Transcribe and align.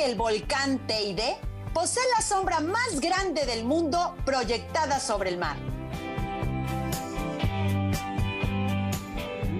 que 0.00 0.06
el 0.06 0.14
volcán 0.14 0.78
Teide 0.86 1.36
posee 1.74 2.02
la 2.16 2.22
sombra 2.22 2.60
más 2.60 3.00
grande 3.00 3.44
del 3.44 3.64
mundo 3.64 4.16
proyectada 4.24 4.98
sobre 4.98 5.28
el 5.28 5.36
mar. 5.36 5.56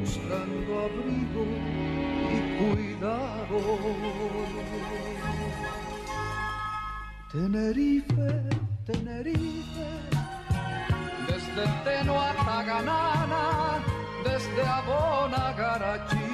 Buscando 0.00 0.79
abrigo 0.79 1.45
y 2.32 2.36
cuidado. 2.58 3.58
Tenerife, 7.32 8.43
Tenerife, 8.86 9.88
desde 11.29 11.64
Teno 11.84 12.14
Ganana, 12.66 13.84
desde 14.25 14.62
Abona 14.62 15.52
Garachico. 15.52 16.30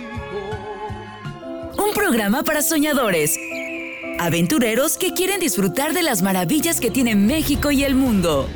Un 1.76 1.92
programa 1.92 2.44
para 2.44 2.62
soñadores, 2.62 3.36
aventureros 4.18 4.96
que 4.96 5.12
quieren 5.12 5.40
disfrutar 5.40 5.92
de 5.92 6.02
las 6.02 6.22
maravillas 6.22 6.80
que 6.80 6.90
tiene 6.90 7.14
México 7.14 7.70
y 7.70 7.84
el 7.84 7.94
mundo. 7.94 8.48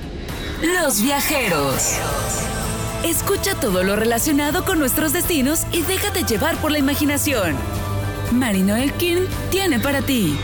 Los 0.63 1.03
viajeros. 1.03 1.97
Escucha 3.05 3.55
todo 3.55 3.83
lo 3.83 3.97
relacionado 3.97 4.65
con 4.65 4.79
nuestros 4.79 5.13
destinos 5.13 5.63
y 5.73 5.83
déjate 5.83 6.25
llevar 6.25 6.57
por 6.57 6.71
la 6.71 6.79
imaginación. 6.79 7.57
Marino 8.33 8.77
Elkin 8.77 9.27
tiene 9.51 9.81
para 9.81 10.03
ti 10.03 10.37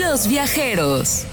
Los 0.00 0.26
viajeros. 0.26 1.26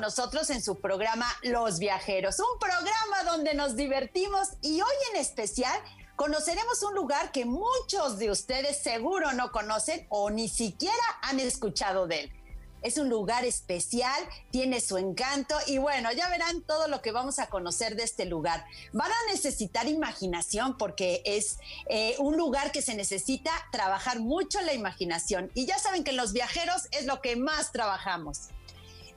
Nosotros 0.00 0.50
en 0.50 0.62
su 0.62 0.80
programa 0.80 1.26
Los 1.42 1.78
Viajeros, 1.78 2.38
un 2.40 2.58
programa 2.58 3.24
donde 3.24 3.54
nos 3.54 3.76
divertimos 3.76 4.48
y 4.62 4.80
hoy 4.80 4.94
en 5.12 5.20
especial 5.20 5.78
conoceremos 6.16 6.82
un 6.82 6.94
lugar 6.94 7.32
que 7.32 7.44
muchos 7.44 8.18
de 8.18 8.30
ustedes 8.30 8.82
seguro 8.82 9.32
no 9.32 9.52
conocen 9.52 10.06
o 10.08 10.30
ni 10.30 10.48
siquiera 10.48 11.02
han 11.22 11.40
escuchado 11.40 12.06
de 12.06 12.20
él. 12.20 12.32
Es 12.82 12.96
un 12.96 13.10
lugar 13.10 13.44
especial, 13.44 14.22
tiene 14.50 14.80
su 14.80 14.96
encanto 14.96 15.54
y 15.66 15.78
bueno, 15.78 16.10
ya 16.12 16.28
verán 16.30 16.62
todo 16.62 16.88
lo 16.88 17.02
que 17.02 17.12
vamos 17.12 17.38
a 17.38 17.48
conocer 17.48 17.94
de 17.94 18.04
este 18.04 18.24
lugar. 18.24 18.64
Van 18.92 19.10
a 19.10 19.32
necesitar 19.32 19.86
imaginación 19.86 20.78
porque 20.78 21.22
es 21.26 21.58
eh, 21.90 22.16
un 22.18 22.38
lugar 22.38 22.72
que 22.72 22.80
se 22.80 22.94
necesita 22.94 23.50
trabajar 23.70 24.20
mucho 24.20 24.60
la 24.62 24.72
imaginación 24.72 25.50
y 25.54 25.66
ya 25.66 25.78
saben 25.78 26.04
que 26.04 26.12
los 26.12 26.32
viajeros 26.32 26.88
es 26.92 27.04
lo 27.04 27.20
que 27.20 27.36
más 27.36 27.72
trabajamos. 27.72 28.48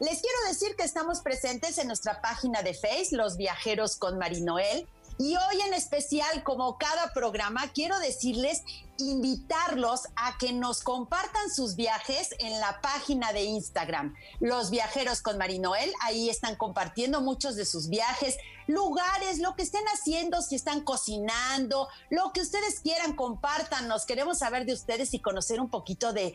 Les 0.03 0.19
quiero 0.19 0.37
decir 0.49 0.75
que 0.75 0.83
estamos 0.83 1.21
presentes 1.21 1.77
en 1.77 1.87
nuestra 1.87 2.21
página 2.21 2.61
de 2.61 2.73
Face, 2.73 3.15
Los 3.15 3.37
Viajeros 3.37 3.95
con 3.95 4.17
Marinoel. 4.17 4.85
Y 5.23 5.37
hoy 5.37 5.61
en 5.65 5.73
especial, 5.73 6.43
como 6.43 6.77
cada 6.77 7.13
programa, 7.13 7.71
quiero 7.71 7.97
decirles, 7.99 8.61
invitarlos 8.97 10.01
a 10.17 10.37
que 10.37 10.51
nos 10.51 10.81
compartan 10.81 11.49
sus 11.49 11.77
viajes 11.77 12.35
en 12.39 12.59
la 12.59 12.81
página 12.81 13.31
de 13.31 13.43
Instagram, 13.43 14.13
Los 14.41 14.69
Viajeros 14.69 15.21
con 15.21 15.37
Marinoel. 15.37 15.93
Ahí 16.01 16.29
están 16.29 16.57
compartiendo 16.57 17.21
muchos 17.21 17.55
de 17.55 17.63
sus 17.63 17.87
viajes, 17.87 18.35
lugares, 18.67 19.39
lo 19.39 19.55
que 19.55 19.63
estén 19.63 19.85
haciendo, 19.93 20.41
si 20.41 20.55
están 20.55 20.81
cocinando, 20.81 21.87
lo 22.09 22.33
que 22.33 22.41
ustedes 22.41 22.81
quieran, 22.81 23.15
compártanos. 23.15 24.05
Queremos 24.05 24.39
saber 24.39 24.65
de 24.65 24.73
ustedes 24.73 25.13
y 25.13 25.19
conocer 25.19 25.61
un 25.61 25.69
poquito 25.69 26.11
de, 26.11 26.33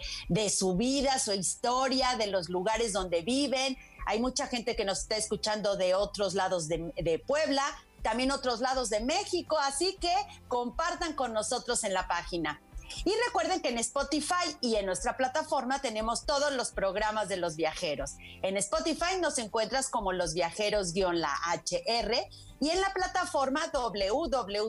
su 0.49 0.77
vida, 0.77 1.19
su 1.19 1.35
historia, 1.35 2.17
de 2.17 2.29
los 2.29 2.49
lugares 2.49 2.95
donde 2.95 3.21
viven. 3.21 3.77
Hay 4.07 4.19
mucha 4.19 4.47
gente 4.47 4.77
que 4.77 4.87
nos 4.87 5.01
está 5.01 5.19
escuchando 5.19 5.77
de 5.77 5.95
otros 5.95 6.33
lados 6.33 6.69
de 6.69 7.23
Puebla 7.27 7.63
también 8.03 8.31
otros 8.31 8.61
lados 8.61 8.91
de 8.91 9.01
México, 9.01 9.59
así 9.59 9.97
que 10.01 10.15
compartan 10.49 11.15
con 11.15 11.33
nosotros 11.33 11.85
en 11.85 11.95
la 11.95 12.07
página. 12.09 12.61
Y 13.05 13.13
recuerden 13.27 13.61
que 13.61 13.69
en 13.69 13.79
Spotify 13.79 14.57
y 14.61 14.77
en 14.77 14.87
nuestra 14.87 15.17
plataforma 15.17 15.81
tenemos 15.81 16.25
todos 16.27 16.53
los 16.53 16.71
programas 16.71 17.29
de 17.29 17.37
los 17.37 17.57
viajeros. 17.57 18.17
En 18.43 18.57
Spotify 18.57 19.21
nos 19.21 19.39
encuentras 19.39 19.89
como 19.89 20.13
los 20.13 20.35
viajeros-la 20.35 21.33
HR 21.55 22.29
y 22.61 22.71
en 22.71 22.81
la 22.81 22.93
plataforma 22.93 23.61
www.lahr.mx. 23.73 24.69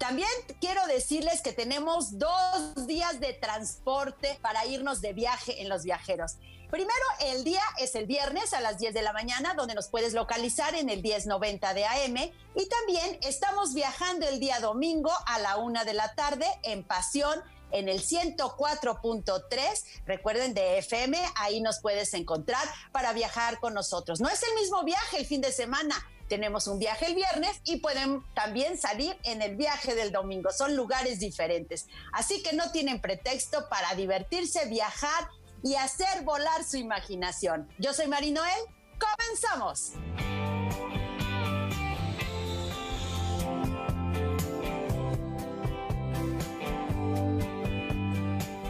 También 0.00 0.30
quiero 0.62 0.86
decirles 0.86 1.42
que 1.42 1.52
tenemos 1.52 2.18
dos 2.18 2.86
días 2.86 3.20
de 3.20 3.34
transporte 3.34 4.38
para 4.40 4.64
irnos 4.64 5.02
de 5.02 5.12
viaje 5.12 5.60
en 5.60 5.68
los 5.68 5.84
viajeros. 5.84 6.36
Primero, 6.70 7.04
el 7.20 7.44
día 7.44 7.60
es 7.78 7.94
el 7.94 8.06
viernes 8.06 8.54
a 8.54 8.62
las 8.62 8.78
10 8.78 8.94
de 8.94 9.02
la 9.02 9.12
mañana, 9.12 9.52
donde 9.52 9.74
nos 9.74 9.88
puedes 9.88 10.14
localizar 10.14 10.74
en 10.74 10.88
el 10.88 11.02
1090 11.02 11.74
de 11.74 11.84
AM. 11.84 12.16
Y 12.54 12.66
también 12.66 13.18
estamos 13.20 13.74
viajando 13.74 14.26
el 14.26 14.40
día 14.40 14.58
domingo 14.60 15.12
a 15.26 15.38
la 15.38 15.58
una 15.58 15.84
de 15.84 15.92
la 15.92 16.14
tarde 16.14 16.46
en 16.62 16.82
Pasión 16.82 17.42
en 17.70 17.88
el 17.88 18.00
104.3, 18.00 19.84
recuerden 20.04 20.54
de 20.54 20.78
FM, 20.78 21.20
ahí 21.36 21.60
nos 21.60 21.78
puedes 21.78 22.14
encontrar 22.14 22.66
para 22.90 23.12
viajar 23.12 23.60
con 23.60 23.74
nosotros. 23.74 24.20
No 24.20 24.28
es 24.28 24.42
el 24.42 24.54
mismo 24.54 24.82
viaje 24.82 25.18
el 25.18 25.26
fin 25.26 25.40
de 25.40 25.52
semana, 25.52 25.94
tenemos 26.30 26.68
un 26.68 26.78
viaje 26.78 27.06
el 27.06 27.16
viernes 27.16 27.60
y 27.64 27.78
pueden 27.78 28.22
también 28.34 28.78
salir 28.78 29.18
en 29.24 29.42
el 29.42 29.56
viaje 29.56 29.96
del 29.96 30.12
domingo, 30.12 30.52
son 30.52 30.76
lugares 30.76 31.18
diferentes. 31.18 31.88
Así 32.12 32.40
que 32.42 32.54
no 32.54 32.70
tienen 32.70 33.00
pretexto 33.00 33.68
para 33.68 33.94
divertirse, 33.96 34.66
viajar 34.66 35.28
y 35.64 35.74
hacer 35.74 36.22
volar 36.22 36.62
su 36.64 36.76
imaginación. 36.76 37.68
Yo 37.78 37.92
soy 37.92 38.06
Marinoel, 38.06 38.60
comenzamos. 38.98 39.90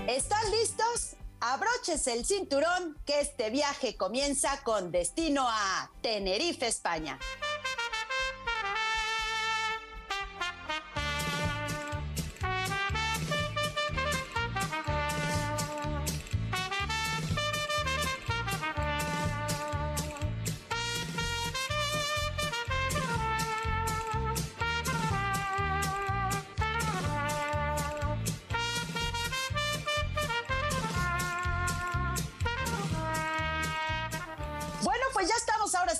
¿Están 0.08 0.50
listos? 0.50 1.16
Abróchese 1.40 2.14
el 2.14 2.24
cinturón 2.24 2.98
que 3.04 3.20
este 3.20 3.50
viaje 3.50 3.96
comienza 3.96 4.62
con 4.62 4.90
destino 4.90 5.46
a 5.46 5.90
Tenerife, 6.02 6.66
España. 6.66 7.18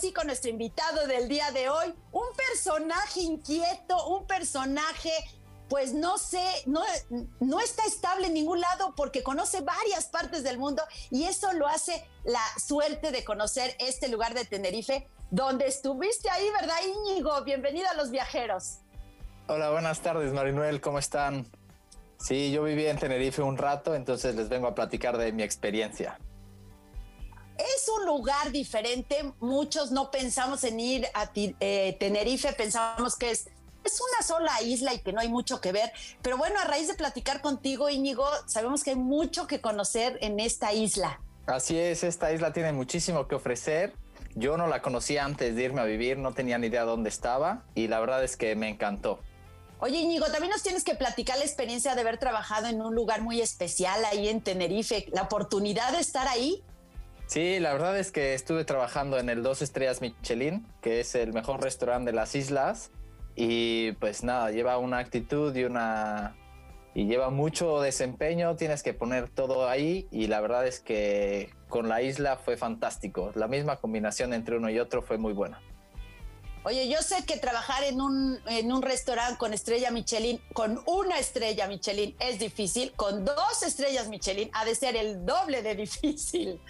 Sí 0.01 0.13
con 0.13 0.27
nuestro 0.27 0.51
invitado 0.51 1.07
del 1.07 1.29
día 1.29 1.51
de 1.51 1.69
hoy, 1.69 1.95
un 2.13 2.27
personaje 2.37 3.21
inquieto, 3.21 4.09
un 4.09 4.27
personaje 4.27 5.13
pues 5.69 5.95
no 5.95 6.19
sé, 6.19 6.43
no, 6.67 6.83
no 7.39 7.61
está 7.61 7.85
estable 7.87 8.27
en 8.27 8.35
ningún 8.35 8.61
lado 8.61 8.93
porque 8.97 9.23
conoce 9.23 9.61
varias 9.61 10.07
partes 10.07 10.43
del 10.43 10.59
mundo 10.59 10.83
y 11.11 11.25
eso 11.25 11.53
lo 11.53 11.69
hace 11.69 12.05
la 12.25 12.43
suerte 12.59 13.13
de 13.13 13.25
conocer 13.25 13.77
este 13.79 14.09
lugar 14.09 14.35
de 14.35 14.45
Tenerife, 14.45 15.07
donde 15.31 15.69
estuviste 15.69 16.29
ahí, 16.29 16.45
¿verdad, 16.61 16.75
Íñigo? 16.85 17.45
Bienvenido 17.45 17.89
a 17.89 17.95
los 17.95 18.11
viajeros. 18.11 18.79
Hola, 19.47 19.71
buenas 19.71 20.01
tardes, 20.01 20.33
Marinuel, 20.33 20.81
¿cómo 20.81 20.99
están? 20.99 21.47
Sí, 22.19 22.51
yo 22.51 22.65
viví 22.65 22.87
en 22.87 22.99
Tenerife 22.99 23.41
un 23.41 23.57
rato, 23.57 23.95
entonces 23.95 24.35
les 24.35 24.49
vengo 24.49 24.67
a 24.67 24.75
platicar 24.75 25.19
de 25.19 25.31
mi 25.31 25.45
experiencia. 25.45 26.19
Es 27.61 27.89
un 27.89 28.07
lugar 28.07 28.53
diferente, 28.53 29.33
muchos 29.41 29.91
no 29.91 30.11
pensamos 30.11 30.65
en 30.65 30.81
ir 30.81 31.07
a 31.13 31.31
eh, 31.35 31.97
Tenerife, 32.01 32.53
pensamos 32.55 33.17
que 33.17 33.31
es, 33.31 33.49
es 33.85 34.01
una 34.01 34.27
sola 34.27 34.63
isla 34.63 34.95
y 34.95 35.01
que 35.01 35.13
no 35.13 35.21
hay 35.21 35.29
mucho 35.29 35.61
que 35.61 35.71
ver, 35.73 35.93
pero 36.23 36.39
bueno, 36.39 36.59
a 36.59 36.65
raíz 36.65 36.89
de 36.89 36.95
platicar 36.95 37.43
contigo, 37.43 37.91
Íñigo, 37.91 38.27
sabemos 38.47 38.83
que 38.83 38.91
hay 38.91 38.97
mucho 38.97 39.47
que 39.47 39.61
conocer 39.61 40.17
en 40.23 40.41
esta 40.41 40.73
isla. 40.73 41.21
Así 41.47 41.79
es, 41.79 42.03
esta 42.03 42.33
isla 42.33 42.53
tiene 42.53 42.73
muchísimo 42.73 43.29
que 43.29 43.35
ofrecer. 43.35 43.93
Yo 44.35 44.57
no 44.57 44.69
la 44.69 44.81
conocía 44.81 45.25
antes 45.25 45.57
de 45.57 45.63
irme 45.63 45.81
a 45.81 45.85
vivir, 45.85 46.17
no 46.17 46.33
tenía 46.33 46.57
ni 46.57 46.69
idea 46.69 46.85
dónde 46.85 47.11
estaba 47.11 47.65
y 47.75 47.89
la 47.89 48.01
verdad 48.01 48.25
es 48.25 48.37
que 48.37 48.55
me 48.55 48.69
encantó. 48.69 49.19
Oye, 49.81 49.99
Íñigo, 49.99 50.27
también 50.27 50.51
nos 50.51 50.63
tienes 50.63 50.85
que 50.85 50.95
platicar 50.95 51.39
la 51.39 51.45
experiencia 51.45 51.95
de 51.95 52.03
haber 52.03 52.19
trabajado 52.19 52.69
en 52.69 52.83
un 52.83 52.95
lugar 52.95 53.23
muy 53.23 53.41
especial 53.41 54.05
ahí 54.05 54.29
en 54.29 54.43
Tenerife, 54.43 55.07
la 55.11 55.23
oportunidad 55.23 55.93
de 55.93 56.01
estar 56.01 56.29
ahí. 56.29 56.63
Sí, 57.31 57.61
la 57.61 57.73
verdad 57.73 57.97
es 57.97 58.11
que 58.11 58.35
estuve 58.35 58.65
trabajando 58.65 59.17
en 59.17 59.29
el 59.29 59.45
Dos 59.45 59.63
Estrellas 59.63 60.01
Michelin, 60.01 60.67
que 60.81 60.99
es 60.99 61.15
el 61.15 61.33
mejor 61.33 61.63
restaurante 61.63 62.11
de 62.11 62.17
las 62.17 62.35
islas. 62.35 62.91
Y 63.37 63.93
pues 63.93 64.25
nada, 64.25 64.51
lleva 64.51 64.79
una 64.79 64.99
actitud 64.99 65.55
y 65.55 65.63
una, 65.63 66.35
y 66.93 67.07
lleva 67.07 67.31
mucho 67.31 67.83
desempeño, 67.83 68.57
tienes 68.57 68.83
que 68.83 68.95
poner 68.95 69.29
todo 69.29 69.69
ahí 69.69 70.09
y 70.11 70.27
la 70.27 70.41
verdad 70.41 70.67
es 70.67 70.81
que 70.81 71.55
con 71.69 71.89
la 71.89 72.03
isla 72.03 72.37
fue 72.37 72.57
fantástico. 72.57 73.31
La 73.37 73.47
misma 73.47 73.77
combinación 73.77 74.35
entre 74.35 74.57
uno 74.57 74.69
y 74.69 74.81
otro 74.81 75.01
fue 75.01 75.17
muy 75.17 75.33
buena. 75.33 75.63
Oye, 76.65 76.89
yo 76.89 77.01
sé 77.01 77.25
que 77.27 77.37
trabajar 77.37 77.85
en 77.85 78.01
un, 78.01 78.41
en 78.49 78.73
un 78.73 78.83
restaurante 78.83 79.39
con 79.39 79.55
estrella 79.55 79.93
Michelin, 79.93 80.41
con 80.53 80.83
una 80.85 81.17
estrella 81.21 81.69
Michelin 81.69 82.17
es 82.19 82.41
difícil, 82.41 82.91
con 82.97 83.25
dos 83.25 83.63
estrellas 83.63 84.09
Michelin 84.09 84.51
ha 84.53 84.65
de 84.65 84.75
ser 84.75 84.97
el 84.97 85.25
doble 85.25 85.63
de 85.63 85.77
difícil. 85.77 86.61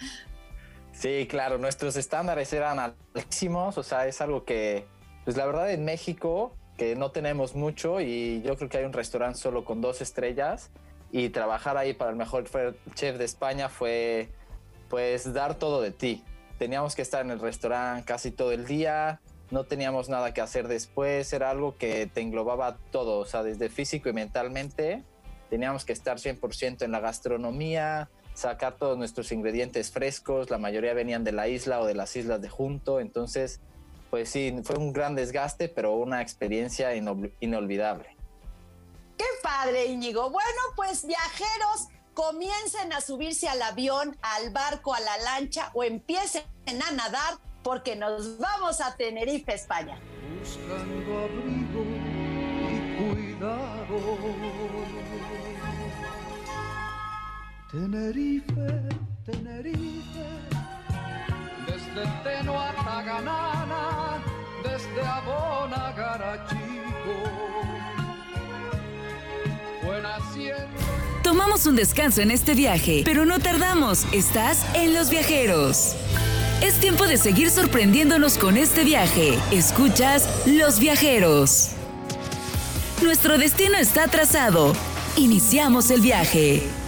Sí, 0.91 1.27
claro, 1.29 1.57
nuestros 1.57 1.95
estándares 1.95 2.51
eran 2.53 2.79
altísimos, 2.79 3.77
o 3.77 3.83
sea, 3.83 4.07
es 4.07 4.21
algo 4.21 4.43
que, 4.43 4.85
pues 5.23 5.37
la 5.37 5.45
verdad 5.45 5.71
en 5.71 5.85
México, 5.85 6.55
que 6.77 6.95
no 6.95 7.11
tenemos 7.11 7.55
mucho 7.55 8.01
y 8.01 8.41
yo 8.43 8.55
creo 8.55 8.69
que 8.69 8.77
hay 8.79 8.85
un 8.85 8.93
restaurante 8.93 9.39
solo 9.39 9.65
con 9.65 9.81
dos 9.81 10.01
estrellas 10.01 10.69
y 11.11 11.29
trabajar 11.29 11.77
ahí 11.77 11.93
para 11.93 12.11
el 12.11 12.17
mejor 12.17 12.45
chef 12.93 13.17
de 13.17 13.25
España 13.25 13.69
fue, 13.69 14.29
pues, 14.89 15.33
dar 15.33 15.55
todo 15.55 15.81
de 15.81 15.91
ti. 15.91 16.23
Teníamos 16.57 16.95
que 16.95 17.01
estar 17.01 17.23
en 17.23 17.31
el 17.31 17.39
restaurante 17.39 18.05
casi 18.05 18.31
todo 18.31 18.51
el 18.51 18.65
día, 18.65 19.21
no 19.49 19.65
teníamos 19.65 20.09
nada 20.09 20.33
que 20.33 20.41
hacer 20.41 20.67
después, 20.67 21.31
era 21.33 21.49
algo 21.49 21.77
que 21.77 22.07
te 22.07 22.21
englobaba 22.21 22.77
todo, 22.91 23.19
o 23.19 23.25
sea, 23.25 23.43
desde 23.43 23.69
físico 23.69 24.09
y 24.09 24.13
mentalmente, 24.13 25.03
teníamos 25.49 25.83
que 25.83 25.93
estar 25.93 26.17
100% 26.17 26.83
en 26.83 26.91
la 26.91 26.99
gastronomía, 26.99 28.09
sacar 28.33 28.77
todos 28.77 28.97
nuestros 28.97 29.31
ingredientes 29.31 29.91
frescos, 29.91 30.49
la 30.49 30.57
mayoría 30.57 30.93
venían 30.93 31.23
de 31.23 31.31
la 31.31 31.47
isla 31.47 31.79
o 31.81 31.85
de 31.85 31.93
las 31.93 32.15
islas 32.15 32.41
de 32.41 32.49
junto, 32.49 32.99
entonces, 32.99 33.59
pues 34.09 34.29
sí, 34.29 34.55
fue 34.63 34.77
un 34.77 34.93
gran 34.93 35.15
desgaste, 35.15 35.69
pero 35.69 35.93
una 35.95 36.21
experiencia 36.21 36.95
inolvidable. 36.95 38.15
Qué 39.17 39.25
padre, 39.43 39.85
Íñigo. 39.85 40.29
Bueno, 40.29 40.61
pues 40.75 41.05
viajeros, 41.05 41.89
comiencen 42.13 42.91
a 42.93 43.01
subirse 43.01 43.47
al 43.47 43.61
avión, 43.61 44.17
al 44.21 44.51
barco, 44.51 44.93
a 44.93 44.99
la 44.99 45.17
lancha 45.19 45.71
o 45.73 45.83
empiecen 45.83 46.43
a 46.65 46.91
nadar 46.91 47.37
porque 47.63 47.95
nos 47.95 48.37
vamos 48.39 48.81
a 48.81 48.95
Tenerife, 48.95 49.53
España. 49.53 49.99
Buscando 50.39 51.19
abrigo 51.19 51.83
y 52.69 52.97
cuidado. 52.97 54.50
Tenerife, 57.71 58.81
Tenerife. 59.25 60.27
Desde 61.65 62.03
Teno 62.21 62.53
desde 64.61 65.07
Abona 65.07 65.93
Garachico. 65.95 66.61
Tomamos 71.23 71.65
un 71.65 71.77
descanso 71.77 72.19
en 72.19 72.31
este 72.31 72.55
viaje, 72.55 73.03
pero 73.05 73.25
no 73.25 73.39
tardamos. 73.39 74.05
Estás 74.11 74.65
en 74.75 74.93
Los 74.93 75.09
Viajeros. 75.09 75.95
Es 76.61 76.77
tiempo 76.81 77.05
de 77.05 77.15
seguir 77.15 77.49
sorprendiéndonos 77.49 78.37
con 78.37 78.57
este 78.57 78.83
viaje. 78.83 79.39
Escuchas 79.51 80.27
Los 80.45 80.77
Viajeros. 80.79 81.69
Nuestro 83.01 83.37
destino 83.37 83.77
está 83.77 84.09
trazado. 84.09 84.73
Iniciamos 85.15 85.89
el 85.89 86.01
viaje. 86.01 86.80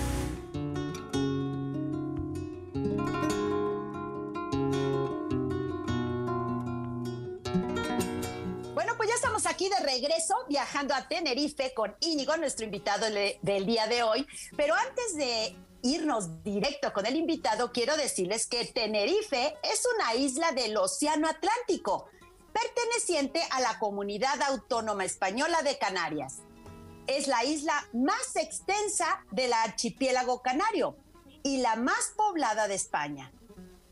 Viajando 10.73 10.95
a 10.95 11.07
Tenerife 11.07 11.71
con 11.75 11.95
Íñigo, 11.99 12.35
nuestro 12.37 12.65
invitado 12.65 13.05
del 13.05 13.65
día 13.67 13.85
de 13.85 14.01
hoy. 14.01 14.25
Pero 14.57 14.73
antes 14.73 15.15
de 15.15 15.55
irnos 15.83 16.43
directo 16.43 16.91
con 16.93 17.05
el 17.05 17.15
invitado, 17.15 17.71
quiero 17.71 17.95
decirles 17.95 18.47
que 18.47 18.65
Tenerife 18.65 19.55
es 19.61 19.83
una 19.95 20.15
isla 20.15 20.51
del 20.51 20.75
Océano 20.77 21.27
Atlántico, 21.27 22.09
perteneciente 22.51 23.39
a 23.51 23.61
la 23.61 23.77
comunidad 23.77 24.41
autónoma 24.41 25.05
española 25.05 25.61
de 25.61 25.77
Canarias. 25.77 26.39
Es 27.05 27.27
la 27.27 27.43
isla 27.43 27.87
más 27.93 28.35
extensa 28.35 29.23
del 29.29 29.53
archipiélago 29.53 30.41
canario 30.41 30.97
y 31.43 31.57
la 31.57 31.75
más 31.75 32.13
poblada 32.17 32.67
de 32.67 32.73
España. 32.73 33.31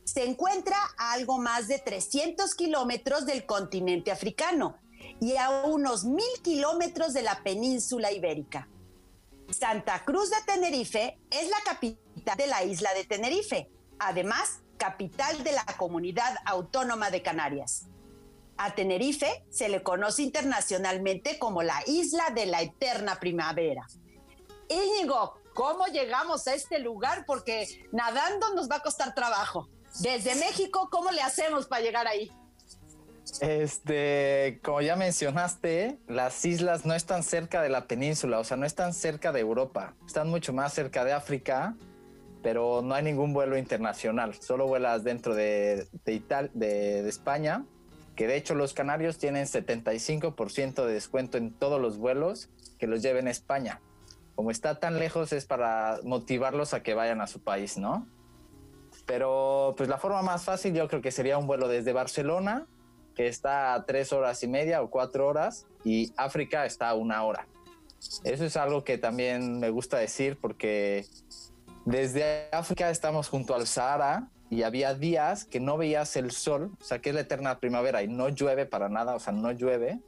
Se 0.04 0.24
encuentra 0.24 0.78
a 0.98 1.12
algo 1.12 1.38
más 1.38 1.68
de 1.68 1.78
300 1.78 2.56
kilómetros 2.56 3.28
del 3.28 3.46
continente 3.46 4.12
africano 4.12 4.81
y 5.22 5.38
a 5.38 5.50
unos 5.50 6.04
mil 6.04 6.42
kilómetros 6.44 7.14
de 7.14 7.22
la 7.22 7.42
península 7.44 8.12
ibérica. 8.12 8.68
Santa 9.52 10.04
Cruz 10.04 10.32
de 10.32 10.38
Tenerife 10.46 11.20
es 11.30 11.48
la 11.50 11.58
capital 11.64 12.38
de 12.38 12.48
la 12.48 12.64
isla 12.64 12.94
de 12.96 13.06
Tenerife, 13.06 13.70
además 14.00 14.62
capital 14.78 15.44
de 15.44 15.52
la 15.52 15.64
comunidad 15.78 16.36
autónoma 16.44 17.12
de 17.12 17.22
Canarias. 17.22 17.86
A 18.58 18.74
Tenerife 18.74 19.46
se 19.52 19.70
le 19.70 19.84
conoce 19.84 20.24
internacionalmente 20.24 21.38
como 21.38 21.62
la 21.62 21.84
isla 21.86 22.32
de 22.32 22.48
la 22.48 22.62
eterna 22.64 23.20
primavera. 23.20 23.86
Íñigo, 24.70 25.40
¿cómo 25.54 25.86
llegamos 25.86 26.48
a 26.48 26.56
este 26.56 26.80
lugar? 26.80 27.26
Porque 27.28 27.88
nadando 27.92 28.56
nos 28.56 28.70
va 28.70 28.78
a 28.78 28.84
costar 28.84 29.14
trabajo. 29.14 29.70
Desde 30.00 30.34
México, 30.36 30.90
¿cómo 30.92 31.12
le 31.12 31.22
hacemos 31.22 31.68
para 31.68 31.84
llegar 31.84 32.08
ahí? 32.08 32.32
Este, 33.40 34.60
como 34.64 34.82
ya 34.82 34.96
mencionaste, 34.96 35.98
las 36.08 36.44
islas 36.46 36.86
no 36.86 36.94
están 36.94 37.24
cerca 37.24 37.62
de 37.62 37.70
la 37.70 37.88
península, 37.88 38.40
o 38.40 38.44
sea, 38.44 38.58
no 38.58 38.66
están 38.66 38.94
cerca 38.94 39.32
de 39.32 39.40
Europa, 39.40 39.96
están 40.06 40.30
mucho 40.30 40.54
más 40.54 40.74
cerca 40.74 41.04
de 41.06 41.14
África, 41.14 41.76
pero 42.44 42.82
no 42.84 42.94
hay 42.96 43.04
ningún 43.04 43.34
vuelo 43.34 43.58
internacional, 43.58 44.34
solo 44.36 44.68
vuelas 44.68 45.04
dentro 45.04 45.36
de, 45.36 45.88
de, 46.06 46.50
de, 46.54 47.10
España, 47.10 47.66
que 48.16 48.28
de 48.28 48.36
hecho 48.36 48.56
los 48.56 48.74
canarios 48.74 49.18
tienen 49.18 49.46
75% 49.46 50.86
de 50.86 50.94
descuento 50.94 51.38
en 51.38 51.52
todos 51.52 51.80
los 51.80 51.98
vuelos 51.98 52.50
que 52.80 52.88
los 52.88 53.02
lleven 53.02 53.28
a 53.28 53.32
España. 53.32 53.82
Como 54.36 54.50
está 54.50 54.80
tan 54.80 54.98
lejos 54.98 55.34
es 55.34 55.46
para 55.46 56.00
motivarlos 56.04 56.74
a 56.74 56.82
que 56.82 56.96
vayan 56.96 57.22
a 57.22 57.28
su 57.28 57.44
país, 57.44 57.78
¿no? 57.78 58.08
Pero 59.06 59.76
pues 59.78 59.90
la 59.90 59.98
forma 59.98 60.22
más 60.22 60.44
fácil 60.44 60.74
yo 60.74 60.88
creo 60.88 61.02
que 61.02 61.12
sería 61.12 61.38
un 61.38 61.48
vuelo 61.48 61.68
desde 61.68 61.94
Barcelona 61.94 62.68
está 63.28 63.84
tres 63.88 64.14
horas 64.14 64.42
y 64.44 64.48
media 64.48 64.82
o 64.82 64.90
cuatro 64.90 65.28
horas 65.28 65.68
y 65.84 66.14
África 66.18 66.66
está 66.66 66.94
una 66.94 67.24
hora. 67.24 67.48
Eso 68.24 68.46
es 68.46 68.58
algo 68.58 68.84
que 68.84 68.98
también 68.98 69.60
me 69.60 69.70
gusta 69.70 69.98
decir 69.98 70.38
porque 70.40 71.06
desde 71.86 72.48
África 72.52 72.90
estamos 72.90 73.28
junto 73.28 73.56
al 73.56 73.68
Sahara 73.68 74.30
y 74.50 74.64
había 74.64 74.94
días 74.94 75.46
que 75.46 75.60
no 75.60 75.78
veías 75.78 76.16
el 76.16 76.32
sol, 76.32 76.72
o 76.80 76.84
sea 76.84 77.00
que 77.00 77.10
es 77.10 77.16
la 77.16 77.22
eterna 77.22 77.60
primavera 77.60 78.04
y 78.04 78.08
no 78.08 78.30
llueve 78.30 78.66
para 78.66 78.90
nada, 78.90 79.16
o 79.16 79.20
sea, 79.20 79.34
no 79.34 79.52
llueve. 79.52 80.00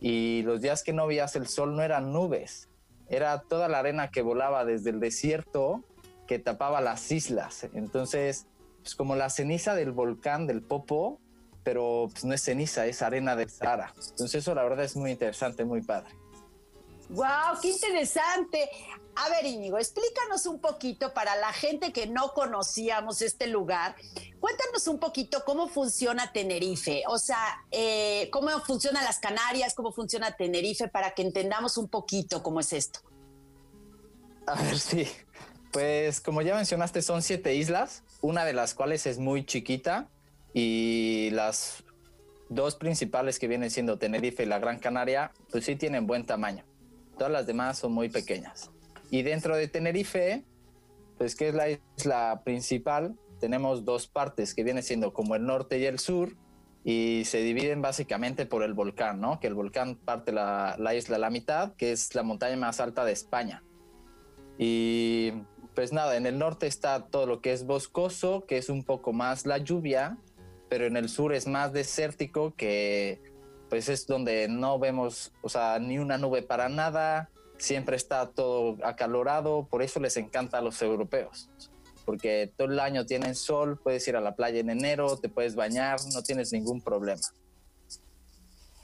Y 0.00 0.42
los 0.42 0.60
días 0.60 0.82
que 0.82 0.92
no 0.92 1.06
veías 1.06 1.36
el 1.36 1.46
sol 1.46 1.76
no 1.76 1.82
eran 1.82 2.12
nubes, 2.12 2.68
era 3.08 3.42
toda 3.42 3.68
la 3.68 3.80
arena 3.80 4.10
que 4.10 4.22
volaba 4.22 4.64
desde 4.64 4.90
el 4.90 4.98
desierto 4.98 5.84
que 6.26 6.38
tapaba 6.38 6.80
las 6.80 7.12
islas. 7.12 7.68
Entonces, 7.74 8.46
pues 8.82 8.94
como 8.94 9.14
la 9.14 9.28
ceniza 9.28 9.74
del 9.74 9.92
volcán 9.92 10.46
del 10.46 10.62
Popo, 10.62 11.20
pero 11.64 12.08
pues, 12.10 12.24
no 12.24 12.34
es 12.34 12.42
ceniza, 12.42 12.86
es 12.86 13.02
arena 13.02 13.36
de 13.36 13.48
Sahara. 13.48 13.94
Entonces 13.96 14.36
eso 14.36 14.54
la 14.54 14.62
verdad 14.62 14.84
es 14.84 14.96
muy 14.96 15.10
interesante, 15.10 15.64
muy 15.64 15.82
padre. 15.82 16.14
¡Wow! 17.08 17.60
¡Qué 17.60 17.68
interesante! 17.68 18.70
A 19.14 19.28
ver, 19.28 19.44
Íñigo, 19.44 19.76
explícanos 19.76 20.46
un 20.46 20.58
poquito 20.58 21.12
para 21.12 21.36
la 21.36 21.52
gente 21.52 21.92
que 21.92 22.06
no 22.06 22.32
conocíamos 22.32 23.20
este 23.20 23.46
lugar. 23.46 23.94
Cuéntanos 24.40 24.86
un 24.86 24.98
poquito 24.98 25.44
cómo 25.44 25.68
funciona 25.68 26.32
Tenerife, 26.32 27.02
o 27.08 27.18
sea, 27.18 27.62
eh, 27.70 28.30
cómo 28.32 28.48
funcionan 28.60 29.04
las 29.04 29.18
Canarias, 29.18 29.74
cómo 29.74 29.92
funciona 29.92 30.34
Tenerife, 30.34 30.88
para 30.88 31.12
que 31.12 31.20
entendamos 31.22 31.76
un 31.76 31.88
poquito 31.88 32.42
cómo 32.42 32.60
es 32.60 32.72
esto. 32.72 33.00
A 34.46 34.54
ver, 34.62 34.78
sí. 34.78 35.06
Pues 35.72 36.20
como 36.20 36.40
ya 36.40 36.54
mencionaste, 36.54 37.02
son 37.02 37.22
siete 37.22 37.54
islas, 37.54 38.02
una 38.22 38.44
de 38.46 38.54
las 38.54 38.74
cuales 38.74 39.06
es 39.06 39.18
muy 39.18 39.44
chiquita, 39.44 40.08
y 40.54 41.30
las 41.32 41.84
dos 42.48 42.76
principales 42.76 43.38
que 43.38 43.48
vienen 43.48 43.70
siendo 43.70 43.98
Tenerife 43.98 44.42
y 44.42 44.46
la 44.46 44.58
Gran 44.58 44.78
Canaria, 44.78 45.32
pues 45.50 45.64
sí 45.64 45.76
tienen 45.76 46.06
buen 46.06 46.24
tamaño. 46.24 46.64
Todas 47.16 47.32
las 47.32 47.46
demás 47.46 47.78
son 47.78 47.92
muy 47.92 48.08
pequeñas. 48.08 48.70
Y 49.10 49.22
dentro 49.22 49.56
de 49.56 49.68
Tenerife, 49.68 50.44
pues 51.18 51.34
que 51.34 51.48
es 51.48 51.54
la 51.54 51.70
isla 51.70 52.42
principal, 52.44 53.16
tenemos 53.40 53.84
dos 53.84 54.06
partes 54.06 54.54
que 54.54 54.64
vienen 54.64 54.82
siendo 54.82 55.12
como 55.12 55.34
el 55.34 55.44
norte 55.44 55.78
y 55.78 55.84
el 55.86 55.98
sur 55.98 56.36
y 56.84 57.22
se 57.24 57.38
dividen 57.42 57.80
básicamente 57.80 58.46
por 58.46 58.62
el 58.62 58.74
volcán, 58.74 59.20
¿no? 59.20 59.38
Que 59.40 59.46
el 59.46 59.54
volcán 59.54 59.96
parte 59.96 60.32
la, 60.32 60.76
la 60.78 60.94
isla 60.94 61.16
a 61.16 61.18
la 61.18 61.30
mitad, 61.30 61.74
que 61.74 61.92
es 61.92 62.14
la 62.14 62.22
montaña 62.22 62.56
más 62.56 62.80
alta 62.80 63.04
de 63.04 63.12
España. 63.12 63.62
Y 64.58 65.32
pues 65.74 65.92
nada, 65.92 66.16
en 66.16 66.26
el 66.26 66.38
norte 66.38 66.66
está 66.66 67.06
todo 67.06 67.26
lo 67.26 67.40
que 67.40 67.52
es 67.52 67.64
boscoso, 67.64 68.44
que 68.46 68.58
es 68.58 68.68
un 68.68 68.84
poco 68.84 69.12
más 69.12 69.46
la 69.46 69.58
lluvia, 69.58 70.18
pero 70.72 70.86
en 70.86 70.96
el 70.96 71.10
sur 71.10 71.34
es 71.34 71.46
más 71.46 71.74
desértico 71.74 72.54
que 72.56 73.20
pues 73.68 73.90
es 73.90 74.06
donde 74.06 74.48
no 74.48 74.78
vemos, 74.78 75.30
o 75.42 75.50
sea, 75.50 75.78
ni 75.78 75.98
una 75.98 76.16
nube 76.16 76.40
para 76.40 76.70
nada, 76.70 77.28
siempre 77.58 77.94
está 77.94 78.30
todo 78.30 78.78
acalorado, 78.82 79.68
por 79.70 79.82
eso 79.82 80.00
les 80.00 80.16
encanta 80.16 80.56
a 80.56 80.60
los 80.62 80.80
europeos, 80.80 81.50
porque 82.06 82.50
todo 82.56 82.68
el 82.68 82.80
año 82.80 83.04
tienen 83.04 83.34
sol, 83.34 83.78
puedes 83.84 84.08
ir 84.08 84.16
a 84.16 84.22
la 84.22 84.34
playa 84.34 84.60
en 84.60 84.70
enero, 84.70 85.18
te 85.18 85.28
puedes 85.28 85.54
bañar, 85.54 86.00
no 86.14 86.22
tienes 86.22 86.54
ningún 86.54 86.80
problema. 86.80 87.20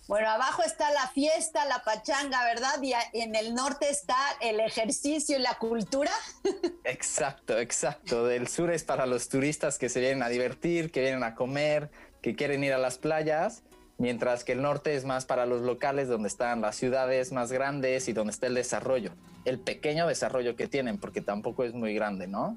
Bueno, 0.09 0.31
abajo 0.31 0.63
está 0.65 0.91
la 0.91 1.07
fiesta, 1.09 1.67
la 1.67 1.83
pachanga, 1.85 2.43
¿verdad? 2.45 2.83
Y 2.83 2.95
en 3.21 3.37
el 3.37 3.55
norte 3.55 3.91
está 3.91 4.17
el 4.41 4.59
ejercicio 4.59 5.37
y 5.37 5.43
la 5.43 5.59
cultura. 5.59 6.11
Exacto, 6.85 7.59
exacto. 7.59 8.25
Del 8.25 8.49
sur 8.49 8.71
es 8.73 8.85
para 8.85 9.05
los 9.05 9.29
turistas 9.29 9.79
que 9.79 9.91
se 9.91 10.01
vienen 10.01 10.23
a 10.23 10.31
divertir, 10.31 10.91
que 10.91 11.03
vienen 11.03 11.23
a 11.25 11.35
comer, 11.35 11.91
que 12.23 12.35
quieren 12.35 12.65
ir 12.65 12.73
a 12.73 12.79
las 12.79 12.97
playas, 12.97 13.65
mientras 13.99 14.45
que 14.45 14.53
el 14.53 14.63
norte 14.63 14.95
es 14.95 15.05
más 15.05 15.27
para 15.27 15.45
los 15.45 15.61
locales, 15.61 16.09
donde 16.09 16.29
están 16.29 16.63
las 16.63 16.77
ciudades 16.77 17.31
más 17.31 17.53
grandes 17.53 18.09
y 18.09 18.15
donde 18.15 18.33
está 18.33 18.47
el 18.47 18.55
desarrollo, 18.55 19.13
el 19.45 19.61
pequeño 19.61 20.07
desarrollo 20.07 20.57
que 20.57 20.69
tienen, 20.69 20.97
porque 20.97 21.21
tampoco 21.21 21.65
es 21.65 21.75
muy 21.75 21.93
grande, 21.93 22.27
¿no? 22.27 22.57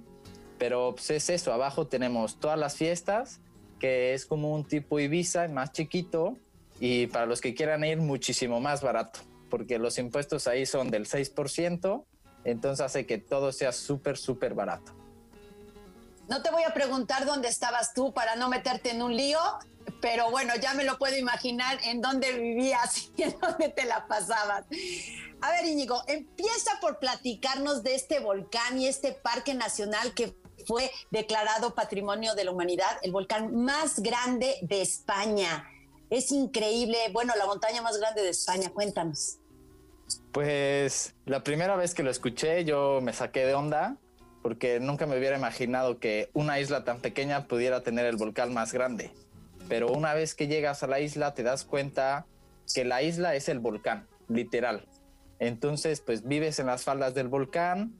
Pero 0.58 0.94
pues, 0.94 1.10
es 1.12 1.30
eso, 1.30 1.52
abajo 1.52 1.86
tenemos 1.86 2.40
todas 2.40 2.58
las 2.58 2.78
fiestas, 2.78 3.42
que 3.78 4.14
es 4.14 4.26
como 4.26 4.54
un 4.54 4.64
tipo 4.64 5.02
Ibiza, 5.02 5.50
más 5.50 5.74
chiquito, 5.74 6.38
y 6.82 7.06
para 7.06 7.28
los 7.28 7.42
que 7.42 7.54
quieran 7.54 7.84
ir 7.84 8.00
muchísimo 8.00 8.60
más 8.60 8.82
barato, 8.82 9.20
porque 9.52 9.78
los 9.78 10.00
impuestos 10.00 10.48
ahí 10.48 10.66
son 10.66 10.90
del 10.90 11.08
6%, 11.08 12.06
entonces 12.44 12.84
hace 12.84 13.06
que 13.06 13.20
todo 13.20 13.52
sea 13.52 13.72
súper, 13.72 14.18
súper 14.18 14.56
barato. 14.56 14.92
No 16.28 16.42
te 16.42 16.50
voy 16.50 16.64
a 16.64 16.74
preguntar 16.74 17.28
dónde 17.28 17.50
estabas 17.50 17.94
tú 17.94 18.14
para 18.16 18.36
no 18.36 18.50
meterte 18.50 18.90
en 18.90 19.04
un 19.04 19.16
lío, 19.16 19.40
pero 20.02 20.32
bueno, 20.32 20.54
ya 20.60 20.74
me 20.74 20.84
lo 20.84 20.98
puedo 20.98 21.16
imaginar 21.16 21.78
en 21.84 22.02
dónde 22.02 22.34
vivías 22.34 23.12
y 23.16 23.24
en 23.24 23.40
dónde 23.40 23.70
te 23.70 23.86
la 23.86 24.08
pasabas. 24.08 24.66
A 25.40 25.52
ver, 25.52 25.66
Íñigo, 25.66 26.02
empieza 26.08 26.80
por 26.82 26.98
platicarnos 26.98 27.84
de 27.84 27.94
este 27.94 28.22
volcán 28.22 28.80
y 28.80 28.88
este 28.88 29.12
parque 29.12 29.54
nacional 29.54 30.16
que 30.16 30.36
fue 30.66 30.90
declarado 31.12 31.76
Patrimonio 31.76 32.34
de 32.34 32.44
la 32.44 32.52
Humanidad, 32.52 32.98
el 33.04 33.12
volcán 33.12 33.56
más 33.56 34.00
grande 34.00 34.56
de 34.64 34.82
España. 34.82 35.68
Es 36.12 36.30
increíble. 36.34 36.98
Bueno, 37.14 37.34
la 37.38 37.46
montaña 37.46 37.82
más 37.82 37.98
grande 37.98 38.22
de 38.22 38.30
España, 38.30 38.70
cuéntanos. 38.70 39.40
Pues 40.34 41.16
la 41.26 41.42
primera 41.42 41.78
vez 41.78 41.96
que 41.96 42.04
lo 42.04 42.12
escuché 42.12 42.66
yo 42.66 43.00
me 43.02 43.14
saqué 43.14 43.46
de 43.46 43.54
onda 43.54 43.96
porque 44.42 44.82
nunca 44.82 45.06
me 45.06 45.18
hubiera 45.18 45.38
imaginado 45.38 46.00
que 46.00 46.30
una 46.34 46.60
isla 46.60 46.84
tan 46.84 47.00
pequeña 47.00 47.48
pudiera 47.48 47.82
tener 47.82 48.06
el 48.06 48.18
volcán 48.18 48.54
más 48.54 48.74
grande. 48.74 49.12
Pero 49.70 49.90
una 49.94 50.14
vez 50.14 50.36
que 50.36 50.48
llegas 50.48 50.84
a 50.84 50.88
la 50.88 51.00
isla 51.00 51.34
te 51.34 51.44
das 51.44 51.64
cuenta 51.64 52.26
que 52.74 52.84
la 52.84 53.02
isla 53.02 53.34
es 53.36 53.48
el 53.48 53.60
volcán, 53.60 54.06
literal. 54.28 54.90
Entonces, 55.40 56.02
pues 56.02 56.28
vives 56.28 56.60
en 56.60 56.66
las 56.66 56.84
faldas 56.84 57.14
del 57.14 57.30
volcán, 57.30 57.94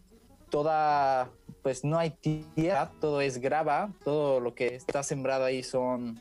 toda, 0.50 1.32
pues 1.64 1.86
no 1.86 1.98
hay 1.98 2.10
tierra, 2.12 2.92
todo 3.00 3.22
es 3.22 3.40
grava, 3.40 3.94
todo 4.04 4.42
lo 4.42 4.54
que 4.54 4.76
está 4.76 5.02
sembrado 5.02 5.46
ahí 5.46 5.64
son 5.64 6.20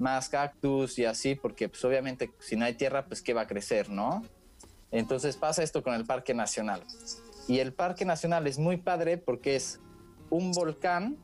más 0.00 0.28
cactus 0.28 0.98
y 0.98 1.04
así, 1.04 1.34
porque 1.34 1.68
pues 1.68 1.84
obviamente 1.84 2.30
si 2.40 2.56
no 2.56 2.64
hay 2.64 2.74
tierra, 2.74 3.06
pues 3.06 3.22
qué 3.22 3.34
va 3.34 3.42
a 3.42 3.46
crecer, 3.46 3.90
¿no? 3.90 4.24
Entonces 4.90 5.36
pasa 5.36 5.62
esto 5.62 5.82
con 5.82 5.94
el 5.94 6.04
Parque 6.04 6.34
Nacional. 6.34 6.82
Y 7.46 7.58
el 7.58 7.72
Parque 7.72 8.04
Nacional 8.04 8.46
es 8.46 8.58
muy 8.58 8.76
padre 8.76 9.18
porque 9.18 9.56
es 9.56 9.80
un 10.30 10.52
volcán 10.52 11.16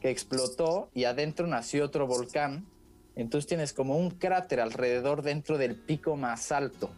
que 0.00 0.10
explotó 0.10 0.90
y 0.94 1.04
adentro 1.04 1.46
nació 1.46 1.84
otro 1.84 2.06
volcán. 2.06 2.66
Entonces 3.16 3.48
tienes 3.48 3.72
como 3.72 3.96
un 3.96 4.10
cráter 4.10 4.60
alrededor 4.60 5.22
dentro 5.22 5.58
del 5.58 5.76
pico 5.76 6.16
más 6.16 6.52
alto. 6.52 6.90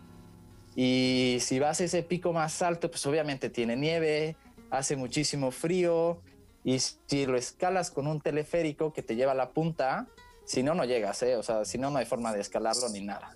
Y 0.75 1.39
si 1.41 1.59
vas 1.59 1.81
a 1.81 1.85
ese 1.85 2.03
pico 2.03 2.33
más 2.33 2.63
alto, 2.63 2.91
pues 2.91 3.05
obviamente 3.07 3.51
tiene 3.51 3.77
nieve, 3.77 4.37
hace 4.71 4.97
muchísimo 4.97 5.51
frío. 5.51 6.21
Y 6.65 6.79
si 6.79 7.27
lo 7.27 7.37
escalas 7.37 7.91
con 7.91 8.07
un 8.07 8.21
teleférico 8.21 8.93
que 8.93 9.03
te 9.03 9.17
lleva 9.17 9.33
a 9.33 9.37
la 9.37 9.51
punta, 9.51 10.07
si 10.45 10.63
no, 10.63 10.75
no 10.75 10.85
llegas, 10.85 11.23
¿eh? 11.23 11.37
O 11.37 11.43
sea, 11.43 11.65
si 11.65 11.79
no, 11.79 11.91
no 11.91 11.99
hay 11.99 12.07
forma 12.07 12.33
de 12.33 12.41
escalarlo 12.41 12.89
ni 12.89 13.01
nada. 13.01 13.33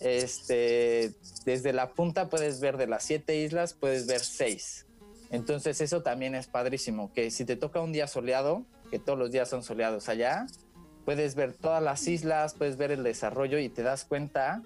Este, 0.00 1.12
desde 1.44 1.72
la 1.72 1.92
punta 1.92 2.28
puedes 2.28 2.60
ver 2.60 2.76
de 2.76 2.86
las 2.86 3.04
siete 3.04 3.36
islas, 3.36 3.74
puedes 3.74 4.06
ver 4.06 4.20
seis. 4.20 4.86
Entonces 5.30 5.80
eso 5.80 6.02
también 6.02 6.34
es 6.34 6.46
padrísimo, 6.46 7.12
que 7.12 7.30
si 7.30 7.44
te 7.44 7.56
toca 7.56 7.80
un 7.80 7.92
día 7.92 8.06
soleado, 8.06 8.64
que 8.90 8.98
todos 8.98 9.18
los 9.18 9.32
días 9.32 9.48
son 9.48 9.62
soleados 9.62 10.08
allá, 10.08 10.46
puedes 11.04 11.34
ver 11.34 11.54
todas 11.54 11.82
las 11.82 12.06
islas, 12.06 12.54
puedes 12.54 12.76
ver 12.76 12.92
el 12.92 13.02
desarrollo 13.02 13.58
y 13.58 13.68
te 13.68 13.82
das 13.82 14.04
cuenta 14.04 14.62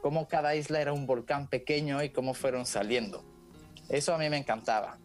cómo 0.00 0.28
cada 0.28 0.54
isla 0.54 0.80
era 0.80 0.92
un 0.92 1.06
volcán 1.06 1.48
pequeño 1.48 2.02
y 2.02 2.10
cómo 2.10 2.34
fueron 2.34 2.66
saliendo. 2.66 3.24
Eso 3.88 4.14
a 4.14 4.18
mí 4.18 4.28
me 4.30 4.36
encantaba. 4.36 4.98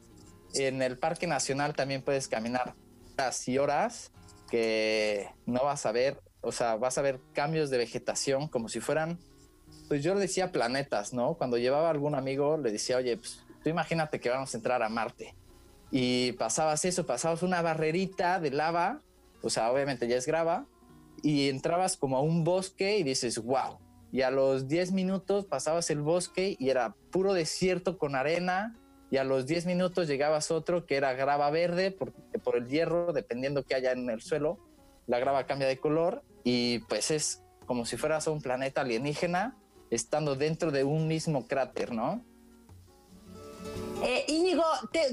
En 0.54 0.82
el 0.82 0.98
Parque 0.98 1.28
Nacional 1.28 1.76
también 1.76 2.02
puedes 2.04 2.28
caminar 2.28 2.76
horas 3.18 3.48
y 3.48 3.58
horas 3.58 4.12
que 4.50 5.30
no 5.46 5.64
vas 5.64 5.86
a 5.86 5.92
ver 5.92 6.22
o 6.48 6.52
sea, 6.54 6.78
vas 6.78 6.98
a 6.98 7.02
ver 7.02 7.20
cambios 7.34 7.70
de 7.70 7.78
vegetación 7.78 8.48
como 8.48 8.70
si 8.70 8.80
fueran, 8.80 9.20
pues 9.90 10.02
yo 10.02 10.14
le 10.14 10.22
decía 10.22 10.54
planetas, 10.54 11.14
¿no? 11.14 11.34
Cuando 11.34 11.58
llevaba 11.58 11.88
a 11.88 11.92
algún 11.92 12.16
amigo, 12.16 12.58
le 12.58 12.72
decía, 12.72 12.96
oye, 12.96 13.18
pues 13.18 13.44
tú 13.62 13.70
imagínate 13.70 14.22
que 14.22 14.30
vamos 14.30 14.54
a 14.54 14.58
entrar 14.58 14.82
a 14.82 14.88
Marte. 14.88 15.36
Y 15.92 16.32
pasabas 16.34 16.86
eso, 16.86 17.06
pasabas 17.06 17.44
una 17.44 17.62
barrerita 17.62 18.40
de 18.40 18.52
lava, 18.52 19.02
o 19.42 19.50
sea, 19.50 19.70
obviamente 19.72 20.08
ya 20.08 20.16
es 20.16 20.26
grava, 20.26 20.66
y 21.22 21.50
entrabas 21.50 21.98
como 21.98 22.16
a 22.16 22.22
un 22.22 22.46
bosque 22.46 22.98
y 22.98 23.04
dices, 23.04 23.40
wow. 23.40 23.80
Y 24.14 24.22
a 24.22 24.32
los 24.32 24.70
10 24.70 24.94
minutos 24.94 25.46
pasabas 25.46 25.90
el 25.90 26.02
bosque 26.02 26.56
y 26.58 26.70
era 26.70 26.96
puro 27.12 27.34
desierto 27.34 27.98
con 27.98 28.16
arena, 28.16 28.78
y 29.12 29.18
a 29.18 29.26
los 29.26 29.46
10 29.46 29.66
minutos 29.66 30.08
llegabas 30.08 30.50
otro 30.50 30.86
que 30.86 30.96
era 30.96 31.12
grava 31.12 31.50
verde 31.50 31.92
por, 31.92 32.14
por 32.42 32.56
el 32.56 32.68
hierro, 32.68 33.12
dependiendo 33.12 33.64
que 33.64 33.76
haya 33.76 33.92
en 33.92 34.10
el 34.10 34.22
suelo, 34.22 34.60
la 35.08 35.20
grava 35.20 35.46
cambia 35.46 35.68
de 35.68 35.78
color 35.78 36.24
y 36.50 36.80
pues 36.80 37.12
es 37.12 37.44
como 37.66 37.86
si 37.86 37.98
fueras 37.98 38.26
un 38.28 38.42
planeta 38.42 38.80
alienígena 38.80 39.58
estando 39.90 40.38
dentro 40.38 40.72
de 40.72 40.86
un 40.86 41.06
mismo 41.06 41.46
cráter, 41.46 41.92
¿no? 41.92 42.24
Eh, 44.02 44.24
Íñigo, 44.30 44.64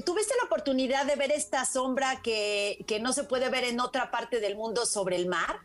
¿tuviste 0.05 0.33
la 0.39 0.45
oportunidad 0.45 1.05
de 1.05 1.17
ver 1.17 1.33
esta 1.33 1.65
sombra 1.65 2.21
que, 2.23 2.85
que 2.87 3.01
no 3.01 3.11
se 3.11 3.25
puede 3.25 3.49
ver 3.49 3.65
en 3.65 3.81
otra 3.81 4.11
parte 4.11 4.39
del 4.39 4.55
mundo 4.55 4.85
sobre 4.85 5.17
el 5.17 5.27
mar? 5.27 5.59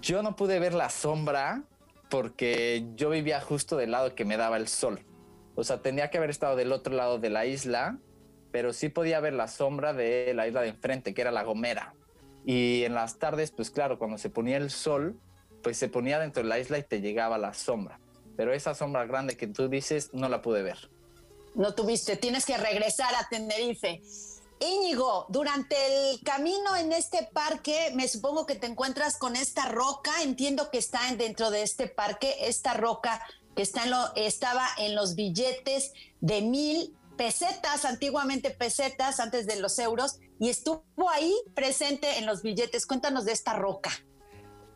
Yo 0.00 0.24
no 0.24 0.34
pude 0.34 0.58
ver 0.58 0.74
la 0.74 0.90
sombra 0.90 1.62
porque 2.10 2.84
yo 2.96 3.10
vivía 3.10 3.40
justo 3.40 3.76
del 3.76 3.92
lado 3.92 4.16
que 4.16 4.24
me 4.24 4.36
daba 4.36 4.56
el 4.56 4.66
sol. 4.66 5.06
O 5.54 5.62
sea, 5.62 5.82
tenía 5.82 6.10
que 6.10 6.18
haber 6.18 6.30
estado 6.30 6.56
del 6.56 6.72
otro 6.72 6.96
lado 6.96 7.20
de 7.20 7.30
la 7.30 7.46
isla, 7.46 7.96
pero 8.50 8.72
sí 8.72 8.88
podía 8.88 9.20
ver 9.20 9.34
la 9.34 9.46
sombra 9.46 9.92
de 9.92 10.32
la 10.34 10.48
isla 10.48 10.62
de 10.62 10.70
enfrente, 10.70 11.14
que 11.14 11.20
era 11.20 11.30
La 11.30 11.44
Gomera. 11.44 11.94
Y 12.44 12.84
en 12.84 12.94
las 12.94 13.18
tardes, 13.18 13.50
pues 13.50 13.70
claro, 13.70 13.98
cuando 13.98 14.18
se 14.18 14.30
ponía 14.30 14.56
el 14.56 14.70
sol, 14.70 15.18
pues 15.62 15.76
se 15.76 15.88
ponía 15.88 16.18
dentro 16.18 16.42
de 16.42 16.48
la 16.48 16.58
isla 16.58 16.78
y 16.78 16.82
te 16.82 17.00
llegaba 17.00 17.38
la 17.38 17.54
sombra. 17.54 18.00
Pero 18.36 18.52
esa 18.52 18.74
sombra 18.74 19.06
grande 19.06 19.36
que 19.36 19.46
tú 19.46 19.68
dices, 19.68 20.10
no 20.12 20.28
la 20.28 20.42
pude 20.42 20.62
ver. 20.62 20.90
No 21.54 21.74
tuviste, 21.74 22.16
tienes 22.16 22.46
que 22.46 22.56
regresar 22.56 23.14
a 23.14 23.28
Tenerife. 23.28 24.00
Íñigo, 24.58 25.26
durante 25.28 25.76
el 26.12 26.20
camino 26.22 26.76
en 26.76 26.92
este 26.92 27.28
parque, 27.32 27.92
me 27.94 28.06
supongo 28.08 28.46
que 28.46 28.54
te 28.54 28.68
encuentras 28.68 29.18
con 29.18 29.34
esta 29.36 29.68
roca. 29.68 30.22
Entiendo 30.22 30.70
que 30.70 30.78
está 30.78 31.00
dentro 31.16 31.50
de 31.50 31.62
este 31.62 31.88
parque, 31.88 32.34
esta 32.42 32.74
roca 32.74 33.20
que 33.56 33.62
está 33.62 33.84
en 33.84 33.90
lo, 33.90 34.14
estaba 34.14 34.66
en 34.78 34.94
los 34.94 35.14
billetes 35.14 35.92
de 36.20 36.42
mil 36.42 36.96
pesetas, 37.16 37.84
antiguamente 37.84 38.50
pesetas, 38.50 39.20
antes 39.20 39.46
de 39.46 39.56
los 39.56 39.78
euros, 39.78 40.18
y 40.42 40.48
estuvo 40.48 40.82
ahí 41.08 41.32
presente 41.54 42.18
en 42.18 42.26
los 42.26 42.42
billetes. 42.42 42.84
Cuéntanos 42.84 43.24
de 43.24 43.30
esta 43.30 43.52
roca. 43.54 43.90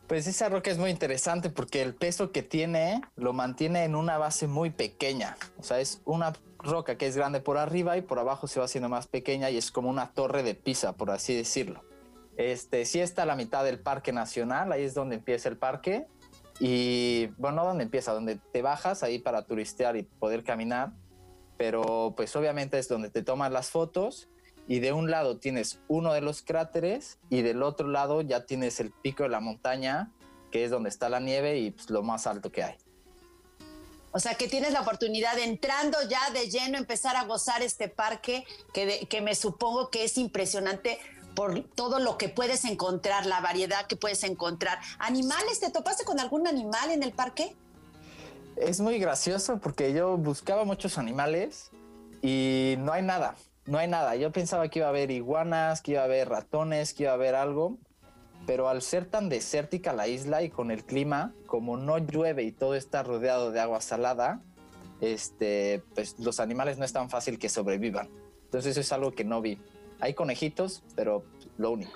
Pues 0.07 0.25
esa 0.25 0.47
roca 0.47 0.71
es 0.71 0.77
muy 0.77 0.89
interesante 0.89 1.49
porque 1.49 1.81
el 1.81 1.93
peso 1.93 2.31
que 2.31 2.41
tiene 2.41 3.01
lo 3.17 3.33
mantiene 3.33 3.83
en 3.83 3.93
una 3.93 4.17
base 4.17 4.47
muy 4.47 4.69
pequeña. 4.69 5.35
O 5.59 5.63
sea, 5.63 5.81
es 5.81 6.01
una 6.05 6.31
roca 6.59 6.97
que 6.97 7.05
es 7.05 7.17
grande 7.17 7.41
por 7.41 7.57
arriba 7.57 7.97
y 7.97 8.01
por 8.01 8.17
abajo 8.17 8.47
se 8.47 8.61
va 8.61 8.65
haciendo 8.65 8.87
más 8.87 9.07
pequeña 9.07 9.49
y 9.49 9.57
es 9.57 9.69
como 9.69 9.89
una 9.89 10.13
torre 10.13 10.41
de 10.41 10.55
Pisa, 10.55 10.93
por 10.93 11.11
así 11.11 11.35
decirlo. 11.35 11.83
Este, 12.37 12.85
sí 12.85 13.01
está 13.01 13.23
a 13.23 13.25
la 13.25 13.35
mitad 13.35 13.65
del 13.65 13.81
Parque 13.81 14.13
Nacional, 14.13 14.71
ahí 14.71 14.83
es 14.83 14.93
donde 14.93 15.17
empieza 15.17 15.49
el 15.49 15.57
parque. 15.57 16.07
Y 16.61 17.27
bueno, 17.37 17.57
no 17.57 17.65
donde 17.65 17.83
empieza, 17.83 18.13
donde 18.13 18.39
te 18.53 18.61
bajas 18.61 19.03
ahí 19.03 19.19
para 19.19 19.41
turistear 19.41 19.97
y 19.97 20.03
poder 20.03 20.45
caminar 20.45 20.93
pero 21.57 22.13
pues 22.15 22.35
obviamente 22.35 22.77
es 22.77 22.87
donde 22.87 23.09
te 23.09 23.23
toman 23.23 23.51
las 23.51 23.71
fotos 23.71 24.29
y 24.67 24.79
de 24.79 24.93
un 24.93 25.09
lado 25.09 25.37
tienes 25.37 25.79
uno 25.87 26.13
de 26.13 26.21
los 26.21 26.41
cráteres 26.41 27.17
y 27.29 27.41
del 27.41 27.63
otro 27.63 27.87
lado 27.87 28.21
ya 28.21 28.45
tienes 28.45 28.79
el 28.79 28.91
pico 28.91 29.23
de 29.23 29.29
la 29.29 29.39
montaña, 29.39 30.11
que 30.51 30.63
es 30.63 30.71
donde 30.71 30.89
está 30.89 31.09
la 31.09 31.19
nieve 31.19 31.57
y 31.57 31.71
pues, 31.71 31.89
lo 31.89 32.03
más 32.03 32.27
alto 32.27 32.51
que 32.51 32.63
hay. 32.63 32.75
O 34.11 34.19
sea 34.19 34.35
que 34.35 34.47
tienes 34.47 34.73
la 34.73 34.81
oportunidad 34.81 35.37
entrando 35.37 35.97
ya 36.09 36.31
de 36.31 36.49
lleno 36.49 36.77
empezar 36.77 37.15
a 37.15 37.25
gozar 37.25 37.61
este 37.61 37.87
parque 37.87 38.45
que, 38.73 39.07
que 39.07 39.21
me 39.21 39.35
supongo 39.35 39.89
que 39.89 40.03
es 40.03 40.17
impresionante 40.17 40.99
por 41.35 41.61
todo 41.75 41.99
lo 41.99 42.17
que 42.17 42.29
puedes 42.29 42.65
encontrar, 42.65 43.27
la 43.27 43.41
variedad 43.41 43.85
que 43.85 43.95
puedes 43.95 44.23
encontrar. 44.23 44.79
¿Animales? 44.97 45.59
¿Te 45.59 45.69
topaste 45.69 46.03
con 46.03 46.19
algún 46.19 46.47
animal 46.47 46.89
en 46.89 47.03
el 47.03 47.11
parque? 47.11 47.55
es 48.59 48.79
muy 48.79 48.99
gracioso 48.99 49.59
porque 49.59 49.93
yo 49.93 50.17
buscaba 50.17 50.65
muchos 50.65 50.97
animales 50.97 51.69
y 52.21 52.75
no 52.79 52.91
hay 52.91 53.03
nada, 53.03 53.35
no 53.67 53.77
hay 53.77 53.87
nada. 53.87 54.15
Yo 54.15 54.31
pensaba 54.31 54.69
que 54.69 54.79
iba 54.79 54.87
a 54.87 54.89
haber 54.89 55.11
iguanas, 55.11 55.81
que 55.81 55.91
iba 55.91 56.01
a 56.01 56.05
haber 56.05 56.29
ratones, 56.29 56.93
que 56.93 57.03
iba 57.03 57.11
a 57.11 57.15
haber 57.15 57.35
algo, 57.35 57.77
pero 58.45 58.69
al 58.69 58.81
ser 58.81 59.05
tan 59.05 59.29
desértica 59.29 59.93
la 59.93 60.07
isla 60.07 60.41
y 60.41 60.49
con 60.49 60.71
el 60.71 60.85
clima, 60.85 61.33
como 61.45 61.77
no 61.77 61.97
llueve 61.97 62.43
y 62.43 62.51
todo 62.53 62.75
está 62.75 63.03
rodeado 63.03 63.51
de 63.51 63.59
agua 63.59 63.81
salada, 63.81 64.41
este, 65.01 65.83
pues 65.93 66.17
los 66.17 66.39
animales 66.39 66.77
no 66.77 66.85
es 66.85 66.93
tan 66.93 67.09
fácil 67.09 67.37
que 67.37 67.49
sobrevivan. 67.49 68.09
Entonces 68.45 68.71
eso 68.71 68.79
es 68.79 68.91
algo 68.93 69.11
que 69.11 69.25
no 69.25 69.41
vi. 69.41 69.59
Hay 69.99 70.13
conejitos, 70.13 70.81
pero 70.95 71.25
lo 71.57 71.71
único. 71.71 71.91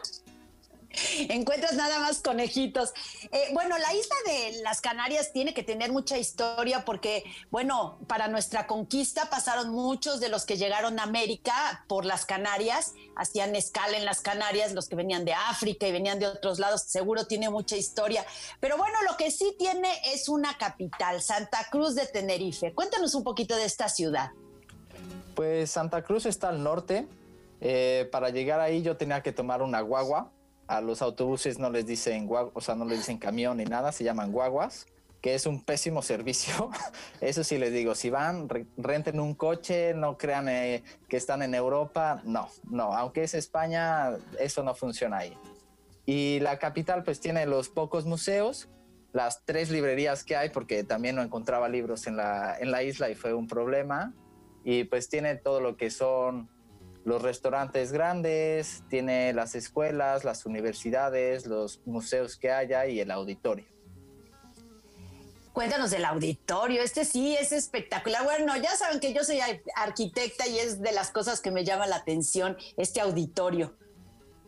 Encuentras 1.29 1.74
nada 1.74 2.00
más 2.00 2.21
conejitos. 2.21 2.93
Eh, 3.31 3.50
bueno, 3.53 3.77
la 3.77 3.93
isla 3.93 4.15
de 4.25 4.62
las 4.62 4.81
Canarias 4.81 5.31
tiene 5.31 5.53
que 5.53 5.63
tener 5.63 5.91
mucha 5.91 6.17
historia 6.17 6.83
porque, 6.86 7.24
bueno, 7.50 8.00
para 8.07 8.27
nuestra 8.27 8.67
conquista 8.67 9.29
pasaron 9.29 9.69
muchos 9.69 10.19
de 10.19 10.29
los 10.29 10.45
que 10.45 10.57
llegaron 10.57 11.00
a 11.00 11.03
América 11.03 11.86
por 11.88 12.05
las 12.05 12.25
Canarias, 12.25 12.93
hacían 13.15 13.55
escala 13.55 13.98
en 13.98 14.05
las 14.05 14.21
Canarias, 14.21 14.74
los 14.74 14.89
que 14.89 14.95
venían 14.95 15.25
de 15.25 15.33
África 15.33 15.88
y 15.88 15.91
venían 15.91 16.19
de 16.19 16.27
otros 16.27 16.60
lados, 16.60 16.83
seguro 16.83 17.25
tiene 17.25 17.50
mucha 17.50 17.77
historia. 17.77 18.25
Pero 18.60 18.77
bueno, 18.77 19.01
lo 19.10 19.17
que 19.17 19.31
sí 19.31 19.55
tiene 19.57 19.89
es 20.05 20.27
una 20.27 20.57
capital, 20.57 21.21
Santa 21.21 21.67
Cruz 21.71 21.95
de 21.95 22.05
Tenerife. 22.05 22.74
Cuéntanos 22.74 23.15
un 23.15 23.24
poquito 23.24 23.55
de 23.55 23.65
esta 23.65 23.88
ciudad. 23.88 24.31
Pues 25.36 25.71
Santa 25.71 26.03
Cruz 26.03 26.25
está 26.25 26.50
al 26.50 26.62
norte. 26.62 27.07
Eh, 27.63 28.10
para 28.12 28.29
llegar 28.29 28.60
ahí 28.60 28.81
yo 28.81 28.98
tenía 28.98 29.21
que 29.21 29.31
tomar 29.31 29.62
una 29.62 29.81
guagua 29.81 30.31
a 30.72 30.80
los 30.80 31.01
autobuses 31.01 31.60
no 31.60 31.70
les 31.70 31.86
dicen 31.86 32.30
o 32.32 32.62
sea, 32.62 32.75
no 32.75 32.86
les 32.86 33.00
dicen 33.00 33.18
camión 33.18 33.58
ni 33.58 33.66
nada, 33.66 33.92
se 33.92 34.06
llaman 34.06 34.32
guaguas, 34.32 34.88
que 35.20 35.36
es 35.36 35.46
un 35.46 35.62
pésimo 35.62 36.01
servicio. 36.13 36.70
Eso 37.20 37.44
sí 37.44 37.58
les 37.58 37.74
digo, 37.74 37.94
si 37.94 38.10
van, 38.10 38.48
renten 38.78 39.20
un 39.20 39.34
coche, 39.34 39.94
no 39.94 40.18
crean 40.18 40.48
eh, 40.48 40.84
que 41.10 41.18
están 41.18 41.42
en 41.42 41.56
Europa, 41.56 42.22
no, 42.24 42.48
no, 42.63 42.96
aunque 42.96 43.24
es 43.24 43.34
España, 43.34 44.12
eso 44.40 44.63
no 44.63 44.74
funciona 44.74 45.18
ahí. 45.18 45.38
Y 46.06 46.40
la 46.40 46.58
capital 46.58 47.04
pues 47.04 47.20
tiene 47.20 47.46
los 47.46 47.68
pocos 47.68 48.06
museos, 48.06 48.70
las 49.12 49.44
tres 49.44 49.72
librerías 49.72 50.24
que 50.24 50.38
hay, 50.38 50.50
porque 50.51 50.86
también 50.86 51.18
no 51.18 51.22
encontraba 51.22 51.68
libros 51.68 52.08
en 52.08 52.16
la, 52.16 52.58
en 52.58 52.72
la 52.72 52.82
isla 52.82 53.10
y 53.10 53.16
fue 53.16 53.34
un 53.34 53.48
problema, 53.48 54.13
y 54.63 54.86
pues 54.86 55.10
tiene 55.10 55.36
todo 55.36 55.60
lo 55.60 55.75
que 55.75 55.92
son 55.92 56.50
los 57.03 57.22
restaurantes 57.22 57.91
grandes, 57.91 58.84
tiene 58.89 59.34
las 59.34 59.55
escuelas, 59.55 60.24
las 60.24 60.46
universidades, 60.46 61.46
los 61.46 61.81
museos 61.86 62.38
que 62.38 62.51
haya 62.51 62.86
y 62.86 63.00
el 63.00 63.12
auditorio. 63.12 63.65
Cuéntanos 65.53 65.91
del 65.91 66.05
auditorio, 66.05 66.81
este 66.81 67.03
sí 67.03 67.36
es 67.36 67.51
espectacular. 67.51 68.24
Bueno, 68.24 68.55
ya 68.55 68.74
saben 68.77 69.01
que 69.01 69.13
yo 69.13 69.24
soy 69.24 69.39
arquitecta 69.75 70.48
y 70.48 70.58
es 70.60 70.81
de 70.81 70.93
las 70.93 71.12
cosas 71.12 71.41
que 71.41 71.51
me 71.51 71.65
llama 71.65 71.88
la 71.88 71.98
atención 71.98 72.55
este 72.77 73.01
auditorio. 73.01 73.75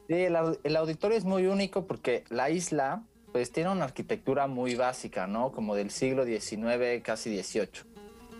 Sí, 0.07 0.15
el, 0.15 0.75
auditorio 0.75 1.17
es 1.17 1.25
muy 1.25 1.47
único 1.47 1.87
porque 1.87 2.23
la 2.29 2.49
isla 2.49 3.03
pues 3.33 3.51
tiene 3.51 3.69
una 3.71 3.85
arquitectura 3.85 4.47
muy 4.47 4.75
básica, 4.75 5.27
¿no? 5.27 5.51
Como 5.51 5.75
del 5.75 5.91
siglo 5.91 6.23
XIX, 6.23 7.01
casi 7.03 7.41
XVIII. 7.41 7.67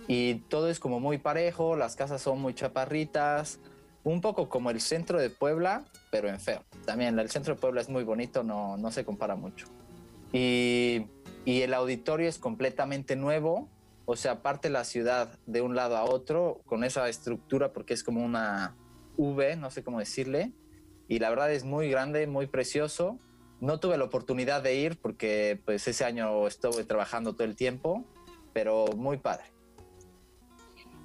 Y 0.08 0.36
todo 0.50 0.70
es 0.70 0.80
como 0.80 1.00
muy 1.00 1.18
parejo, 1.18 1.76
las 1.76 1.96
casas 1.96 2.22
son 2.22 2.40
muy 2.40 2.54
chaparritas, 2.54 3.60
un 4.04 4.22
poco 4.22 4.50
como 4.50 4.70
el 4.70 4.82
centro 4.82 5.20
de 5.20 5.30
Puebla, 5.30 5.86
pero 6.12 6.30
en 6.30 6.40
feo. 6.40 6.64
También 6.86 7.18
el 7.20 7.30
centro 7.30 7.56
de 7.56 7.62
Puebla 7.62 7.82
es 7.82 7.90
muy 7.90 8.04
bonito, 8.04 8.44
no, 8.44 8.78
no 8.78 8.92
se 8.92 9.06
compara 9.06 9.36
mucho. 9.36 9.68
Y, 10.32 11.08
y 11.46 11.62
el 11.62 11.74
auditorio 11.74 12.28
es 12.28 12.38
completamente 12.38 13.16
nuevo, 13.16 13.70
o 14.06 14.16
sea, 14.16 14.42
parte 14.42 14.70
la 14.70 14.84
ciudad 14.84 15.40
de 15.46 15.62
un 15.62 15.76
lado 15.76 15.96
a 15.96 16.04
otro 16.04 16.62
con 16.66 16.84
esa 16.84 17.08
estructura 17.08 17.72
porque 17.72 17.94
es 17.94 18.04
como 18.04 18.24
una 18.24 18.76
V, 19.18 19.56
no 19.56 19.72
sé 19.72 19.84
cómo 19.84 20.00
decirle. 20.00 20.52
Y 21.08 21.20
la 21.20 21.30
verdad 21.30 21.52
es 21.52 21.64
muy 21.64 21.90
grande, 21.90 22.28
muy 22.28 22.48
precioso. 22.48 23.20
No 23.62 23.80
tuve 23.80 23.98
la 23.98 24.04
oportunidad 24.04 24.62
de 24.62 24.76
ir 24.76 25.00
porque 25.00 25.62
pues 25.64 25.88
ese 25.88 26.04
año 26.04 26.48
estuve 26.48 26.84
trabajando 26.84 27.34
todo 27.34 27.46
el 27.46 27.56
tiempo, 27.56 28.04
pero 28.52 28.88
muy 28.98 29.18
padre. 29.18 29.53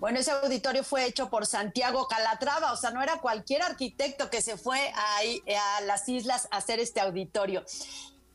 Bueno, 0.01 0.21
ese 0.21 0.31
auditorio 0.31 0.85
fue 0.85 1.07
hecho 1.07 1.29
por 1.29 1.45
Santiago 1.45 2.07
Calatrava, 2.07 2.73
o 2.73 2.77
sea, 2.77 2.91
no 2.91 3.03
era 3.03 3.21
cualquier 3.21 3.63
arquitecto 3.63 4.31
que 4.31 4.43
se 4.43 4.57
fue 4.57 4.79
a, 4.95 5.81
las 5.83 6.09
islas 6.09 6.47
a 6.53 6.59
hacer 6.59 6.79
este 6.79 7.01
auditorio. 7.01 7.65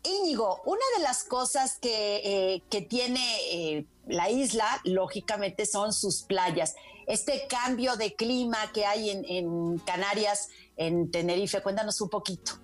Íñigo, 0.04 0.62
una 0.66 0.82
de 0.98 1.04
las 1.04 1.24
cosas 1.24 1.78
que, 1.80 2.60
eh, 2.70 2.82
tiene 2.90 3.26
eh, 3.50 3.86
la 4.08 4.30
isla, 4.30 4.68
lógicamente, 4.84 5.66
son 5.66 5.94
sus 5.94 6.24
playas. 6.24 6.76
Este 7.08 7.48
cambio 7.48 7.96
de 7.96 8.14
clima 8.14 8.58
que 8.74 8.86
hay 8.86 9.10
en, 9.10 9.24
en 9.26 9.80
Canarias, 9.80 10.50
en 10.76 11.12
Tenerife, 11.12 11.62
cuéntanos 11.62 12.02
un 12.02 12.10
poquito. 12.10 12.60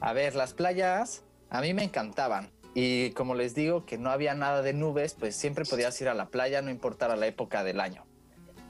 A 0.00 0.12
ver, 0.12 0.34
las 0.34 0.52
playas 0.52 1.22
a 1.48 1.62
mí 1.62 1.72
me 1.72 1.84
encantaban 1.84 2.50
y 2.74 3.10
como 3.10 3.34
les 3.34 3.54
digo 3.54 3.84
que 3.84 3.98
no 3.98 4.10
había 4.10 4.34
nada 4.34 4.62
de 4.62 4.72
nubes, 4.72 5.14
pues 5.14 5.36
siempre 5.36 5.64
podías 5.64 6.00
ir 6.00 6.08
a 6.08 6.14
la 6.14 6.28
playa, 6.28 6.62
no 6.62 6.70
importara 6.70 7.16
la 7.16 7.26
época 7.26 7.64
del 7.64 7.80
año. 7.80 8.06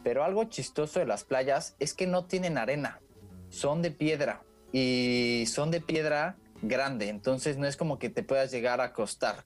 Pero 0.03 0.25
algo 0.25 0.45
chistoso 0.45 0.99
de 0.99 1.07
las 1.07 1.25
playas 1.25 1.77
es 1.79 1.95
que 1.95 2.07
no 2.07 2.25
tienen 2.25 2.59
arena, 2.59 3.01
son 3.49 3.83
de 3.83 3.93
piedra 3.93 4.43
y 4.73 5.45
son 5.47 5.71
de 5.71 5.81
piedra 5.81 6.37
grande, 6.63 7.09
entonces 7.09 7.59
no 7.59 7.67
es 7.67 7.77
como 7.77 7.99
que 7.99 8.11
te 8.11 8.23
puedas 8.23 8.51
llegar 8.51 8.81
a 8.81 8.85
acostar. 8.85 9.45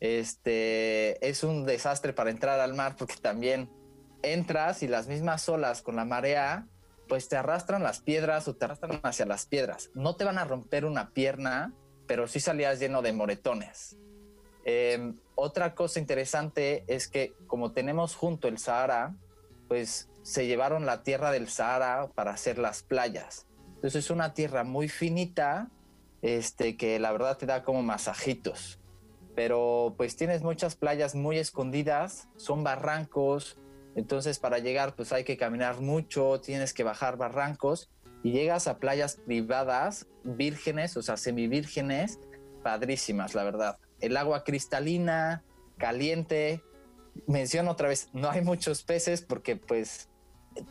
Este 0.00 1.28
es 1.28 1.44
un 1.44 1.64
desastre 1.64 2.12
para 2.12 2.30
entrar 2.30 2.58
al 2.58 2.74
mar 2.74 2.96
porque 2.98 3.14
también 3.16 3.70
entras 4.22 4.82
y 4.82 4.88
las 4.88 5.06
mismas 5.06 5.48
olas 5.48 5.82
con 5.82 5.94
la 5.94 6.04
marea 6.04 6.66
pues 7.08 7.28
te 7.28 7.36
arrastran 7.36 7.82
las 7.82 8.00
piedras 8.00 8.48
o 8.48 8.56
te 8.56 8.64
arrastran 8.64 9.00
hacia 9.02 9.26
las 9.26 9.46
piedras. 9.46 9.90
No 9.94 10.16
te 10.16 10.24
van 10.24 10.38
a 10.38 10.44
romper 10.44 10.84
una 10.84 11.10
pierna, 11.10 11.72
pero 12.12 12.28
sí 12.28 12.40
salías 12.40 12.78
lleno 12.78 13.00
de 13.00 13.14
moretones. 13.14 13.96
Em, 14.66 15.16
otra 15.34 15.74
cosa 15.74 15.98
interesante 15.98 16.84
es 16.86 17.08
que 17.08 17.32
como 17.46 17.72
tenemos 17.72 18.16
junto 18.16 18.48
el 18.48 18.58
Sahara, 18.58 19.16
pues 19.66 20.10
se 20.20 20.46
llevaron 20.46 20.84
la 20.84 21.04
tierra 21.04 21.30
del 21.30 21.48
Sahara 21.48 22.10
para 22.14 22.32
hacer 22.32 22.58
las 22.58 22.82
playas. 22.82 23.46
Entonces 23.76 24.04
es 24.04 24.10
una 24.10 24.34
tierra 24.34 24.62
muy 24.62 24.90
finita, 24.90 25.70
este, 26.20 26.76
que 26.76 26.98
la 26.98 27.12
verdad 27.12 27.38
te 27.38 27.46
da 27.46 27.62
como 27.62 27.82
masajitos. 27.82 28.78
Pero 29.34 29.94
pues 29.96 30.14
tienes 30.14 30.42
muchas 30.42 30.76
playas 30.76 31.14
muy 31.14 31.38
escondidas, 31.38 32.28
son 32.36 32.62
barrancos, 32.62 33.56
entonces 33.96 34.38
para 34.38 34.58
llegar 34.58 34.96
pues 34.96 35.14
hay 35.14 35.24
que 35.24 35.38
caminar 35.38 35.80
mucho, 35.80 36.42
tienes 36.42 36.74
que 36.74 36.84
bajar 36.84 37.16
barrancos 37.16 37.88
y 38.22 38.32
llegas 38.32 38.68
a 38.68 38.78
playas 38.78 39.16
privadas, 39.16 40.06
vírgenes, 40.24 40.96
o 40.96 41.02
sea, 41.02 41.16
semivírgenes, 41.16 42.18
padrísimas, 42.62 43.34
la 43.34 43.44
verdad. 43.44 43.78
El 44.00 44.16
agua 44.16 44.44
cristalina, 44.44 45.42
caliente. 45.78 46.62
Menciono 47.26 47.72
otra 47.72 47.88
vez, 47.88 48.08
no 48.12 48.30
hay 48.30 48.40
muchos 48.40 48.82
peces 48.84 49.22
porque 49.22 49.56
pues 49.56 50.08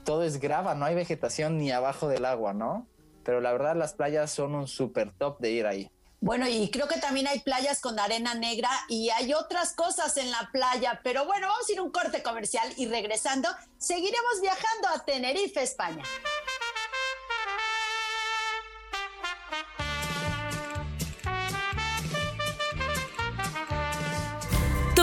todo 0.04 0.24
es 0.24 0.40
grava, 0.40 0.76
no 0.76 0.86
hay 0.86 0.96
vegetación 0.96 1.58
ni 1.58 1.72
abajo 1.72 2.08
del 2.08 2.26
agua, 2.26 2.54
¿no? 2.54 2.88
Pero 3.24 3.42
la 3.42 3.52
verdad 3.52 3.76
las 3.76 3.94
playas 3.94 4.32
son 4.32 4.56
un 4.56 4.68
super 4.68 5.12
top 5.12 5.40
de 5.40 5.52
ir 5.52 5.68
ahí. 5.68 5.92
Bueno, 6.24 6.48
y 6.48 6.70
creo 6.70 6.88
que 6.88 7.00
también 7.00 7.28
hay 7.28 7.40
playas 7.40 7.82
con 7.82 8.00
arena 8.00 8.36
negra 8.36 8.70
y 8.88 9.10
hay 9.10 9.34
otras 9.34 9.74
cosas 9.74 10.18
en 10.18 10.30
la 10.30 10.50
playa, 10.52 11.02
pero 11.04 11.26
bueno, 11.26 11.48
vamos 11.48 11.68
a 11.68 11.74
ir 11.74 11.82
un 11.82 11.92
corte 11.92 12.22
comercial 12.22 12.72
y 12.78 12.86
regresando, 12.86 13.50
seguiremos 13.80 14.40
viajando 14.40 14.88
a 14.90 15.04
Tenerife, 15.04 15.64
España. 15.64 16.04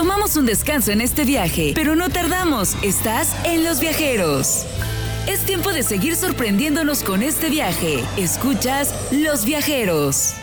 Tomamos 0.09 0.37
un 0.37 0.47
descanso 0.47 0.91
en 0.91 1.01
este 1.01 1.23
viaje, 1.23 1.73
pero 1.75 1.95
no 1.95 2.09
tardamos. 2.09 2.75
Estás 2.81 3.35
en 3.45 3.63
Los 3.63 3.79
Viajeros. 3.79 4.65
Es 5.27 5.41
tiempo 5.41 5.71
de 5.71 5.83
seguir 5.83 6.15
sorprendiéndonos 6.15 7.03
con 7.03 7.21
este 7.21 7.51
viaje. 7.51 8.03
Escuchas 8.17 8.91
Los 9.11 9.45
Viajeros. 9.45 10.33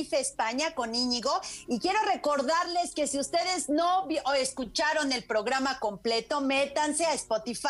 España 0.00 0.74
con 0.74 0.94
Íñigo 0.94 1.40
y 1.68 1.78
quiero 1.78 2.00
recordarles 2.02 2.94
que 2.94 3.06
si 3.06 3.18
ustedes 3.18 3.68
no 3.68 4.06
escucharon 4.36 5.12
el 5.12 5.24
programa 5.24 5.78
completo, 5.78 6.40
métanse 6.40 7.06
a 7.06 7.14
Spotify, 7.14 7.68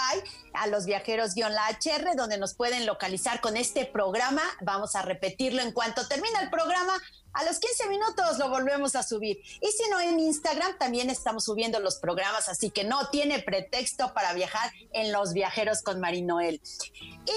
a 0.54 0.66
los 0.68 0.86
viajeros-la 0.86 1.68
HR, 1.70 2.16
donde 2.16 2.38
nos 2.38 2.54
pueden 2.54 2.86
localizar 2.86 3.40
con 3.40 3.56
este 3.56 3.86
programa. 3.86 4.42
Vamos 4.60 4.94
a 4.94 5.02
repetirlo 5.02 5.62
en 5.62 5.72
cuanto 5.72 6.06
termine 6.06 6.38
el 6.40 6.50
programa. 6.50 6.92
A 7.32 7.44
los 7.44 7.58
15 7.58 7.88
minutos 7.88 8.38
lo 8.38 8.48
volvemos 8.48 8.96
a 8.96 9.02
subir. 9.02 9.38
Y 9.60 9.66
si 9.68 9.88
no, 9.90 10.00
en 10.00 10.18
Instagram 10.18 10.78
también 10.78 11.10
estamos 11.10 11.44
subiendo 11.44 11.78
los 11.78 11.96
programas, 11.96 12.48
así 12.48 12.70
que 12.70 12.84
no 12.84 13.08
tiene 13.10 13.40
pretexto 13.40 14.12
para 14.14 14.32
viajar 14.32 14.72
en 14.92 15.12
Los 15.12 15.32
Viajeros 15.32 15.82
con 15.82 16.00
Marinoel. 16.00 16.60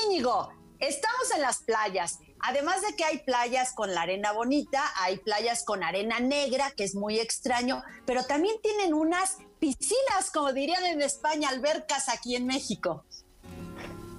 Íñigo, 0.05 0.49
estamos 0.79 1.31
en 1.35 1.41
las 1.41 1.57
playas. 1.59 2.19
Además 2.45 2.81
de 2.81 2.93
que 2.97 3.05
hay 3.05 3.19
playas 3.19 3.71
con 3.71 3.95
la 3.95 4.01
arena 4.01 4.33
bonita, 4.33 4.83
hay 4.99 5.17
playas 5.17 5.63
con 5.63 5.81
arena 5.81 6.19
negra, 6.19 6.71
que 6.71 6.83
es 6.83 6.93
muy 6.93 7.17
extraño, 7.17 7.81
pero 8.05 8.25
también 8.25 8.55
tienen 8.61 8.93
unas 8.93 9.37
piscinas, 9.59 10.29
como 10.33 10.51
dirían 10.51 10.83
en 10.83 11.01
España, 11.01 11.47
albercas 11.47 12.09
aquí 12.09 12.35
en 12.35 12.45
México. 12.45 13.05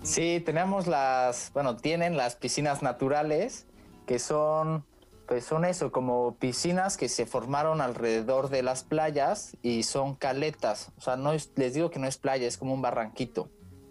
Sí, 0.02 0.42
tenemos 0.44 0.86
las, 0.86 1.50
bueno, 1.52 1.76
tienen 1.76 2.16
las 2.16 2.34
piscinas 2.34 2.80
naturales, 2.82 3.66
que 4.06 4.18
son 4.18 4.86
pues 5.26 5.44
son 5.44 5.66
eso, 5.66 5.92
como 5.92 6.36
piscinas 6.36 6.96
que 6.96 7.08
se 7.08 7.26
formaron 7.26 7.80
alrededor 7.80 8.48
de 8.48 8.62
las 8.62 8.84
playas 8.84 9.56
y 9.62 9.82
son 9.82 10.14
caletas. 10.14 10.92
O 10.96 11.00
sea, 11.02 11.16
no 11.16 11.32
les 11.32 11.74
digo 11.74 11.90
que 11.90 11.98
no 11.98 12.06
es 12.06 12.16
playa, 12.16 12.46
es 12.46 12.56
como 12.56 12.72
un 12.72 12.82
barranquito. 12.82 13.50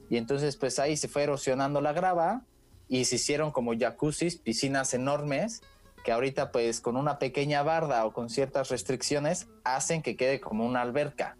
Y 0.10 0.18
entonces 0.18 0.58
pues 0.58 0.80
ahí 0.80 0.98
se 0.98 1.08
fue 1.08 1.24
erosionando 1.24 1.82
la 1.82 1.94
grava 1.94 2.46
y 2.88 3.06
se 3.06 3.16
hicieron 3.16 3.52
como 3.52 3.78
jacuzzis, 3.78 4.38
piscinas 4.38 4.94
enormes, 4.94 5.62
que 6.04 6.12
ahorita 6.12 6.52
pues 6.52 6.82
con 6.82 6.98
una 6.98 7.18
pequeña 7.18 7.64
barda 7.64 8.06
o 8.06 8.14
con 8.14 8.30
ciertas 8.30 8.70
restricciones 8.70 9.48
hacen 9.64 10.02
que 10.02 10.16
quede 10.16 10.40
como 10.40 10.66
una 10.66 10.82
alberca. 10.82 11.38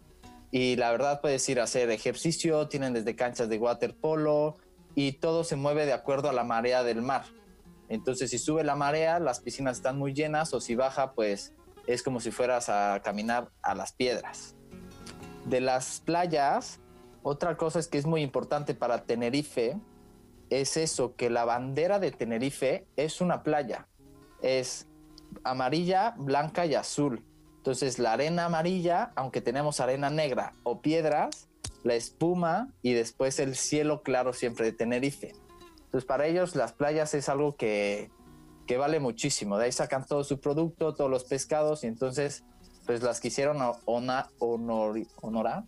Y 0.50 0.76
la 0.76 0.90
verdad 0.90 1.20
puedes 1.20 1.46
ir 1.48 1.60
a 1.60 1.64
hacer 1.64 1.90
ejercicio, 1.90 2.68
tienen 2.68 2.92
desde 2.92 3.16
canchas 3.16 3.48
de 3.48 3.58
waterpolo 3.58 4.56
y 4.94 5.12
todo 5.12 5.44
se 5.44 5.56
mueve 5.56 5.84
de 5.84 5.92
acuerdo 5.92 6.28
a 6.28 6.32
la 6.32 6.44
marea 6.44 6.82
del 6.82 7.02
mar. 7.02 7.24
Entonces, 7.88 8.30
si 8.30 8.38
sube 8.38 8.64
la 8.64 8.76
marea, 8.76 9.18
las 9.18 9.40
piscinas 9.40 9.76
están 9.76 9.98
muy 9.98 10.14
llenas 10.14 10.54
o 10.54 10.60
si 10.60 10.74
baja, 10.74 11.12
pues 11.12 11.52
es 11.86 12.02
como 12.02 12.20
si 12.20 12.30
fueras 12.30 12.68
a 12.68 13.00
caminar 13.04 13.50
a 13.62 13.74
las 13.74 13.92
piedras. 13.92 14.54
De 15.44 15.60
las 15.60 16.00
playas, 16.00 16.80
otra 17.22 17.56
cosa 17.56 17.78
es 17.78 17.88
que 17.88 17.98
es 17.98 18.06
muy 18.06 18.22
importante 18.22 18.74
para 18.74 19.04
Tenerife, 19.04 19.76
es 20.60 20.76
eso, 20.76 21.14
que 21.16 21.30
la 21.30 21.44
bandera 21.44 21.98
de 21.98 22.10
Tenerife 22.10 22.86
es 22.96 23.20
una 23.20 23.42
playa. 23.42 23.88
Es 24.42 24.86
amarilla, 25.42 26.14
blanca 26.16 26.66
y 26.66 26.74
azul. 26.74 27.24
Entonces 27.56 27.98
la 27.98 28.12
arena 28.12 28.44
amarilla, 28.44 29.12
aunque 29.16 29.40
tenemos 29.40 29.80
arena 29.80 30.10
negra 30.10 30.54
o 30.62 30.80
piedras, 30.80 31.48
la 31.82 31.94
espuma 31.94 32.68
y 32.82 32.92
después 32.94 33.38
el 33.38 33.56
cielo 33.56 34.02
claro 34.02 34.32
siempre 34.32 34.66
de 34.66 34.72
Tenerife. 34.72 35.32
Entonces, 35.94 36.08
para 36.08 36.26
ellos 36.26 36.56
las 36.56 36.72
playas 36.72 37.14
es 37.14 37.28
algo 37.28 37.54
que, 37.54 38.10
vale 38.76 38.98
muchísimo. 38.98 39.58
De 39.58 39.66
ahí 39.66 39.72
sacan 39.72 40.04
todo 40.04 40.24
su 40.24 40.40
producto, 40.40 40.94
todos 40.94 41.08
los 41.08 41.22
pescados, 41.22 41.84
y 41.84 41.86
entonces, 41.86 42.42
pues 42.84 43.02
las 43.02 43.20
quisieron 43.20 43.58
ona, 43.84 44.28
honor, 44.40 44.98
honorar, 45.20 45.62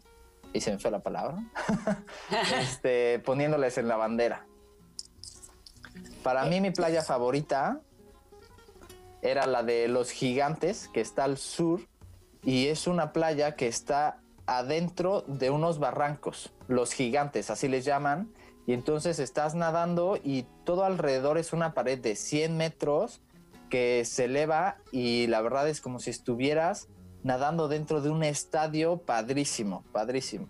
y 0.53 0.61
se 0.61 0.73
me 0.73 0.79
fue 0.81 0.91
la 0.91 1.01
palabra, 1.01 1.39
este, 2.61 3.21
poniéndoles 3.21 3.79
en 3.79 3.87
la 3.87 3.97
bandera. 3.97 4.47
Para 6.23 6.45
mí, 6.45 6.61
mi 6.61 6.71
playa 6.71 7.03
favorita 7.03 7.81
era 9.23 9.47
la 9.47 9.63
de 9.63 9.89
los 9.89 10.11
gigantes, 10.11 10.89
que 10.93 11.01
está 11.01 11.25
al 11.25 11.39
sur, 11.39 11.81
y 12.43 12.67
es 12.69 12.87
una 12.87 13.13
playa 13.13 13.57
que 13.57 13.67
está 13.67 14.21
adentro 14.47 15.23
de 15.23 15.51
unos 15.51 15.79
barrancos, 15.79 16.53
los 16.69 16.93
gigantes, 16.93 17.51
así 17.51 17.69
les 17.69 17.85
llaman, 17.85 18.33
y 18.67 18.73
entonces 18.73 19.19
estás 19.19 19.55
nadando 19.55 20.19
y 20.23 20.47
todo 20.65 20.85
alrededor 20.85 21.39
es 21.39 21.53
una 21.53 21.75
pared 21.75 21.99
de 21.99 22.17
100 22.17 22.57
metros 22.57 23.21
que 23.71 24.05
se 24.05 24.25
eleva 24.25 24.79
y 24.93 25.27
la 25.29 25.41
verdad 25.41 25.69
es 25.69 25.81
como 25.81 26.01
si 26.01 26.11
estuvieras 26.11 26.89
nadando 27.23 27.69
dentro 27.69 28.01
de 28.01 28.11
un 28.11 28.23
estadio 28.23 28.99
padrísimo, 28.99 29.85
padrísimo. 29.93 30.49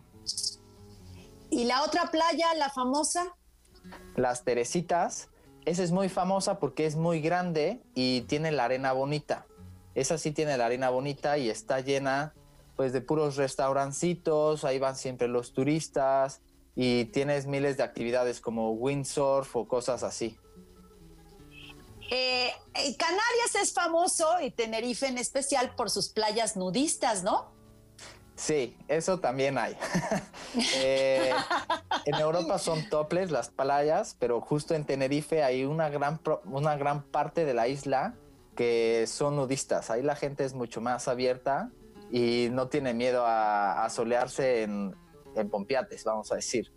¿Y 1.50 1.64
la 1.64 1.82
otra 1.82 2.10
playa, 2.10 2.54
la 2.56 2.70
famosa? 2.70 3.34
Las 4.16 4.44
Teresitas. 4.44 5.28
Esa 5.66 5.82
es 5.82 5.90
muy 5.90 6.08
famosa 6.08 6.60
porque 6.60 6.86
es 6.86 6.96
muy 6.96 7.20
grande 7.20 7.82
y 7.94 8.22
tiene 8.22 8.52
la 8.52 8.64
arena 8.64 8.92
bonita. 8.92 9.46
Esa 9.96 10.16
sí 10.16 10.30
tiene 10.30 10.56
la 10.56 10.66
arena 10.66 10.90
bonita 10.90 11.38
y 11.38 11.50
está 11.50 11.80
llena 11.80 12.34
pues 12.76 12.92
de 12.92 13.00
puros 13.00 13.36
restaurancitos, 13.36 14.64
ahí 14.64 14.78
van 14.78 14.96
siempre 14.96 15.28
los 15.28 15.52
turistas, 15.52 16.40
y 16.76 17.06
tienes 17.06 17.46
miles 17.46 17.78
de 17.78 17.82
actividades 17.82 18.40
como 18.40 18.72
windsurf 18.72 19.56
o 19.56 19.66
cosas 19.66 20.02
así. 20.02 20.38
Eh, 22.10 22.52
Canarias 22.98 23.54
es 23.60 23.72
famoso 23.72 24.40
y 24.40 24.50
Tenerife 24.50 25.06
en 25.08 25.18
especial 25.18 25.74
por 25.74 25.90
sus 25.90 26.10
playas 26.10 26.56
nudistas, 26.56 27.24
¿no? 27.24 27.55
Sí, 28.36 28.76
eso 28.88 29.18
también 29.18 29.58
hay. 29.58 29.76
Eh, 30.78 31.32
en 32.06 32.14
Europa 32.14 32.58
son 32.58 32.88
toples 32.88 33.30
las 33.30 33.50
playas, 33.50 34.16
pero 34.18 34.40
justo 34.40 34.74
en 34.74 34.86
Tenerife 34.86 35.42
hay 35.42 35.66
una 35.66 35.90
gran, 35.90 36.18
una 36.46 36.76
gran 36.76 37.02
parte 37.02 37.44
de 37.44 37.52
la 37.52 37.68
isla 37.68 38.14
que 38.54 39.04
son 39.06 39.36
nudistas. 39.36 39.90
Ahí 39.90 40.02
la 40.02 40.16
gente 40.16 40.44
es 40.44 40.54
mucho 40.54 40.80
más 40.80 41.08
abierta 41.08 41.70
y 42.10 42.48
no 42.52 42.68
tiene 42.68 42.94
miedo 42.94 43.24
a 43.26 43.86
solearse 43.90 44.62
en, 44.62 44.94
en 45.36 45.50
Pompiates, 45.50 46.04
vamos 46.04 46.32
a 46.32 46.36
decir. 46.36 46.72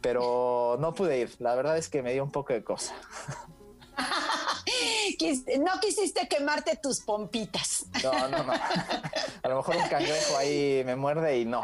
Pero 0.00 0.76
no 0.80 0.94
pude 0.94 1.18
ir, 1.18 1.34
la 1.38 1.54
verdad 1.54 1.76
es 1.76 1.88
que 1.88 2.02
me 2.02 2.12
dio 2.12 2.22
un 2.22 2.30
poco 2.30 2.52
de 2.52 2.62
cosa. 2.62 2.94
no 5.60 5.80
quisiste 5.80 6.28
quemarte 6.28 6.76
tus 6.76 7.00
pompitas. 7.00 7.86
No, 8.02 8.28
no, 8.28 8.42
no. 8.42 8.52
A 8.52 9.48
lo 9.48 9.56
mejor 9.56 9.76
un 9.76 9.88
cangrejo 9.88 10.36
ahí 10.36 10.82
me 10.84 10.96
muerde 10.96 11.38
y 11.38 11.44
no. 11.44 11.62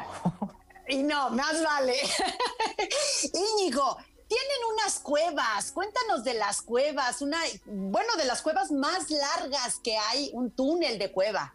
Y 0.88 1.02
no, 1.02 1.30
más 1.30 1.62
vale. 1.62 1.94
Íñigo, 3.32 3.96
tienen 4.28 4.58
unas 4.72 4.98
cuevas. 5.00 5.72
Cuéntanos 5.72 6.24
de 6.24 6.34
las 6.34 6.62
cuevas. 6.62 7.22
Una, 7.22 7.38
bueno, 7.64 8.14
de 8.16 8.24
las 8.24 8.42
cuevas 8.42 8.70
más 8.70 9.10
largas 9.10 9.78
que 9.82 9.96
hay, 9.96 10.30
un 10.32 10.50
túnel 10.50 10.98
de 10.98 11.12
cueva. 11.12 11.54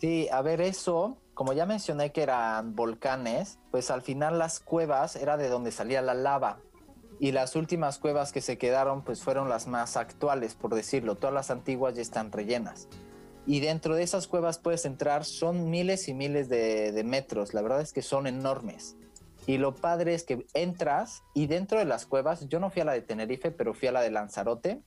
Sí, 0.00 0.28
a 0.30 0.42
ver, 0.42 0.60
eso 0.60 1.16
como 1.36 1.52
ya 1.52 1.66
mencioné 1.66 2.12
que 2.12 2.22
eran 2.22 2.74
volcanes, 2.74 3.58
pues 3.70 3.90
al 3.90 4.00
final 4.00 4.38
las 4.38 4.58
cuevas 4.58 5.16
era 5.16 5.36
de 5.36 5.50
donde 5.50 5.70
salía 5.70 6.00
la 6.00 6.14
lava. 6.14 6.60
Y 7.18 7.32
las 7.32 7.56
últimas 7.56 7.98
cuevas 7.98 8.32
que 8.32 8.40
se 8.40 8.58
quedaron 8.58 9.02
pues 9.02 9.22
fueron 9.22 9.48
las 9.48 9.66
más 9.66 9.96
actuales, 9.96 10.54
por 10.54 10.74
decirlo. 10.74 11.16
Todas 11.16 11.34
las 11.34 11.50
antiguas 11.50 11.94
ya 11.94 12.02
están 12.02 12.32
rellenas. 12.32 12.88
Y 13.46 13.60
dentro 13.60 13.94
de 13.94 14.02
esas 14.02 14.26
cuevas 14.26 14.58
puedes 14.58 14.84
entrar, 14.84 15.24
son 15.24 15.70
miles 15.70 16.08
y 16.08 16.14
miles 16.14 16.48
de, 16.48 17.02
metros. 17.04 17.54
La 17.54 17.62
verdad 17.62 17.80
es 17.80 17.92
que 17.92 18.02
son 18.02 18.26
enormes. 18.26 18.96
Y 19.46 19.58
lo 19.58 19.74
padre 19.74 20.14
es 20.14 20.24
que 20.24 20.44
entras 20.54 21.22
y 21.32 21.46
dentro 21.46 21.78
de 21.78 21.84
las 21.84 22.04
cuevas, 22.04 22.48
yo 22.48 22.58
no 22.58 22.70
fui 22.70 22.82
a 22.82 22.84
la 22.84 22.92
de 22.92 23.02
Tenerife, 23.02 23.52
pero 23.52 23.74
fui 23.74 23.88
a 23.88 23.92
la 23.92 24.00
de 24.02 24.10
Lanzarote, 24.10 24.82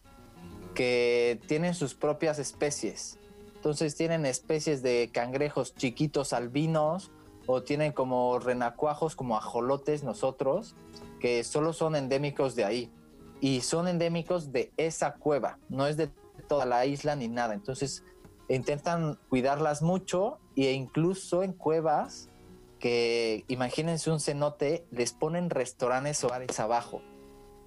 que 0.75 1.39
tienen 1.47 1.73
sus 1.73 1.95
propias 1.95 2.39
especies 2.39 3.19
entonces 3.59 3.97
tienen 3.97 4.25
especies 4.25 4.81
de 4.81 5.09
cangrejos 5.11 5.75
chiquitos 5.75 6.31
albinos 6.31 7.11
o 7.45 7.61
tienen 7.61 7.91
como 7.91 8.39
renacuajos, 8.39 9.17
como 9.17 9.35
ajolotes 9.35 10.01
nosotros, 10.01 10.75
que 11.19 11.43
solo 11.43 11.73
son 11.73 11.95
endémicos 11.95 12.55
de 12.55 12.65
ahí. 12.65 12.91
Y 13.41 13.61
son 13.61 13.87
endémicos 13.87 14.51
de 14.51 14.71
esa 14.75 15.13
cueva, 15.13 15.59
no 15.69 15.87
es 15.87 15.95
de 15.95 16.09
toda 16.47 16.65
la 16.65 16.85
isla 16.85 17.15
ni 17.15 17.27
nada. 17.27 17.53
Entonces 17.53 18.03
intentan 18.49 19.17
cuidarlas 19.29 19.81
mucho 19.81 20.39
e 20.55 20.73
incluso 20.73 21.43
en 21.43 21.53
cuevas 21.53 22.29
que 22.79 23.45
imagínense 23.47 24.09
un 24.09 24.19
cenote, 24.19 24.85
les 24.91 25.13
ponen 25.13 25.49
restaurantes 25.49 26.23
o 26.23 26.29
bares 26.29 26.59
abajo. 26.59 27.01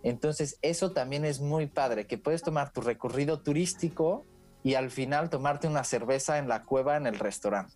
Entonces 0.02 0.58
eso 0.62 0.92
también 0.92 1.24
es 1.24 1.40
muy 1.40 1.66
padre, 1.66 2.06
que 2.06 2.18
puedes 2.18 2.42
tomar 2.42 2.72
tu 2.72 2.80
recorrido 2.80 3.40
turístico 3.40 4.24
y 4.64 4.74
al 4.74 4.90
final 4.90 5.30
tomarte 5.30 5.68
una 5.68 5.84
cerveza 5.84 6.38
en 6.38 6.48
la 6.48 6.64
cueva 6.64 6.96
en 6.96 7.06
el 7.06 7.18
restaurante. 7.18 7.74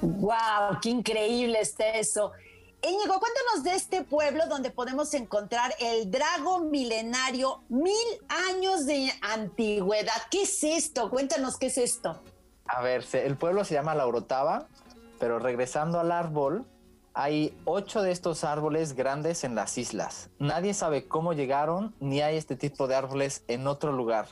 ¡Wow! 0.00 0.78
¡Qué 0.82 0.90
increíble 0.90 1.60
está 1.60 1.90
eso! 1.90 2.32
Íñigo, 2.82 3.18
cuéntanos 3.18 3.64
de 3.64 3.74
este 3.74 4.04
pueblo 4.04 4.46
donde 4.46 4.70
podemos 4.70 5.12
encontrar 5.14 5.74
el 5.80 6.10
drago 6.10 6.60
milenario, 6.60 7.62
mil 7.68 7.94
años 8.50 8.86
de 8.86 9.10
antigüedad. 9.22 10.22
¿Qué 10.30 10.42
es 10.42 10.62
esto? 10.62 11.10
Cuéntanos 11.10 11.58
qué 11.58 11.66
es 11.66 11.78
esto. 11.78 12.20
A 12.66 12.82
ver, 12.82 13.04
el 13.12 13.36
pueblo 13.36 13.64
se 13.64 13.74
llama 13.74 13.94
La 13.94 14.06
Orotava, 14.06 14.68
pero 15.18 15.38
regresando 15.38 15.98
al 15.98 16.12
árbol, 16.12 16.66
hay 17.18 17.56
ocho 17.64 18.02
de 18.02 18.12
estos 18.12 18.44
árboles 18.44 18.92
grandes 18.94 19.42
en 19.42 19.54
las 19.54 19.78
islas. 19.78 20.28
Nadie 20.38 20.74
sabe 20.74 21.08
cómo 21.08 21.32
llegaron, 21.32 21.94
ni 21.98 22.20
hay 22.20 22.36
este 22.36 22.56
tipo 22.56 22.86
de 22.86 22.94
árboles 22.94 23.42
en 23.48 23.66
otro 23.66 23.90
lugar 23.90 24.28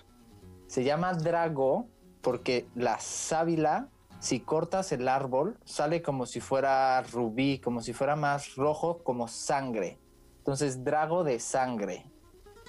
Se 0.67 0.85
llama 0.85 1.15
drago 1.15 1.87
porque 2.21 2.67
la 2.75 2.99
sábila, 3.01 3.89
si 4.25 4.41
cortas 4.41 4.91
el 4.93 5.07
árbol, 5.07 5.59
sale 5.67 6.01
como 6.01 6.25
si 6.25 6.41
fuera 6.41 7.03
rubí, 7.03 7.59
como 7.59 7.83
si 7.83 7.93
fuera 7.93 8.17
más 8.17 8.57
rojo, 8.57 9.03
como 9.05 9.29
sangre. 9.29 9.99
Entonces, 10.39 10.83
drago 10.83 11.25
de 11.25 11.39
sangre. 11.39 12.11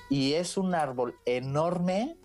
Y 0.10 0.34
es 0.34 0.58
un 0.58 0.76
árbol 0.76 1.16
enorme 1.24 2.18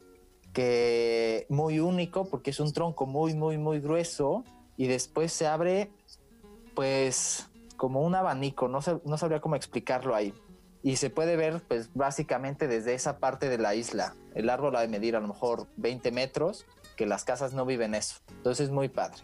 que 0.52 1.46
muy 1.48 1.78
único 1.78 2.24
porque 2.24 2.50
es 2.50 2.58
un 2.58 2.72
tronco 2.72 3.06
muy, 3.06 3.34
muy, 3.34 3.56
muy 3.56 3.78
grueso 3.78 4.42
y 4.76 4.88
después 4.88 5.32
se 5.32 5.46
abre 5.46 5.92
pues 6.74 7.48
como 7.76 8.00
un 8.02 8.16
abanico, 8.16 8.66
no, 8.66 8.80
no 9.04 9.16
sabría 9.16 9.40
cómo 9.40 9.54
explicarlo 9.54 10.16
ahí. 10.16 10.34
Y 10.82 10.96
se 10.96 11.08
puede 11.08 11.36
ver 11.36 11.62
pues 11.68 11.94
básicamente 11.94 12.66
desde 12.66 12.94
esa 12.94 13.18
parte 13.18 13.48
de 13.48 13.58
la 13.58 13.76
isla. 13.76 14.16
El 14.34 14.50
árbol 14.50 14.74
ha 14.74 14.80
de 14.80 14.88
medir 14.88 15.14
a 15.14 15.20
lo 15.20 15.28
mejor 15.28 15.68
20 15.76 16.10
metros, 16.10 16.66
que 17.00 17.06
las 17.06 17.24
casas 17.24 17.54
no 17.54 17.64
viven 17.64 17.94
eso. 17.94 18.16
Entonces 18.28 18.66
es 18.66 18.70
muy 18.70 18.90
padre. 18.90 19.22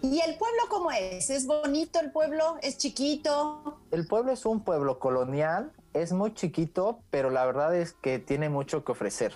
¿Y 0.00 0.20
el 0.20 0.38
pueblo 0.38 0.62
cómo 0.70 0.90
es? 0.90 1.28
¿Es 1.28 1.46
bonito 1.46 2.00
el 2.00 2.12
pueblo? 2.12 2.56
¿Es 2.62 2.78
chiquito? 2.78 3.78
El 3.90 4.06
pueblo 4.06 4.32
es 4.32 4.46
un 4.46 4.64
pueblo 4.64 4.98
colonial, 4.98 5.70
es 5.92 6.14
muy 6.14 6.32
chiquito, 6.32 7.00
pero 7.10 7.28
la 7.28 7.44
verdad 7.44 7.76
es 7.76 7.92
que 7.92 8.18
tiene 8.18 8.48
mucho 8.48 8.84
que 8.84 8.92
ofrecer. 8.92 9.34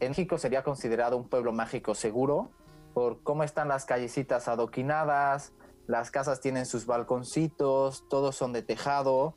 En 0.00 0.08
México 0.08 0.36
sería 0.36 0.64
considerado 0.64 1.16
un 1.16 1.28
pueblo 1.28 1.52
mágico 1.52 1.94
seguro 1.94 2.50
por 2.94 3.22
cómo 3.22 3.44
están 3.44 3.68
las 3.68 3.84
callecitas 3.84 4.48
adoquinadas, 4.48 5.52
las 5.86 6.10
casas 6.10 6.40
tienen 6.40 6.66
sus 6.66 6.84
balconcitos, 6.84 8.08
todos 8.08 8.34
son 8.34 8.52
de 8.52 8.62
tejado 8.62 9.34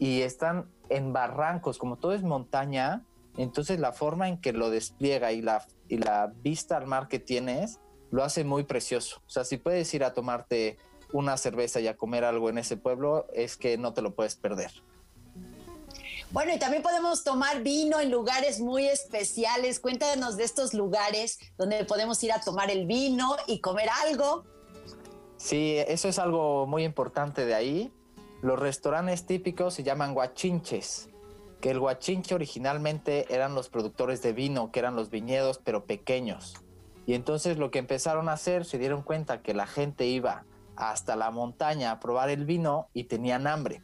y 0.00 0.22
están 0.22 0.68
en 0.88 1.12
barrancos, 1.12 1.78
como 1.78 1.96
todo 1.96 2.12
es 2.12 2.24
montaña, 2.24 3.04
entonces 3.36 3.78
la 3.78 3.92
forma 3.92 4.26
en 4.28 4.40
que 4.40 4.52
lo 4.52 4.68
despliega 4.68 5.30
y 5.30 5.42
la, 5.42 5.64
y 5.90 5.98
la 5.98 6.32
vista 6.34 6.78
al 6.78 6.86
mar 6.86 7.08
que 7.08 7.18
tienes 7.18 7.80
lo 8.10 8.24
hace 8.24 8.44
muy 8.44 8.64
precioso. 8.64 9.20
O 9.26 9.30
sea, 9.30 9.44
si 9.44 9.58
puedes 9.58 9.92
ir 9.92 10.04
a 10.04 10.14
tomarte 10.14 10.78
una 11.12 11.36
cerveza 11.36 11.80
y 11.80 11.88
a 11.88 11.96
comer 11.96 12.24
algo 12.24 12.48
en 12.48 12.58
ese 12.58 12.76
pueblo, 12.76 13.26
es 13.34 13.56
que 13.56 13.76
no 13.76 13.92
te 13.92 14.00
lo 14.00 14.14
puedes 14.14 14.36
perder. 14.36 14.70
Bueno, 16.30 16.54
y 16.54 16.58
también 16.60 16.82
podemos 16.82 17.24
tomar 17.24 17.62
vino 17.62 17.98
en 17.98 18.10
lugares 18.10 18.60
muy 18.60 18.86
especiales. 18.86 19.80
Cuéntanos 19.80 20.36
de 20.36 20.44
estos 20.44 20.74
lugares 20.74 21.40
donde 21.58 21.84
podemos 21.84 22.22
ir 22.22 22.32
a 22.32 22.40
tomar 22.40 22.70
el 22.70 22.86
vino 22.86 23.36
y 23.48 23.60
comer 23.60 23.88
algo. 24.06 24.44
Sí, 25.36 25.76
eso 25.88 26.08
es 26.08 26.20
algo 26.20 26.66
muy 26.66 26.84
importante 26.84 27.46
de 27.46 27.54
ahí. 27.54 27.92
Los 28.42 28.60
restaurantes 28.60 29.26
típicos 29.26 29.74
se 29.74 29.82
llaman 29.82 30.14
guachinches, 30.14 31.09
que 31.60 31.70
el 31.70 31.80
guachinche 31.80 32.34
originalmente 32.34 33.32
eran 33.34 33.54
los 33.54 33.68
productores 33.68 34.22
de 34.22 34.32
vino, 34.32 34.70
que 34.70 34.78
eran 34.80 34.96
los 34.96 35.10
viñedos, 35.10 35.58
pero 35.58 35.84
pequeños. 35.84 36.54
Y 37.06 37.14
entonces 37.14 37.58
lo 37.58 37.70
que 37.70 37.78
empezaron 37.78 38.28
a 38.28 38.34
hacer, 38.34 38.64
se 38.64 38.78
dieron 38.78 39.02
cuenta 39.02 39.42
que 39.42 39.54
la 39.54 39.66
gente 39.66 40.06
iba 40.06 40.44
hasta 40.76 41.16
la 41.16 41.30
montaña 41.30 41.90
a 41.90 42.00
probar 42.00 42.30
el 42.30 42.44
vino 42.44 42.88
y 42.94 43.04
tenían 43.04 43.46
hambre 43.46 43.82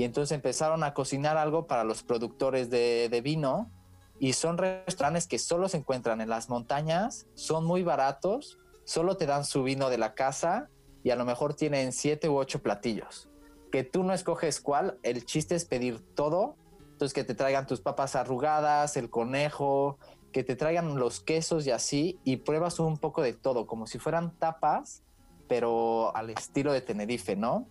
y 0.00 0.04
entonces 0.04 0.34
empezaron 0.34 0.82
a 0.82 0.94
cocinar 0.94 1.36
algo 1.36 1.66
para 1.66 1.84
los 1.84 2.02
productores 2.02 2.70
de, 2.70 3.20
vino 3.22 3.70
y 4.18 4.32
son 4.32 4.56
restaurantes 4.56 5.26
que 5.26 5.38
solo 5.38 5.68
se 5.68 5.78
encuentran 5.78 6.22
en 6.22 6.28
las 6.30 6.48
montañas, 6.48 7.26
son 7.34 7.66
muy 7.66 7.82
baratos, 7.82 8.58
solo 8.84 9.18
te 9.18 9.26
dan 9.26 9.44
su 9.44 9.62
vino 9.62 9.90
de 9.90 9.98
la 9.98 10.14
casa 10.14 10.70
y 11.02 11.10
a 11.10 11.16
lo 11.16 11.26
mejor 11.26 11.52
tienen 11.52 11.92
siete 11.92 12.30
u 12.30 12.38
ocho 12.38 12.62
platillos. 12.62 13.28
Que 13.70 13.84
tú 13.84 14.02
no 14.02 14.14
escoges 14.14 14.60
cuál, 14.60 14.98
el 15.02 15.26
chiste 15.26 15.54
es 15.54 15.66
pedir 15.66 16.00
todo, 16.14 16.56
entonces 17.00 17.14
que 17.14 17.24
te 17.24 17.34
traigan 17.34 17.66
tus 17.66 17.80
papas 17.80 18.14
arrugadas, 18.14 18.98
el 18.98 19.08
conejo, 19.08 19.96
que 20.32 20.44
te 20.44 20.54
traigan 20.54 20.98
los 20.98 21.20
quesos 21.20 21.66
y 21.66 21.70
así, 21.70 22.20
y 22.24 22.36
pruebas 22.36 22.78
un 22.78 22.98
poco 22.98 23.22
de 23.22 23.32
todo, 23.32 23.66
como 23.66 23.86
si 23.86 23.98
fueran 23.98 24.36
tapas, 24.36 25.02
pero 25.48 26.14
al 26.14 26.28
estilo 26.28 26.74
de 26.74 26.82
Tenerife, 26.82 27.36
¿no? 27.36 27.66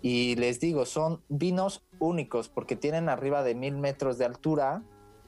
Y 0.00 0.34
les 0.34 0.58
digo, 0.58 0.84
son 0.84 1.22
vinos 1.28 1.84
únicos 2.00 2.48
porque 2.48 2.74
tienen 2.74 3.08
arriba 3.08 3.44
de 3.44 3.54
mil 3.54 3.76
metros 3.76 4.18
de 4.18 4.24
altura 4.24 4.82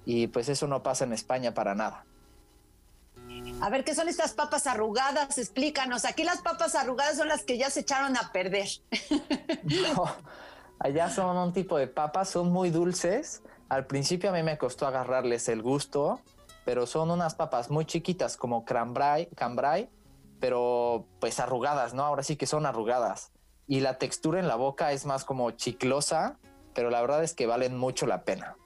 y 0.04 0.26
pues 0.26 0.48
eso 0.48 0.66
no 0.66 0.82
pasa 0.82 1.04
en 1.04 1.12
España 1.12 1.54
para 1.54 1.76
nada. 1.76 2.06
A 3.60 3.70
ver, 3.70 3.84
¿qué 3.84 3.94
son 3.94 4.08
estas 4.08 4.32
papas 4.32 4.66
arrugadas? 4.66 5.38
Explícanos. 5.38 6.04
Aquí 6.04 6.24
las 6.24 6.42
papas 6.42 6.74
arrugadas 6.74 7.18
son 7.18 7.28
las 7.28 7.44
que 7.44 7.56
ya 7.56 7.70
se 7.70 7.80
echaron 7.80 8.16
a 8.16 8.32
perder. 8.32 8.66
No, 9.94 10.06
allá 10.78 11.10
son 11.10 11.36
un 11.36 11.52
tipo 11.52 11.76
de 11.78 11.86
papas, 11.86 12.28
son 12.28 12.52
muy 12.52 12.70
dulces. 12.70 13.42
Al 13.68 13.86
principio 13.86 14.30
a 14.30 14.32
mí 14.32 14.42
me 14.42 14.58
costó 14.58 14.86
agarrarles 14.86 15.48
el 15.48 15.62
gusto, 15.62 16.20
pero 16.64 16.86
son 16.86 17.10
unas 17.10 17.34
papas 17.34 17.70
muy 17.70 17.84
chiquitas 17.84 18.36
como 18.36 18.64
cambrai, 18.64 19.26
cambrai 19.34 19.88
pero 20.40 21.06
pues 21.20 21.40
arrugadas, 21.40 21.94
¿no? 21.94 22.04
Ahora 22.04 22.22
sí 22.22 22.36
que 22.36 22.44
son 22.44 22.66
arrugadas 22.66 23.32
y 23.66 23.80
la 23.80 23.96
textura 23.96 24.40
en 24.40 24.46
la 24.46 24.56
boca 24.56 24.92
es 24.92 25.06
más 25.06 25.24
como 25.24 25.50
chiclosa, 25.52 26.38
pero 26.74 26.90
la 26.90 27.00
verdad 27.00 27.24
es 27.24 27.34
que 27.34 27.46
valen 27.46 27.78
mucho 27.78 28.06
la 28.06 28.24
pena. 28.24 28.56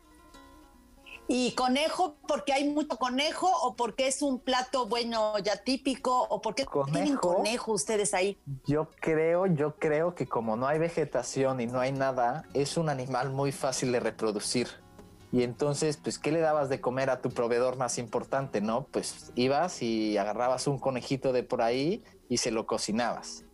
¿Y 1.31 1.53
conejo 1.53 2.17
porque 2.27 2.55
hay 2.55 2.71
mucho 2.71 2.97
conejo 2.97 3.51
o 3.63 3.77
porque 3.77 4.07
es 4.07 4.23
un 4.23 4.41
plato 4.41 4.87
bueno 4.87 5.39
ya 5.41 5.57
típico 5.57 6.23
o 6.23 6.41
porque 6.41 6.67
tienen 6.91 7.17
conejo 7.17 7.73
ustedes 7.73 8.15
ahí? 8.15 8.39
Yo 8.67 8.89
creo, 8.99 9.45
yo 9.45 9.75
creo 9.77 10.15
que 10.15 10.27
como 10.27 10.57
no 10.57 10.67
hay 10.67 10.79
vegetación 10.79 11.61
y 11.61 11.67
no 11.67 11.81
hay 11.81 11.93
nada, 11.93 12.45
es 12.55 12.79
un 12.79 12.89
animal 12.89 13.31
muy 13.31 13.53
fácil 13.53 13.93
de 13.93 14.01
reproducir. 14.01 14.69
Y 15.31 15.43
entonces, 15.43 15.99
pues, 15.99 16.19
¿qué 16.19 16.33
le 16.33 16.41
dabas 16.41 16.71
de 16.71 16.81
comer 16.81 17.11
a 17.11 17.21
tu 17.21 17.29
proveedor 17.29 17.77
más 17.77 17.99
importante, 17.99 18.63
no? 18.63 18.87
Pues 18.91 19.31
ibas 19.35 19.83
y 19.83 20.17
agarrabas 20.17 20.67
un 20.67 20.79
conejito 20.79 21.35
de 21.35 21.43
por 21.43 21.61
ahí 21.61 22.03
y 22.31 22.39
se 22.39 22.51
lo 22.51 22.67
cocinabas. 22.67 23.45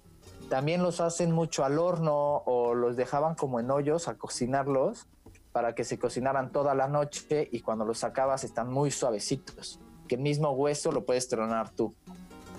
También 0.48 0.80
los 0.80 1.00
hacen 1.00 1.32
mucho 1.32 1.64
al 1.64 1.80
horno 1.80 2.44
o 2.46 2.74
los 2.76 2.94
dejaban 2.94 3.34
como 3.34 3.58
en 3.58 3.72
hoyos 3.72 4.06
a 4.06 4.14
cocinarlos 4.14 5.08
para 5.54 5.72
que 5.72 5.84
se 5.84 6.00
cocinaran 6.00 6.50
toda 6.50 6.74
la 6.74 6.88
noche 6.88 7.48
y 7.52 7.60
cuando 7.60 7.84
los 7.84 7.98
sacabas 7.98 8.42
están 8.42 8.72
muy 8.72 8.90
suavecitos. 8.90 9.78
Que 10.08 10.16
el 10.16 10.20
mismo 10.20 10.50
hueso 10.50 10.90
lo 10.90 11.04
puedes 11.06 11.28
tronar 11.28 11.70
tú. 11.70 11.94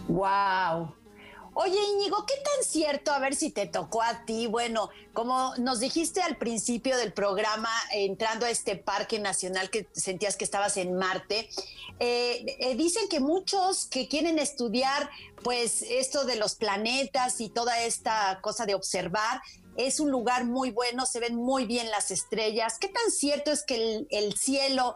¡Wow! 0.07 0.95
Oye, 1.57 1.79
Íñigo, 1.93 2.25
¿qué 2.25 2.33
tan 2.35 2.65
cierto? 2.65 3.13
A 3.13 3.19
ver 3.19 3.33
si 3.33 3.49
te 3.49 3.65
tocó 3.65 4.01
a 4.01 4.25
ti. 4.25 4.45
Bueno, 4.45 4.89
como 5.13 5.55
nos 5.55 5.79
dijiste 5.79 6.21
al 6.21 6.35
principio 6.35 6.97
del 6.97 7.13
programa, 7.13 7.69
entrando 7.93 8.45
a 8.45 8.49
este 8.49 8.75
parque 8.75 9.19
nacional 9.19 9.69
que 9.69 9.87
sentías 9.93 10.35
que 10.35 10.43
estabas 10.43 10.75
en 10.75 10.97
Marte, 10.97 11.49
eh, 11.99 12.57
eh, 12.59 12.75
dicen 12.75 13.07
que 13.07 13.21
muchos 13.21 13.85
que 13.85 14.09
quieren 14.09 14.37
estudiar, 14.37 15.09
pues 15.43 15.81
esto 15.81 16.25
de 16.25 16.35
los 16.35 16.55
planetas 16.55 17.39
y 17.39 17.47
toda 17.47 17.81
esta 17.83 18.39
cosa 18.41 18.65
de 18.65 18.75
observar, 18.75 19.39
es 19.77 20.01
un 20.01 20.11
lugar 20.11 20.43
muy 20.43 20.71
bueno, 20.71 21.05
se 21.05 21.21
ven 21.21 21.37
muy 21.37 21.65
bien 21.65 21.89
las 21.89 22.11
estrellas. 22.11 22.77
¿Qué 22.79 22.89
tan 22.89 23.11
cierto 23.11 23.53
es 23.53 23.63
que 23.63 24.05
el 24.09 24.33
cielo 24.35 24.95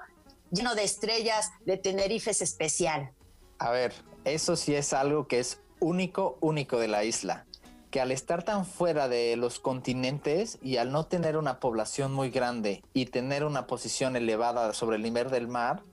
lleno 0.52 0.76
de 0.76 0.84
estrellas 0.84 1.52
de 1.66 1.78
Tenerife 1.78 2.32
es 2.32 2.42
especial? 2.42 3.14
A 3.60 3.72
ver, 3.72 3.94
eso 4.26 4.58
sí 4.58 4.76
es 4.76 4.92
algo 4.92 5.26
que 5.26 5.40
es 5.40 5.62
único, 5.80 6.38
único 6.42 6.80
de 6.80 6.88
la 6.88 7.04
isla, 7.04 7.46
que 7.92 8.02
al 8.02 8.12
estar 8.12 8.44
tan 8.44 8.66
fuera 8.66 9.08
de 9.08 9.36
los 9.36 9.60
continentes 9.60 10.60
y 10.62 10.78
al 10.78 10.92
no 10.92 11.06
tener 11.06 11.38
una 11.38 11.60
población 11.60 12.14
muy 12.14 12.30
grande 12.30 12.84
y 12.94 13.08
tener 13.08 13.44
una 13.44 13.68
posición 13.68 14.16
elevada 14.16 14.74
sobre 14.74 14.98
el 14.98 15.04
nivel 15.04 15.30
del 15.30 15.48
mar, 15.48 15.84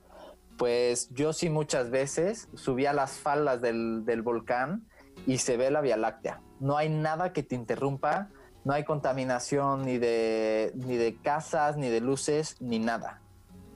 pues 0.57 1.09
yo 1.13 1.33
sí 1.33 1.49
muchas 1.49 1.89
veces 1.89 2.49
subí 2.55 2.85
a 2.85 2.93
las 2.93 3.13
faldas 3.13 3.61
del, 3.61 4.05
del 4.05 4.21
volcán 4.21 4.87
y 5.25 5.39
se 5.39 5.57
ve 5.57 5.71
la 5.71 5.81
Vía 5.81 5.97
Láctea. 5.97 6.41
No 6.59 6.77
hay 6.77 6.89
nada 6.89 7.33
que 7.33 7.43
te 7.43 7.55
interrumpa, 7.55 8.29
no 8.63 8.73
hay 8.73 8.83
contaminación 8.83 9.85
ni 9.85 9.97
de, 9.97 10.71
ni 10.75 10.97
de 10.97 11.15
casas, 11.21 11.77
ni 11.77 11.89
de 11.89 12.01
luces, 12.01 12.57
ni 12.59 12.79
nada. 12.79 13.21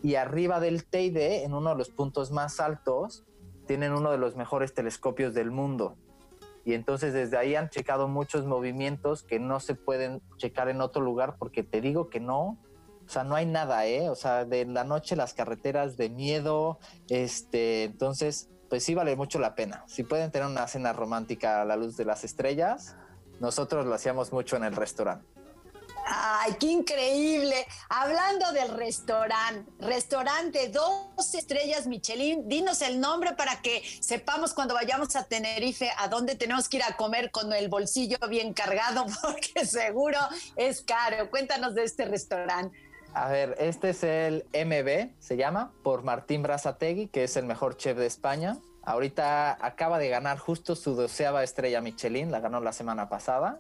Y 0.04 0.16
arriba 0.16 0.60
del 0.60 0.86
Teide, 0.86 1.44
en 1.44 1.54
uno 1.54 1.70
de 1.70 1.76
los 1.76 1.90
puntos 1.90 2.32
más 2.32 2.60
altos, 2.60 3.24
tienen 3.72 3.94
uno 3.94 4.12
de 4.12 4.18
los 4.18 4.36
mejores 4.36 4.74
telescopios 4.74 5.34
del 5.34 5.50
mundo. 5.50 5.96
Y 6.66 6.74
entonces 6.74 7.14
desde 7.14 7.38
ahí 7.38 7.56
han 7.56 7.70
checado 7.70 8.10
muchos 8.10 8.46
movimientos 8.46 9.24
que 9.24 9.40
no 9.40 9.62
se 9.62 9.76
pueden 9.76 10.22
checar 10.36 10.68
en 10.68 10.82
otro 10.82 11.02
lugar 11.02 11.38
porque 11.40 11.64
te 11.64 11.80
digo 11.80 12.10
que 12.10 12.20
no, 12.20 12.58
o 13.06 13.08
sea, 13.08 13.24
no 13.24 13.34
hay 13.34 13.46
nada, 13.46 13.86
¿eh? 13.86 14.10
O 14.10 14.16
sea, 14.16 14.44
de 14.44 14.66
la 14.66 14.84
noche 14.84 15.16
las 15.16 15.34
carreteras 15.34 15.96
de 15.96 16.10
miedo, 16.10 16.80
este, 17.08 17.86
entonces, 17.86 18.50
pues 18.70 18.84
sí 18.84 18.94
vale 18.94 19.16
mucho 19.16 19.40
la 19.40 19.56
pena. 19.56 19.86
Si 19.88 20.04
pueden 20.04 20.32
tener 20.32 20.50
una 20.50 20.68
cena 20.68 20.92
romántica 20.92 21.62
a 21.62 21.66
la 21.66 21.78
luz 21.78 21.96
de 21.96 22.04
las 22.04 22.26
estrellas, 22.26 22.98
nosotros 23.40 23.86
lo 23.86 23.94
hacíamos 23.94 24.34
mucho 24.34 24.58
en 24.58 24.66
el 24.66 24.76
restaurante. 24.76 25.26
Ay, 26.06 26.54
qué 26.60 26.68
increíble. 26.68 27.66
Hablando 27.90 28.52
del 28.52 28.70
restaurante, 28.70 29.72
restaurante 29.80 30.70
dos 30.70 31.36
estrellas 31.36 31.88
Michelin, 31.88 32.48
dinos 32.48 32.82
el 32.82 33.00
nombre 33.00 33.34
para 33.34 33.62
que 33.62 33.84
sepamos 34.02 34.54
cuando 34.54 34.74
vayamos 34.74 35.16
a 35.16 35.24
Tenerife 35.24 35.90
a 35.98 36.08
dónde 36.08 36.36
tenemos 36.36 36.68
que 36.70 36.78
ir 36.78 36.84
a 36.84 36.98
comer 36.98 37.32
con 37.32 37.54
el 37.54 37.70
bolsillo 37.70 38.18
bien 38.30 38.54
cargado, 38.54 39.06
porque 39.22 39.66
seguro 39.66 40.20
es 40.56 40.82
caro. 40.82 41.30
Cuéntanos 41.30 41.76
de 41.76 41.84
este 41.84 42.06
restaurante. 42.06 42.78
A 43.14 43.28
ver, 43.28 43.56
este 43.60 43.90
es 43.90 44.04
el 44.04 44.46
MB, 44.54 45.12
se 45.20 45.36
llama, 45.36 45.74
por 45.84 46.04
Martín 46.04 46.44
Brazategui, 46.44 47.08
que 47.08 47.26
es 47.26 47.36
el 47.36 47.46
mejor 47.46 47.76
chef 47.76 47.98
de 47.98 48.06
España. 48.06 48.58
Ahorita 48.84 49.58
acaba 49.64 50.00
de 50.00 50.10
ganar 50.10 50.40
justo 50.40 50.76
su 50.76 50.96
doceava 50.96 51.44
estrella 51.44 51.82
Michelin, 51.82 52.32
la 52.32 52.40
ganó 52.40 52.62
la 52.62 52.72
semana 52.72 53.10
pasada. 53.10 53.60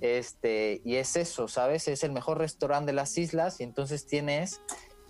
Este, 0.00 0.80
y 0.84 0.96
es 0.96 1.16
eso, 1.16 1.48
¿sabes? 1.48 1.88
Es 1.88 2.04
el 2.04 2.12
mejor 2.12 2.38
restaurante 2.38 2.92
de 2.92 2.96
las 2.96 3.16
islas 3.18 3.60
y 3.60 3.64
entonces 3.64 4.06
tienes 4.06 4.60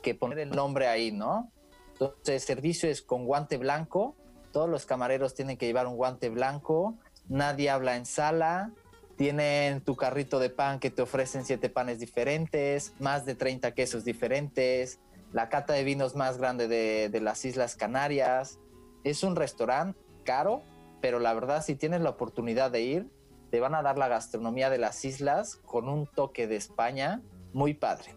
que 0.02 0.14
poner 0.14 0.38
el 0.40 0.50
nombre 0.50 0.88
ahí, 0.88 1.12
¿no? 1.12 1.52
Entonces, 1.92 2.28
el 2.28 2.40
servicio 2.40 2.90
es 2.90 3.02
con 3.02 3.26
guante 3.26 3.56
blanco, 3.56 4.16
todos 4.52 4.68
los 4.68 4.86
camareros 4.86 5.34
tienen 5.34 5.56
que 5.56 5.66
llevar 5.66 5.86
un 5.86 5.96
guante 5.96 6.28
blanco, 6.28 6.96
nadie 7.28 7.70
habla 7.70 7.96
en 7.96 8.06
sala, 8.06 8.72
tienen 9.16 9.82
tu 9.82 9.96
carrito 9.96 10.38
de 10.38 10.48
pan 10.48 10.80
que 10.80 10.90
te 10.90 11.02
ofrecen 11.02 11.44
siete 11.44 11.68
panes 11.68 12.00
diferentes, 12.00 12.94
más 12.98 13.26
de 13.26 13.34
30 13.34 13.74
quesos 13.74 14.02
diferentes, 14.02 14.98
la 15.32 15.48
cata 15.48 15.74
de 15.74 15.84
vinos 15.84 16.16
más 16.16 16.38
grande 16.38 16.68
de, 16.68 17.20
las 17.20 17.44
Islas 17.44 17.76
Canarias. 17.76 18.58
Es 19.04 19.22
un 19.22 19.36
restaurante 19.36 19.98
caro, 20.24 20.62
pero 21.00 21.18
la 21.18 21.34
verdad 21.34 21.62
si 21.62 21.76
tienes 21.76 22.00
la 22.00 22.10
oportunidad 22.10 22.70
de 22.70 22.80
ir, 22.80 23.10
te 23.50 23.60
van 23.60 23.74
a 23.74 23.82
dar 23.82 23.98
la 23.98 24.08
gastronomía 24.08 24.70
de 24.70 24.78
las 24.78 25.04
islas 25.04 25.56
con 25.56 25.88
un 25.88 26.06
toque 26.06 26.46
de 26.46 26.56
España 26.56 27.22
muy 27.52 27.74
padre. 27.74 28.14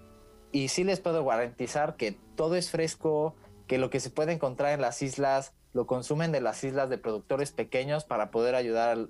Y 0.51 0.67
sí 0.67 0.83
les 0.83 0.99
puedo 0.99 1.25
garantizar 1.25 1.95
que 1.95 2.11
todo 2.35 2.55
es 2.55 2.69
fresco, 2.69 3.35
que 3.67 3.77
lo 3.77 3.89
que 3.89 3.99
se 3.99 4.09
puede 4.09 4.33
encontrar 4.33 4.73
en 4.73 4.81
las 4.81 5.01
islas 5.01 5.53
lo 5.73 5.87
consumen 5.87 6.31
de 6.31 6.41
las 6.41 6.63
islas 6.63 6.89
de 6.89 6.99
productores 6.99 7.51
pequeños 7.51 8.05
para 8.05 8.29
poder 8.29 8.53
ayudar 8.53 9.07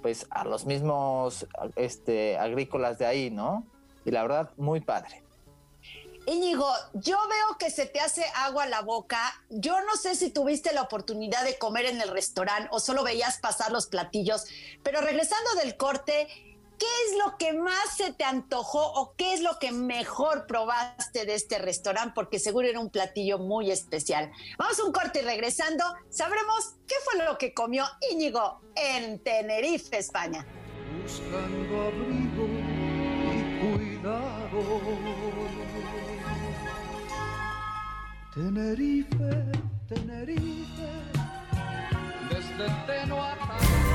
pues 0.00 0.26
a 0.30 0.44
los 0.44 0.64
mismos 0.66 1.46
este, 1.76 2.38
agrícolas 2.38 2.98
de 2.98 3.06
ahí, 3.06 3.30
¿no? 3.30 3.66
Y 4.04 4.12
la 4.12 4.22
verdad, 4.22 4.50
muy 4.56 4.80
padre. 4.80 5.25
Íñigo, 6.26 6.68
yo 6.94 7.16
veo 7.28 7.56
que 7.56 7.70
se 7.70 7.86
te 7.86 8.00
hace 8.00 8.24
agua 8.34 8.66
la 8.66 8.82
boca. 8.82 9.20
Yo 9.48 9.80
no 9.82 9.96
sé 9.96 10.16
si 10.16 10.30
tuviste 10.30 10.72
la 10.72 10.82
oportunidad 10.82 11.44
de 11.44 11.56
comer 11.56 11.86
en 11.86 12.00
el 12.00 12.08
restaurante 12.08 12.68
o 12.72 12.80
solo 12.80 13.04
veías 13.04 13.38
pasar 13.38 13.70
los 13.70 13.86
platillos, 13.86 14.44
pero 14.82 15.00
regresando 15.00 15.54
del 15.62 15.76
corte, 15.76 16.26
¿qué 16.78 16.86
es 17.06 17.16
lo 17.24 17.36
que 17.38 17.52
más 17.52 17.96
se 17.96 18.12
te 18.12 18.24
antojó 18.24 18.92
o 18.94 19.14
qué 19.16 19.34
es 19.34 19.40
lo 19.40 19.60
que 19.60 19.70
mejor 19.70 20.48
probaste 20.48 21.26
de 21.26 21.34
este 21.36 21.58
restaurante? 21.58 22.12
Porque 22.16 22.40
seguro 22.40 22.66
era 22.66 22.80
un 22.80 22.90
platillo 22.90 23.38
muy 23.38 23.70
especial. 23.70 24.32
Vamos 24.58 24.80
a 24.80 24.84
un 24.84 24.92
corte 24.92 25.20
y 25.20 25.22
regresando, 25.22 25.84
sabremos 26.10 26.74
qué 26.88 26.96
fue 27.04 27.24
lo 27.24 27.38
que 27.38 27.54
comió 27.54 27.84
Íñigo 28.10 28.62
en 28.74 29.22
Tenerife, 29.22 29.98
España. 29.98 30.44
Buscando 31.04 31.82
abrigo 31.82 32.46
y 33.30 33.60
cuidado. 33.60 35.25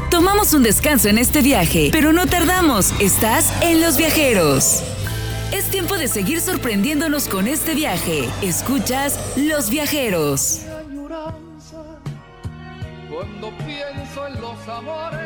Tomamos 0.10 0.54
un 0.56 0.64
descanso 0.64 1.10
en 1.10 1.20
este 1.20 1.44
viaje, 1.44 1.90
pero 1.92 2.12
no 2.12 2.26
tardamos. 2.26 2.92
Estás 3.00 3.54
en 3.62 3.82
Los 3.82 3.98
Viajeros. 3.98 4.82
Es 5.54 5.66
tiempo 5.66 5.96
de 5.96 6.08
seguir 6.08 6.42
sorprendiéndonos 6.42 7.28
con 7.28 7.48
este 7.48 7.76
viaje. 7.76 8.28
Escuchas 8.42 9.20
Los 9.38 9.70
Viajeros. 9.70 10.62
Cuando 13.10 13.52
pienso 13.60 14.28
en 14.28 14.42
los 14.42 14.68
amores 14.68 15.21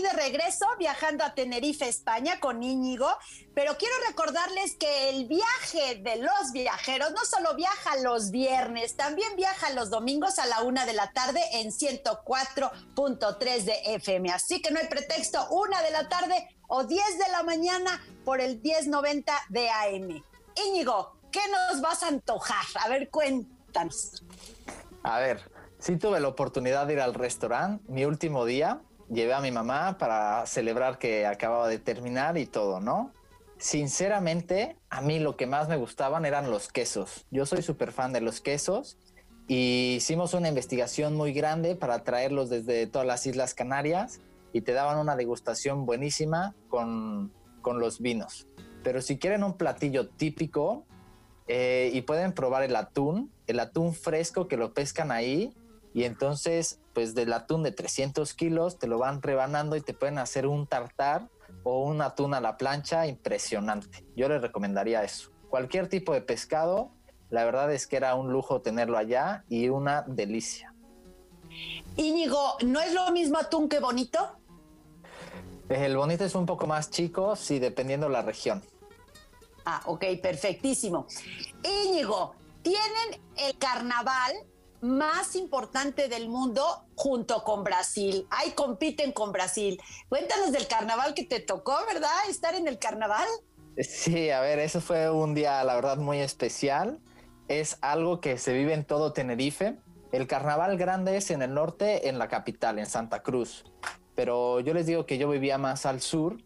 de 0.00 0.12
regreso 0.12 0.66
viajando 0.78 1.24
a 1.24 1.34
Tenerife, 1.34 1.88
España 1.88 2.40
con 2.40 2.62
Íñigo, 2.62 3.08
pero 3.54 3.76
quiero 3.76 3.94
recordarles 4.08 4.76
que 4.76 5.10
el 5.10 5.26
viaje 5.26 5.96
de 5.96 6.16
los 6.16 6.52
viajeros 6.52 7.12
no 7.12 7.24
solo 7.24 7.54
viaja 7.54 7.96
los 8.02 8.30
viernes, 8.30 8.96
también 8.96 9.36
viaja 9.36 9.70
los 9.70 9.90
domingos 9.90 10.38
a 10.38 10.46
la 10.46 10.62
una 10.62 10.86
de 10.86 10.92
la 10.92 11.12
tarde 11.12 11.40
en 11.54 11.70
104.3 11.70 13.62
de 13.64 13.94
FM. 13.94 14.30
Así 14.30 14.60
que 14.62 14.70
no 14.70 14.80
hay 14.80 14.86
pretexto, 14.88 15.46
una 15.50 15.82
de 15.82 15.90
la 15.90 16.08
tarde 16.08 16.48
o 16.68 16.84
10 16.84 17.18
de 17.18 17.32
la 17.32 17.42
mañana 17.42 18.02
por 18.24 18.40
el 18.40 18.60
1090 18.60 19.32
de 19.48 19.70
AM. 19.70 20.22
Íñigo, 20.66 21.16
¿qué 21.30 21.40
nos 21.50 21.80
vas 21.80 22.02
a 22.02 22.08
antojar? 22.08 22.64
A 22.80 22.88
ver, 22.88 23.10
cuéntanos. 23.10 24.22
A 25.02 25.18
ver, 25.18 25.50
Sí 25.84 25.98
tuve 25.98 26.18
la 26.18 26.28
oportunidad 26.28 26.86
de 26.86 26.94
ir 26.94 27.00
al 27.00 27.12
restaurante 27.12 27.84
mi 27.88 28.06
último 28.06 28.46
día. 28.46 28.80
Llevé 29.10 29.34
a 29.34 29.40
mi 29.40 29.50
mamá 29.50 29.98
para 29.98 30.46
celebrar 30.46 30.98
que 30.98 31.26
acababa 31.26 31.68
de 31.68 31.78
terminar 31.78 32.38
y 32.38 32.46
todo, 32.46 32.80
¿no? 32.80 33.12
Sinceramente, 33.58 34.76
a 34.90 35.00
mí 35.00 35.18
lo 35.18 35.36
que 35.36 35.46
más 35.46 35.68
me 35.68 35.76
gustaban 35.76 36.24
eran 36.24 36.50
los 36.50 36.68
quesos. 36.68 37.26
Yo 37.30 37.46
soy 37.46 37.62
súper 37.62 37.92
fan 37.92 38.12
de 38.12 38.20
los 38.20 38.40
quesos 38.40 38.98
y 39.46 39.94
hicimos 39.96 40.34
una 40.34 40.48
investigación 40.48 41.14
muy 41.14 41.32
grande 41.32 41.76
para 41.76 42.02
traerlos 42.02 42.50
desde 42.50 42.86
todas 42.86 43.06
las 43.06 43.26
Islas 43.26 43.54
Canarias 43.54 44.20
y 44.52 44.62
te 44.62 44.72
daban 44.72 44.98
una 44.98 45.16
degustación 45.16 45.86
buenísima 45.86 46.54
con, 46.68 47.32
con 47.60 47.78
los 47.78 48.00
vinos. 48.00 48.46
Pero 48.82 49.02
si 49.02 49.18
quieren 49.18 49.42
un 49.44 49.56
platillo 49.56 50.08
típico 50.08 50.84
eh, 51.46 51.90
y 51.92 52.02
pueden 52.02 52.32
probar 52.32 52.62
el 52.62 52.76
atún, 52.76 53.32
el 53.46 53.60
atún 53.60 53.94
fresco 53.94 54.48
que 54.48 54.56
lo 54.56 54.72
pescan 54.72 55.10
ahí, 55.10 55.54
y 55.92 56.04
entonces, 56.04 56.80
pues 56.94 57.14
del 57.14 57.32
atún 57.32 57.62
de 57.62 57.72
300 57.72 58.32
kilos 58.34 58.78
te 58.78 58.86
lo 58.86 58.98
van 58.98 59.20
rebanando 59.20 59.76
y 59.76 59.80
te 59.80 59.92
pueden 59.92 60.18
hacer 60.18 60.46
un 60.46 60.66
tartar 60.66 61.28
o 61.64 61.82
un 61.82 62.00
atún 62.00 62.34
a 62.34 62.40
la 62.40 62.56
plancha 62.56 63.06
impresionante. 63.06 64.06
Yo 64.16 64.28
les 64.28 64.40
recomendaría 64.40 65.02
eso. 65.02 65.30
Cualquier 65.50 65.88
tipo 65.88 66.14
de 66.14 66.20
pescado, 66.20 66.92
la 67.30 67.44
verdad 67.44 67.72
es 67.72 67.86
que 67.86 67.96
era 67.96 68.14
un 68.14 68.32
lujo 68.32 68.62
tenerlo 68.62 68.96
allá 68.96 69.44
y 69.48 69.68
una 69.68 70.02
delicia. 70.02 70.72
Íñigo, 71.96 72.56
¿no 72.64 72.80
es 72.80 72.92
lo 72.92 73.10
mismo 73.12 73.38
atún 73.38 73.68
que 73.68 73.80
bonito? 73.80 74.38
El 75.68 75.96
bonito 75.96 76.24
es 76.24 76.34
un 76.34 76.46
poco 76.46 76.66
más 76.66 76.90
chico, 76.90 77.36
sí, 77.36 77.58
dependiendo 77.58 78.08
la 78.08 78.22
región. 78.22 78.62
Ah, 79.64 79.80
ok, 79.86 80.04
perfectísimo. 80.22 81.06
Íñigo, 81.62 82.34
tienen 82.62 83.22
el 83.36 83.56
carnaval 83.58 84.34
más 84.84 85.34
importante 85.34 86.08
del 86.08 86.28
mundo 86.28 86.62
junto 86.94 87.42
con 87.42 87.64
Brasil. 87.64 88.26
Ahí 88.30 88.50
compiten 88.52 89.12
con 89.12 89.32
Brasil. 89.32 89.80
Cuéntanos 90.08 90.52
del 90.52 90.66
carnaval 90.66 91.14
que 91.14 91.24
te 91.24 91.40
tocó, 91.40 91.74
¿verdad? 91.86 92.10
Estar 92.28 92.54
en 92.54 92.68
el 92.68 92.78
carnaval. 92.78 93.26
Sí, 93.78 94.30
a 94.30 94.40
ver, 94.40 94.58
eso 94.58 94.80
fue 94.80 95.10
un 95.10 95.34
día, 95.34 95.64
la 95.64 95.74
verdad, 95.74 95.96
muy 95.96 96.18
especial. 96.18 97.00
Es 97.48 97.78
algo 97.80 98.20
que 98.20 98.38
se 98.38 98.52
vive 98.52 98.74
en 98.74 98.84
todo 98.84 99.12
Tenerife. 99.12 99.78
El 100.12 100.26
carnaval 100.26 100.76
grande 100.76 101.16
es 101.16 101.30
en 101.30 101.42
el 101.42 101.54
norte, 101.54 102.08
en 102.08 102.18
la 102.18 102.28
capital, 102.28 102.78
en 102.78 102.86
Santa 102.86 103.22
Cruz. 103.22 103.64
Pero 104.14 104.60
yo 104.60 104.74
les 104.74 104.86
digo 104.86 105.06
que 105.06 105.18
yo 105.18 105.28
vivía 105.28 105.58
más 105.58 105.86
al 105.86 106.00
sur 106.00 106.36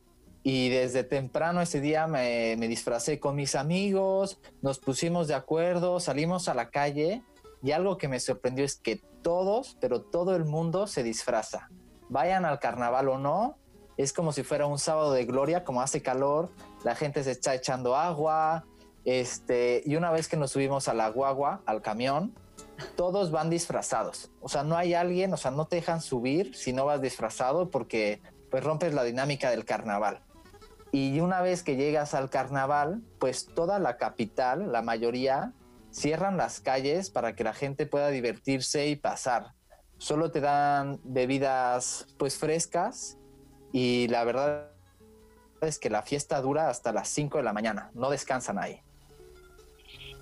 y 0.43 0.71
desde 0.71 1.03
temprano 1.05 1.61
ese 1.61 1.81
día 1.81 2.07
me, 2.07 2.57
me 2.57 2.69
disfracé 2.69 3.21
con 3.21 3.35
mis 3.35 3.55
amigos, 3.55 4.39
nos 4.63 4.79
pusimos 4.79 5.29
de 5.29 5.35
acuerdo, 5.35 6.01
salimos 6.01 6.49
a 6.49 6.55
la 6.55 6.71
calle 6.71 7.23
y 7.63 7.73
algo 7.73 7.99
que 7.99 8.09
me 8.09 8.21
sorprendió 8.21 8.65
es 8.65 8.77
que 8.77 9.03
todos, 9.23 9.77
pero 9.81 10.03
todo 10.03 10.37
el 10.37 10.45
mundo 10.45 10.87
se 10.87 11.03
disfraza. 11.03 11.69
Vayan 12.09 12.45
al 12.45 12.59
carnaval 12.59 13.09
o 13.09 13.19
no, 13.19 13.59
es 13.97 14.13
como 14.13 14.33
si 14.33 14.43
fuera 14.43 14.67
un 14.67 14.79
sábado 14.79 15.13
de 15.13 15.25
gloria, 15.25 15.65
como 15.65 15.83
hace 15.83 16.03
calor, 16.03 16.51
la 16.85 16.95
gente 16.95 17.25
se 17.25 17.33
está 17.33 17.55
echando 17.55 17.97
agua, 17.97 18.65
este, 19.05 19.83
y 19.85 19.97
una 19.97 20.11
vez 20.11 20.29
que 20.29 20.37
nos 20.37 20.53
subimos 20.53 20.87
a 20.89 20.95
la 20.95 21.09
guagua, 21.09 21.63
al 21.67 21.83
camión, 21.83 22.35
todos 22.97 23.31
van 23.31 23.51
disfrazados. 23.51 24.31
O 24.41 24.49
sea, 24.49 24.63
no 24.63 24.77
hay 24.77 24.95
alguien, 24.95 25.33
o 25.33 25.37
sea, 25.37 25.51
no 25.51 25.67
te 25.67 25.77
dejan 25.77 26.01
subir 26.01 26.55
si 26.55 26.73
no 26.73 26.85
vas 26.85 27.01
disfrazado 27.01 27.71
porque 27.71 28.23
pues 28.51 28.65
rompes 28.65 28.95
la 28.95 29.05
dinámica 29.05 29.51
del 29.51 29.65
carnaval. 29.65 30.23
Y 30.91 31.21
una 31.21 31.43
vez 31.43 31.63
que 31.63 31.77
llegas 31.77 32.15
al 32.15 32.31
carnaval, 32.31 33.03
pues 33.19 33.47
toda 33.47 33.79
la 33.79 33.97
capital, 33.99 34.73
la 34.73 34.81
mayoría, 34.81 35.53
cierran 35.99 36.37
las 36.37 36.61
calles 36.61 37.11
para 37.11 37.35
que 37.35 37.45
la 37.45 37.53
gente 37.53 37.87
pueda 37.87 38.09
divertirse 38.09 38.87
y 38.87 38.97
pasar. 38.97 39.53
Solo 39.99 40.31
te 40.31 40.41
dan 40.41 41.01
bebidas 41.03 42.07
pues 42.19 42.39
frescas 42.39 43.19
y 43.73 44.07
la 44.09 44.25
verdad 44.25 44.71
es 45.61 45.79
que 45.79 45.91
la 45.91 46.03
fiesta 46.03 46.41
dura 46.41 46.71
hasta 46.71 46.93
las 46.93 47.09
5 47.09 47.39
de 47.39 47.45
la 47.45 47.53
mañana, 47.53 47.91
no 47.95 48.11
descansan 48.11 48.59
ahí. 48.59 48.81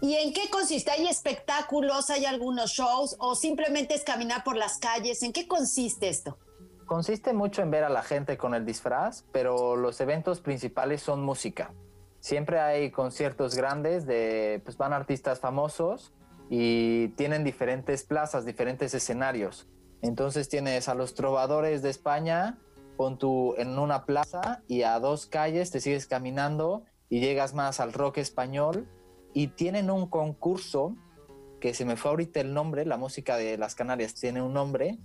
¿Y 0.01 0.15
en 0.15 0.33
qué 0.33 0.49
consiste? 0.51 0.91
¿Hay 0.91 1.07
espectáculos, 1.09 2.11
hay 2.11 2.25
algunos 2.25 2.71
shows 2.71 3.17
o 3.19 3.35
simplemente 3.35 3.95
es 3.95 4.03
caminar 4.03 4.45
por 4.45 4.57
las 4.57 4.79
calles? 4.79 5.23
¿En 5.23 5.33
qué 5.33 5.47
consiste 5.47 6.09
esto? 6.09 6.39
Consiste 6.87 7.33
mucho 7.33 7.63
en 7.63 7.71
ver 7.71 7.85
a 7.85 7.89
la 7.91 8.03
gente 8.03 8.39
con 8.39 8.55
el 8.55 8.65
disfraz, 8.65 9.25
pero 9.33 9.77
los 9.77 10.01
eventos 10.01 10.41
principales 10.41 11.03
son 11.03 11.23
música 11.23 11.73
siempre 12.27 12.59
hay 12.59 12.91
conciertos 12.91 13.55
grandes 13.55 14.05
de, 14.05 14.61
pues 14.65 14.77
van 14.77 14.93
artistas 14.93 15.39
famosos 15.39 16.13
y 16.51 17.11
tienen 17.11 17.45
diferentes 17.45 18.03
plazas, 18.03 18.45
diferentes 18.45 18.95
escenarios. 18.95 19.69
Entonces 20.03 20.49
tienes 20.49 20.89
a 20.89 20.97
los 20.97 21.15
trovadores 21.15 21.83
de 21.83 21.91
España 21.91 22.59
pon 22.97 23.17
tú 23.17 23.55
en 23.59 23.79
una 23.79 24.07
plaza 24.07 24.61
y 24.67 24.83
a 24.83 24.99
dos 24.99 25.27
calles 25.27 25.71
te 25.71 25.81
sigues 25.81 26.09
caminando 26.09 26.83
y 27.09 27.21
llegas 27.21 27.55
más 27.55 27.79
al 27.79 27.93
rock 27.93 28.19
español 28.19 28.89
y 29.33 29.47
tienen 29.47 29.89
un 29.89 30.09
concurso 30.09 30.97
que 31.61 31.75
se 31.75 31.85
me 31.85 31.95
fue 31.95 32.11
ahorita 32.11 32.41
el 32.41 32.53
nombre, 32.53 32.87
la 32.87 32.97
música 32.97 33.37
de 33.37 33.57
las 33.57 33.77
Canarias 33.77 34.15
tiene 34.15 34.43
un 34.43 34.53
nombre 34.53 34.99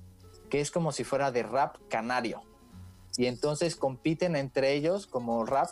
que 0.49 0.59
es 0.59 0.72
como 0.72 0.91
si 0.91 1.03
fuera 1.03 1.32
de 1.32 1.43
rap 1.43 1.76
canario. 1.88 2.41
Y 3.15 3.28
entonces 3.28 3.76
compiten 3.76 4.36
entre 4.36 4.74
ellos 4.74 5.05
como 5.05 5.45
rap. 5.45 5.69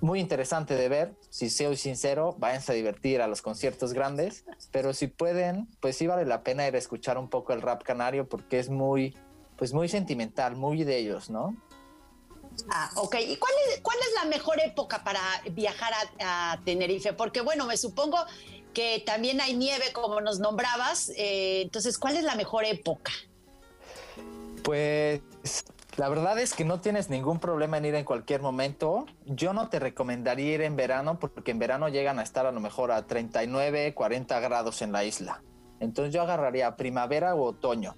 Muy 0.00 0.20
interesante 0.20 0.76
de 0.76 0.88
ver, 0.88 1.14
si 1.28 1.50
soy 1.50 1.76
sincero, 1.76 2.36
váyanse 2.38 2.70
a 2.70 2.74
divertir 2.76 3.20
a 3.20 3.26
los 3.26 3.42
conciertos 3.42 3.92
grandes, 3.92 4.44
pero 4.70 4.92
si 4.94 5.08
pueden, 5.08 5.68
pues 5.80 5.96
sí 5.96 6.06
vale 6.06 6.24
la 6.24 6.44
pena 6.44 6.68
ir 6.68 6.74
a 6.76 6.78
escuchar 6.78 7.18
un 7.18 7.28
poco 7.28 7.52
el 7.52 7.62
rap 7.62 7.82
canario 7.82 8.28
porque 8.28 8.60
es 8.60 8.70
muy, 8.70 9.16
pues 9.56 9.72
muy 9.72 9.88
sentimental, 9.88 10.54
muy 10.54 10.84
de 10.84 10.98
ellos, 10.98 11.30
¿no? 11.30 11.56
Ah, 12.70 12.90
ok. 12.96 13.16
¿Y 13.20 13.36
cuál 13.36 13.52
es, 13.68 13.80
cuál 13.80 13.98
es 13.98 14.14
la 14.22 14.28
mejor 14.28 14.60
época 14.60 15.02
para 15.02 15.20
viajar 15.52 15.92
a, 16.20 16.60
Tenerife? 16.64 17.12
Porque 17.12 17.40
bueno, 17.40 17.66
me 17.66 17.76
supongo 17.76 18.18
que 18.74 19.02
también 19.04 19.40
hay 19.40 19.56
nieve, 19.56 19.92
como 19.92 20.20
nos 20.20 20.38
nombrabas. 20.38 21.10
Eh, 21.16 21.62
entonces, 21.62 21.98
¿cuál 21.98 22.16
es 22.16 22.24
la 22.24 22.36
mejor 22.36 22.64
época? 22.64 23.12
Pues 24.62 25.20
la 25.98 26.08
verdad 26.08 26.38
es 26.38 26.54
que 26.54 26.64
no 26.64 26.80
tienes 26.80 27.10
ningún 27.10 27.40
problema 27.40 27.76
en 27.76 27.84
ir 27.84 27.96
en 27.96 28.04
cualquier 28.04 28.40
momento. 28.40 29.04
Yo 29.26 29.52
no 29.52 29.68
te 29.68 29.80
recomendaría 29.80 30.54
ir 30.54 30.62
en 30.62 30.76
verano 30.76 31.18
porque 31.18 31.50
en 31.50 31.58
verano 31.58 31.88
llegan 31.88 32.20
a 32.20 32.22
estar 32.22 32.46
a 32.46 32.52
lo 32.52 32.60
mejor 32.60 32.92
a 32.92 33.08
39, 33.08 33.94
40 33.94 34.38
grados 34.38 34.80
en 34.80 34.92
la 34.92 35.02
isla. 35.02 35.42
Entonces 35.80 36.14
yo 36.14 36.22
agarraría 36.22 36.76
primavera 36.76 37.34
o 37.34 37.42
otoño 37.42 37.96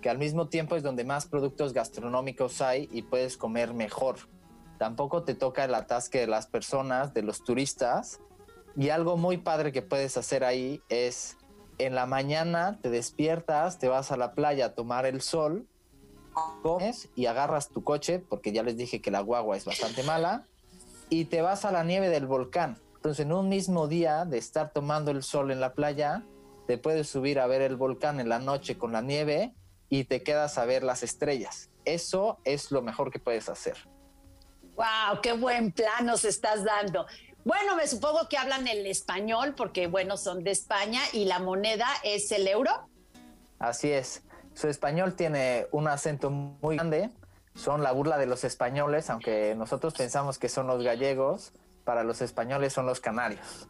que 0.00 0.08
al 0.08 0.16
mismo 0.16 0.48
tiempo 0.48 0.76
es 0.76 0.82
donde 0.82 1.04
más 1.04 1.26
productos 1.26 1.74
gastronómicos 1.74 2.62
hay 2.62 2.88
y 2.90 3.02
puedes 3.02 3.36
comer 3.36 3.74
mejor. 3.74 4.16
Tampoco 4.78 5.22
te 5.22 5.34
toca 5.34 5.66
el 5.66 5.74
atasque 5.74 6.20
de 6.20 6.28
las 6.28 6.46
personas, 6.46 7.12
de 7.12 7.22
los 7.22 7.44
turistas. 7.44 8.20
Y 8.76 8.88
algo 8.88 9.18
muy 9.18 9.36
padre 9.36 9.72
que 9.72 9.82
puedes 9.82 10.16
hacer 10.16 10.42
ahí 10.42 10.80
es 10.88 11.36
en 11.78 11.94
la 11.94 12.06
mañana 12.06 12.78
te 12.80 12.88
despiertas, 12.88 13.78
te 13.78 13.88
vas 13.88 14.10
a 14.10 14.16
la 14.16 14.32
playa 14.32 14.66
a 14.66 14.74
tomar 14.74 15.04
el 15.04 15.20
sol, 15.20 15.66
comes 16.62 17.08
y 17.14 17.26
agarras 17.26 17.68
tu 17.68 17.84
coche, 17.84 18.18
porque 18.18 18.52
ya 18.52 18.62
les 18.62 18.76
dije 18.76 19.00
que 19.00 19.10
la 19.10 19.20
guagua 19.20 19.56
es 19.56 19.64
bastante 19.64 20.02
mala, 20.02 20.46
y 21.08 21.26
te 21.26 21.42
vas 21.42 21.64
a 21.64 21.72
la 21.72 21.84
nieve 21.84 22.08
del 22.08 22.26
volcán. 22.26 22.78
Entonces 22.96 23.26
en 23.26 23.32
un 23.32 23.48
mismo 23.48 23.88
día 23.88 24.24
de 24.24 24.38
estar 24.38 24.72
tomando 24.72 25.10
el 25.10 25.22
sol 25.22 25.50
en 25.50 25.60
la 25.60 25.74
playa, 25.74 26.22
te 26.66 26.78
puedes 26.78 27.08
subir 27.08 27.40
a 27.40 27.46
ver 27.46 27.60
el 27.60 27.76
volcán 27.76 28.20
en 28.20 28.28
la 28.28 28.38
noche 28.38 28.78
con 28.78 28.92
la 28.92 29.02
nieve 29.02 29.54
y 29.88 30.04
te 30.04 30.22
quedas 30.22 30.56
a 30.58 30.64
ver 30.64 30.82
las 30.82 31.02
estrellas. 31.02 31.68
Eso 31.84 32.38
es 32.44 32.70
lo 32.70 32.80
mejor 32.80 33.10
que 33.10 33.18
puedes 33.18 33.48
hacer. 33.48 33.76
¡Wow! 34.76 35.20
¡Qué 35.22 35.32
buen 35.32 35.72
plan 35.72 36.06
nos 36.06 36.24
estás 36.24 36.64
dando! 36.64 37.06
Bueno, 37.44 37.74
me 37.74 37.86
supongo 37.88 38.28
que 38.28 38.38
hablan 38.38 38.68
el 38.68 38.86
español 38.86 39.54
porque, 39.56 39.88
bueno, 39.88 40.16
son 40.16 40.44
de 40.44 40.52
España 40.52 41.00
y 41.12 41.24
la 41.24 41.40
moneda 41.40 41.88
es 42.04 42.30
el 42.30 42.46
euro. 42.46 42.70
Así 43.58 43.90
es. 43.90 44.22
Su 44.54 44.68
español 44.68 45.14
tiene 45.14 45.66
un 45.72 45.88
acento 45.88 46.30
muy 46.30 46.76
grande. 46.76 47.10
Son 47.54 47.82
la 47.82 47.92
burla 47.92 48.18
de 48.18 48.26
los 48.26 48.44
españoles, 48.44 49.10
aunque 49.10 49.54
nosotros 49.56 49.94
pensamos 49.94 50.38
que 50.38 50.48
son 50.48 50.66
los 50.66 50.82
gallegos. 50.82 51.52
Para 51.84 52.04
los 52.04 52.22
españoles 52.22 52.72
son 52.72 52.86
los 52.86 53.00
canarios. 53.00 53.68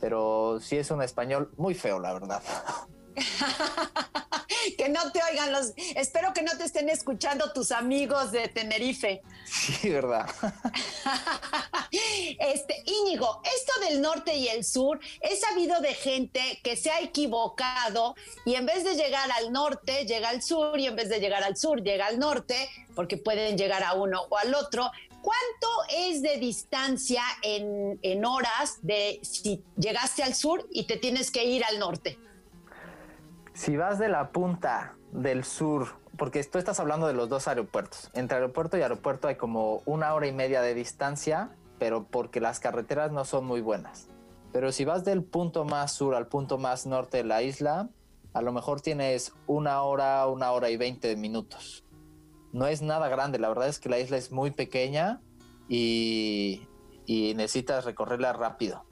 Pero 0.00 0.58
sí 0.60 0.76
es 0.76 0.90
un 0.90 1.02
español 1.02 1.50
muy 1.56 1.74
feo, 1.74 1.98
la 2.00 2.12
verdad. 2.12 2.42
que 4.78 4.88
no 4.88 5.12
te 5.12 5.20
oigan 5.30 5.52
los. 5.52 5.72
Espero 5.94 6.32
que 6.32 6.42
no 6.42 6.56
te 6.56 6.64
estén 6.64 6.88
escuchando 6.88 7.52
tus 7.52 7.72
amigos 7.72 8.32
de 8.32 8.48
Tenerife. 8.48 9.22
Sí, 9.44 9.90
verdad. 9.90 10.28
este, 12.38 12.82
Íñigo, 12.86 13.40
esto 13.44 13.88
del 13.88 14.00
norte 14.00 14.34
y 14.36 14.48
el 14.48 14.64
sur, 14.64 15.00
he 15.20 15.36
sabido 15.36 15.80
de 15.80 15.94
gente 15.94 16.60
que 16.62 16.76
se 16.76 16.90
ha 16.90 17.00
equivocado 17.00 18.14
y 18.44 18.54
en 18.54 18.66
vez 18.66 18.84
de 18.84 18.94
llegar 18.94 19.30
al 19.32 19.52
norte, 19.52 20.04
llega 20.06 20.30
al 20.30 20.42
sur 20.42 20.78
y 20.78 20.86
en 20.86 20.96
vez 20.96 21.08
de 21.08 21.20
llegar 21.20 21.44
al 21.44 21.56
sur, 21.56 21.82
llega 21.82 22.06
al 22.06 22.18
norte, 22.18 22.68
porque 22.94 23.16
pueden 23.16 23.56
llegar 23.56 23.82
a 23.82 23.94
uno 23.94 24.22
o 24.28 24.38
al 24.38 24.54
otro. 24.54 24.90
¿Cuánto 25.22 25.68
es 25.90 26.20
de 26.20 26.36
distancia 26.36 27.22
en, 27.42 27.98
en 28.02 28.24
horas 28.26 28.78
de 28.82 29.20
si 29.22 29.62
llegaste 29.76 30.22
al 30.22 30.34
sur 30.34 30.68
y 30.70 30.84
te 30.84 30.98
tienes 30.98 31.30
que 31.30 31.44
ir 31.44 31.64
al 31.64 31.78
norte? 31.78 32.18
Si 33.54 33.76
vas 33.76 34.00
de 34.00 34.08
la 34.08 34.30
punta 34.30 34.96
del 35.12 35.44
sur, 35.44 35.86
porque 36.18 36.42
tú 36.42 36.58
estás 36.58 36.80
hablando 36.80 37.06
de 37.06 37.14
los 37.14 37.28
dos 37.28 37.46
aeropuertos, 37.46 38.10
entre 38.12 38.36
aeropuerto 38.36 38.76
y 38.76 38.82
aeropuerto 38.82 39.28
hay 39.28 39.36
como 39.36 39.80
una 39.86 40.12
hora 40.12 40.26
y 40.26 40.32
media 40.32 40.60
de 40.60 40.74
distancia, 40.74 41.50
pero 41.78 42.04
porque 42.04 42.40
las 42.40 42.58
carreteras 42.58 43.12
no 43.12 43.24
son 43.24 43.44
muy 43.46 43.60
buenas. 43.60 44.08
Pero 44.52 44.72
si 44.72 44.84
vas 44.84 45.04
del 45.04 45.22
punto 45.22 45.64
más 45.64 45.92
sur 45.92 46.16
al 46.16 46.26
punto 46.26 46.58
más 46.58 46.84
norte 46.84 47.18
de 47.18 47.24
la 47.24 47.42
isla, 47.42 47.88
a 48.32 48.42
lo 48.42 48.52
mejor 48.52 48.80
tienes 48.80 49.32
una 49.46 49.82
hora, 49.82 50.26
una 50.26 50.50
hora 50.50 50.68
y 50.70 50.76
veinte 50.76 51.14
minutos. 51.14 51.84
No 52.52 52.66
es 52.66 52.82
nada 52.82 53.08
grande, 53.08 53.38
la 53.38 53.48
verdad 53.48 53.68
es 53.68 53.78
que 53.78 53.88
la 53.88 54.00
isla 54.00 54.16
es 54.16 54.32
muy 54.32 54.50
pequeña 54.50 55.20
y, 55.68 56.66
y 57.06 57.34
necesitas 57.34 57.84
recorrerla 57.84 58.32
rápido. 58.32 58.84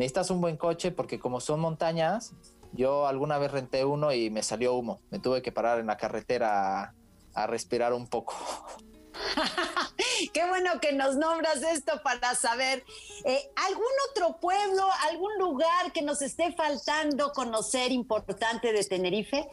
Necesitas 0.00 0.30
un 0.32 0.40
buen 0.40 0.56
coche 0.56 0.90
porque 0.90 1.20
como 1.20 1.38
son 1.40 1.60
montañas, 1.60 2.34
yo 2.72 3.06
alguna 3.06 3.38
vez 3.38 3.50
renté 3.50 3.84
uno 3.84 4.12
y 4.12 4.30
me 4.30 4.42
salió 4.42 4.74
humo. 4.74 5.00
Me 5.10 5.18
tuve 5.18 5.42
que 5.42 5.52
parar 5.52 5.78
en 5.80 5.86
la 5.86 5.96
carretera 5.96 6.94
a, 7.34 7.46
respirar 7.46 7.92
un 7.92 8.08
poco. 8.08 8.34
Qué 10.32 10.46
bueno 10.48 10.80
que 10.80 10.92
nos 10.92 11.16
nombras 11.16 11.62
esto 11.62 12.00
para 12.02 12.34
saber. 12.34 12.84
Eh, 13.24 13.50
¿Algún 13.68 13.84
otro 14.10 14.38
pueblo, 14.40 14.84
algún 15.08 15.38
lugar 15.38 15.92
que 15.92 16.02
nos 16.02 16.22
esté 16.22 16.52
faltando 16.52 17.32
conocer 17.32 17.92
importante 17.92 18.72
de 18.72 18.84
Tenerife? 18.84 19.48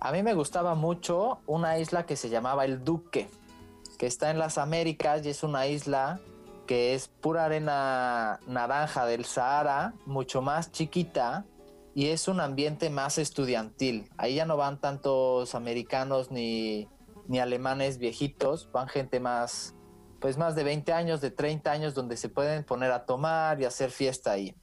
A 0.00 0.12
mí 0.12 0.22
me 0.22 0.34
gustaba 0.34 0.74
mucho 0.74 1.40
una 1.46 1.78
isla 1.78 2.06
que 2.06 2.16
se 2.16 2.30
llamaba 2.30 2.64
El 2.64 2.84
Duque, 2.84 3.28
que 3.98 4.06
está 4.06 4.30
en 4.30 4.38
las 4.38 4.56
Américas 4.56 5.24
y 5.24 5.30
es 5.30 5.42
una 5.42 5.66
isla 5.66 6.20
que 6.66 6.94
es 6.94 7.08
pura 7.08 7.46
arena 7.46 8.38
naranja 8.46 9.04
del 9.04 9.24
Sahara, 9.24 9.92
mucho 10.06 10.40
más 10.40 10.70
chiquita, 10.70 11.44
y 11.94 12.08
es 12.08 12.28
un 12.28 12.40
ambiente 12.40 12.90
más 12.90 13.18
estudiantil. 13.18 14.08
Ahí 14.16 14.36
ya 14.36 14.44
no 14.44 14.56
van 14.56 14.80
tantos 14.80 15.54
americanos 15.54 16.30
ni, 16.30 16.88
alemanes 17.40 17.98
viejitos, 17.98 18.70
van 18.72 18.88
gente 18.88 19.20
más, 19.20 19.74
pues 20.20 20.36
más 20.36 20.54
de 20.54 20.64
20 20.64 20.92
años, 20.92 21.20
de 21.20 21.30
30 21.30 21.70
años, 21.70 21.94
donde 21.94 22.16
se 22.16 22.28
pueden 22.28 22.64
poner 22.64 22.92
a 22.92 23.06
tomar 23.06 23.60
y 23.60 23.64
hacer 23.64 23.90
fiesta 23.90 24.32
ahí. 24.32 24.54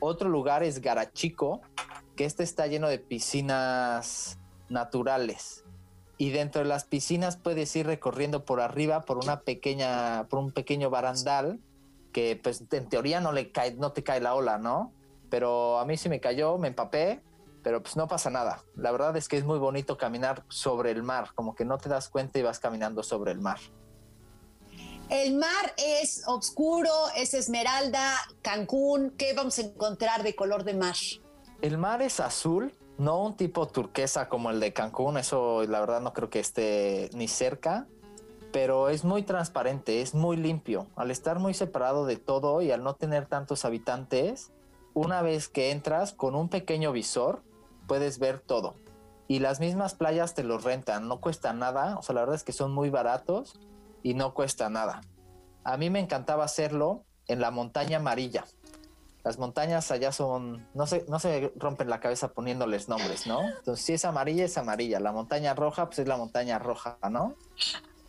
Otro 0.00 0.28
lugar 0.28 0.62
es 0.62 0.80
Garachico, 0.80 1.60
que 2.16 2.24
este 2.24 2.42
está 2.42 2.66
lleno 2.66 2.88
de 2.88 2.98
piscinas 2.98 4.38
naturales. 4.68 5.64
Y 6.18 6.30
dentro 6.30 6.62
de 6.62 6.68
las 6.68 6.84
piscinas 6.84 7.36
puedes 7.36 7.74
ir 7.76 7.86
recorriendo 7.86 8.44
por 8.44 8.60
arriba 8.60 9.02
por 9.02 9.18
una 9.18 9.40
pequeña, 9.40 10.26
por 10.28 10.38
un 10.38 10.50
pequeño 10.50 10.90
barandal 10.90 11.60
que 12.12 12.40
pues 12.42 12.64
en 12.70 12.88
teoría 12.88 13.20
no 13.20 13.32
le 13.32 13.52
cae, 13.52 13.74
no 13.74 13.92
te 13.92 14.02
cae 14.02 14.20
la 14.20 14.34
ola, 14.34 14.56
¿no? 14.56 14.94
Pero 15.30 15.78
a 15.78 15.84
mí 15.84 15.96
sí 15.96 16.08
me 16.08 16.20
cayó, 16.20 16.58
me 16.58 16.68
empapé, 16.68 17.22
pero 17.62 17.82
pues 17.82 17.96
no 17.96 18.06
pasa 18.06 18.30
nada. 18.30 18.62
La 18.76 18.92
verdad 18.92 19.16
es 19.16 19.28
que 19.28 19.36
es 19.36 19.44
muy 19.44 19.58
bonito 19.58 19.98
caminar 19.98 20.44
sobre 20.48 20.90
el 20.92 21.02
mar, 21.02 21.30
como 21.34 21.54
que 21.54 21.64
no 21.64 21.78
te 21.78 21.88
das 21.88 22.08
cuenta 22.08 22.38
y 22.38 22.42
vas 22.42 22.60
caminando 22.60 23.02
sobre 23.02 23.32
el 23.32 23.40
mar. 23.40 23.58
El 25.08 25.34
mar 25.34 25.74
es 25.76 26.24
oscuro, 26.26 26.90
es 27.16 27.32
esmeralda, 27.34 28.12
Cancún, 28.42 29.14
¿qué 29.16 29.34
vamos 29.34 29.58
a 29.58 29.62
encontrar 29.62 30.22
de 30.24 30.34
color 30.34 30.64
de 30.64 30.74
mar? 30.74 30.96
El 31.60 31.78
mar 31.78 32.02
es 32.02 32.18
azul, 32.18 32.72
no 32.98 33.22
un 33.22 33.36
tipo 33.36 33.68
turquesa 33.68 34.28
como 34.28 34.50
el 34.50 34.58
de 34.58 34.72
Cancún, 34.72 35.16
eso 35.16 35.64
la 35.64 35.80
verdad 35.80 36.00
no 36.00 36.12
creo 36.12 36.28
que 36.28 36.40
esté 36.40 37.10
ni 37.14 37.28
cerca, 37.28 37.86
pero 38.52 38.88
es 38.88 39.04
muy 39.04 39.22
transparente, 39.22 40.02
es 40.02 40.14
muy 40.14 40.36
limpio. 40.36 40.86
Al 40.96 41.10
estar 41.10 41.38
muy 41.38 41.54
separado 41.54 42.06
de 42.06 42.16
todo 42.16 42.62
y 42.62 42.72
al 42.72 42.82
no 42.82 42.94
tener 42.94 43.26
tantos 43.26 43.64
habitantes, 43.64 44.50
una 44.96 45.20
vez 45.20 45.50
que 45.50 45.72
entras 45.72 46.14
con 46.14 46.34
un 46.34 46.48
pequeño 46.48 46.90
visor, 46.90 47.42
puedes 47.86 48.18
ver 48.18 48.40
todo. 48.40 48.76
Y 49.28 49.40
las 49.40 49.60
mismas 49.60 49.94
playas 49.94 50.32
te 50.32 50.42
los 50.42 50.64
rentan, 50.64 51.06
no 51.06 51.20
cuesta 51.20 51.52
nada, 51.52 51.98
o 51.98 52.02
sea, 52.02 52.14
la 52.14 52.22
verdad 52.22 52.36
es 52.36 52.44
que 52.44 52.52
son 52.52 52.72
muy 52.72 52.88
baratos 52.88 53.60
y 54.02 54.14
no 54.14 54.32
cuesta 54.32 54.70
nada. 54.70 55.02
A 55.64 55.76
mí 55.76 55.90
me 55.90 56.00
encantaba 56.00 56.44
hacerlo 56.44 57.04
en 57.28 57.42
la 57.42 57.50
montaña 57.50 57.98
amarilla. 57.98 58.46
Las 59.22 59.38
montañas 59.38 59.90
allá 59.90 60.12
son, 60.12 60.66
no 60.72 60.86
se, 60.86 61.04
no 61.08 61.18
se 61.18 61.52
rompen 61.56 61.90
la 61.90 62.00
cabeza 62.00 62.28
poniéndoles 62.28 62.88
nombres, 62.88 63.26
¿no? 63.26 63.42
Entonces, 63.42 63.84
si 63.84 63.92
es 63.92 64.04
amarilla, 64.06 64.46
es 64.46 64.56
amarilla. 64.56 64.98
La 64.98 65.12
montaña 65.12 65.52
roja, 65.52 65.86
pues 65.86 65.98
es 65.98 66.08
la 66.08 66.16
montaña 66.16 66.58
roja, 66.58 66.96
¿no? 67.10 67.34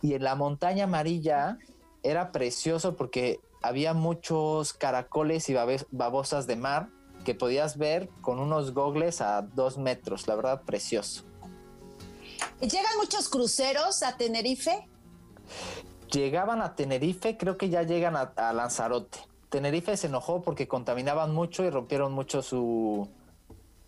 Y 0.01 0.13
en 0.13 0.23
la 0.23 0.35
montaña 0.35 0.85
amarilla 0.85 1.57
era 2.01 2.31
precioso 2.31 2.95
porque 2.95 3.41
había 3.61 3.93
muchos 3.93 4.73
caracoles 4.73 5.49
y 5.49 5.55
babosas 5.91 6.47
de 6.47 6.55
mar 6.55 6.89
que 7.25 7.35
podías 7.35 7.77
ver 7.77 8.09
con 8.21 8.39
unos 8.39 8.73
gogles 8.73 9.21
a 9.21 9.41
dos 9.41 9.77
metros, 9.77 10.27
la 10.27 10.35
verdad 10.35 10.61
precioso. 10.63 11.23
¿Llegan 12.61 12.97
muchos 12.97 13.29
cruceros 13.29 14.03
a 14.03 14.17
Tenerife? 14.17 14.87
llegaban 16.11 16.61
a 16.61 16.75
Tenerife, 16.75 17.37
creo 17.37 17.57
que 17.57 17.69
ya 17.69 17.83
llegan 17.83 18.15
a, 18.15 18.53
Lanzarote. 18.53 19.19
Tenerife 19.49 19.95
se 19.97 20.07
enojó 20.07 20.41
porque 20.41 20.67
contaminaban 20.67 21.33
mucho 21.33 21.63
y 21.63 21.69
rompieron 21.69 22.11
mucho 22.11 22.41
su 22.41 23.09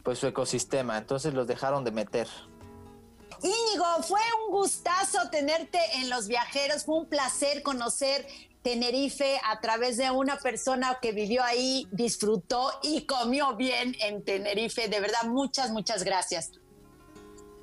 pues 0.03 0.17
su 0.17 0.27
ecosistema, 0.27 0.97
entonces 0.97 1.33
los 1.33 1.45
dejaron 1.45 1.83
de 1.83 1.91
meter. 1.91 2.27
Íñigo, 3.43 3.85
fue 4.03 4.21
un 4.45 4.51
gustazo 4.51 5.29
tenerte 5.29 5.79
en 5.95 6.09
Los 6.09 6.27
Viajeros, 6.27 6.85
fue 6.85 6.99
un 6.99 7.09
placer 7.09 7.61
conocer 7.63 8.25
Tenerife 8.61 9.39
a 9.45 9.59
través 9.61 9.97
de 9.97 10.11
una 10.11 10.37
persona 10.37 10.97
que 11.01 11.11
vivió 11.11 11.43
ahí, 11.43 11.87
disfrutó 11.91 12.71
y 12.83 13.05
comió 13.05 13.55
bien 13.55 13.95
en 14.01 14.23
Tenerife. 14.23 14.87
De 14.87 14.99
verdad, 14.99 15.23
muchas, 15.25 15.71
muchas 15.71 16.03
gracias. 16.03 16.51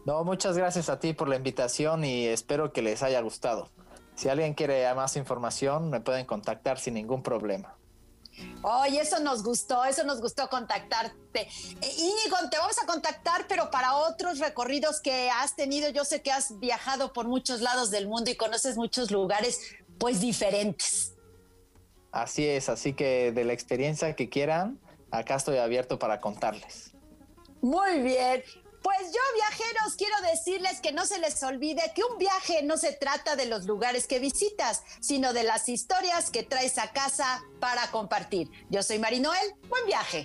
No, 0.06 0.24
muchas 0.24 0.56
gracias 0.56 0.88
a 0.88 1.00
ti 1.00 1.12
por 1.12 1.28
la 1.28 1.36
invitación 1.36 2.04
y 2.04 2.26
espero 2.26 2.72
que 2.72 2.80
les 2.80 3.02
haya 3.02 3.20
gustado. 3.20 3.70
Si 4.14 4.28
alguien 4.28 4.54
quiere 4.54 4.92
más 4.94 5.16
información, 5.16 5.90
me 5.90 6.00
pueden 6.00 6.24
contactar 6.24 6.78
sin 6.78 6.94
ningún 6.94 7.22
problema. 7.22 7.76
Oye, 8.62 9.00
eso 9.00 9.18
nos 9.20 9.42
gustó, 9.42 9.84
eso 9.84 10.04
nos 10.04 10.20
gustó 10.20 10.48
contactarte. 10.48 11.40
Eh, 11.40 11.94
Íñigo, 11.98 12.36
te 12.50 12.58
vamos 12.58 12.76
a 12.82 12.86
contactar, 12.86 13.46
pero 13.48 13.70
para 13.70 13.94
otros 13.94 14.38
recorridos 14.38 15.00
que 15.00 15.30
has 15.30 15.56
tenido, 15.56 15.88
yo 15.90 16.04
sé 16.04 16.22
que 16.22 16.32
has 16.32 16.58
viajado 16.58 17.12
por 17.12 17.26
muchos 17.26 17.60
lados 17.60 17.90
del 17.90 18.08
mundo 18.08 18.30
y 18.30 18.36
conoces 18.36 18.76
muchos 18.76 19.10
lugares, 19.10 19.60
pues 19.98 20.20
diferentes. 20.20 21.14
Así 22.12 22.46
es, 22.46 22.68
así 22.68 22.94
que 22.94 23.32
de 23.32 23.44
la 23.44 23.52
experiencia 23.52 24.14
que 24.14 24.28
quieran, 24.28 24.80
acá 25.10 25.36
estoy 25.36 25.58
abierto 25.58 25.98
para 25.98 26.20
contarles. 26.20 26.92
Muy 27.60 28.00
bien. 28.00 28.42
Pues 28.82 29.12
yo, 29.12 29.20
viajeros, 29.34 29.96
quiero 29.96 30.14
decirles 30.30 30.80
que 30.80 30.92
no 30.92 31.06
se 31.06 31.18
les 31.18 31.42
olvide 31.42 31.82
que 31.94 32.04
un 32.04 32.18
viaje 32.18 32.62
no 32.62 32.76
se 32.76 32.92
trata 32.92 33.34
de 33.34 33.46
los 33.46 33.64
lugares 33.64 34.06
que 34.06 34.20
visitas, 34.20 34.84
sino 35.00 35.32
de 35.32 35.42
las 35.42 35.68
historias 35.68 36.30
que 36.30 36.44
traes 36.44 36.78
a 36.78 36.92
casa 36.92 37.42
para 37.58 37.90
compartir. 37.90 38.48
Yo 38.70 38.84
soy 38.84 39.00
Marinoel, 39.00 39.54
buen 39.68 39.84
viaje. 39.86 40.24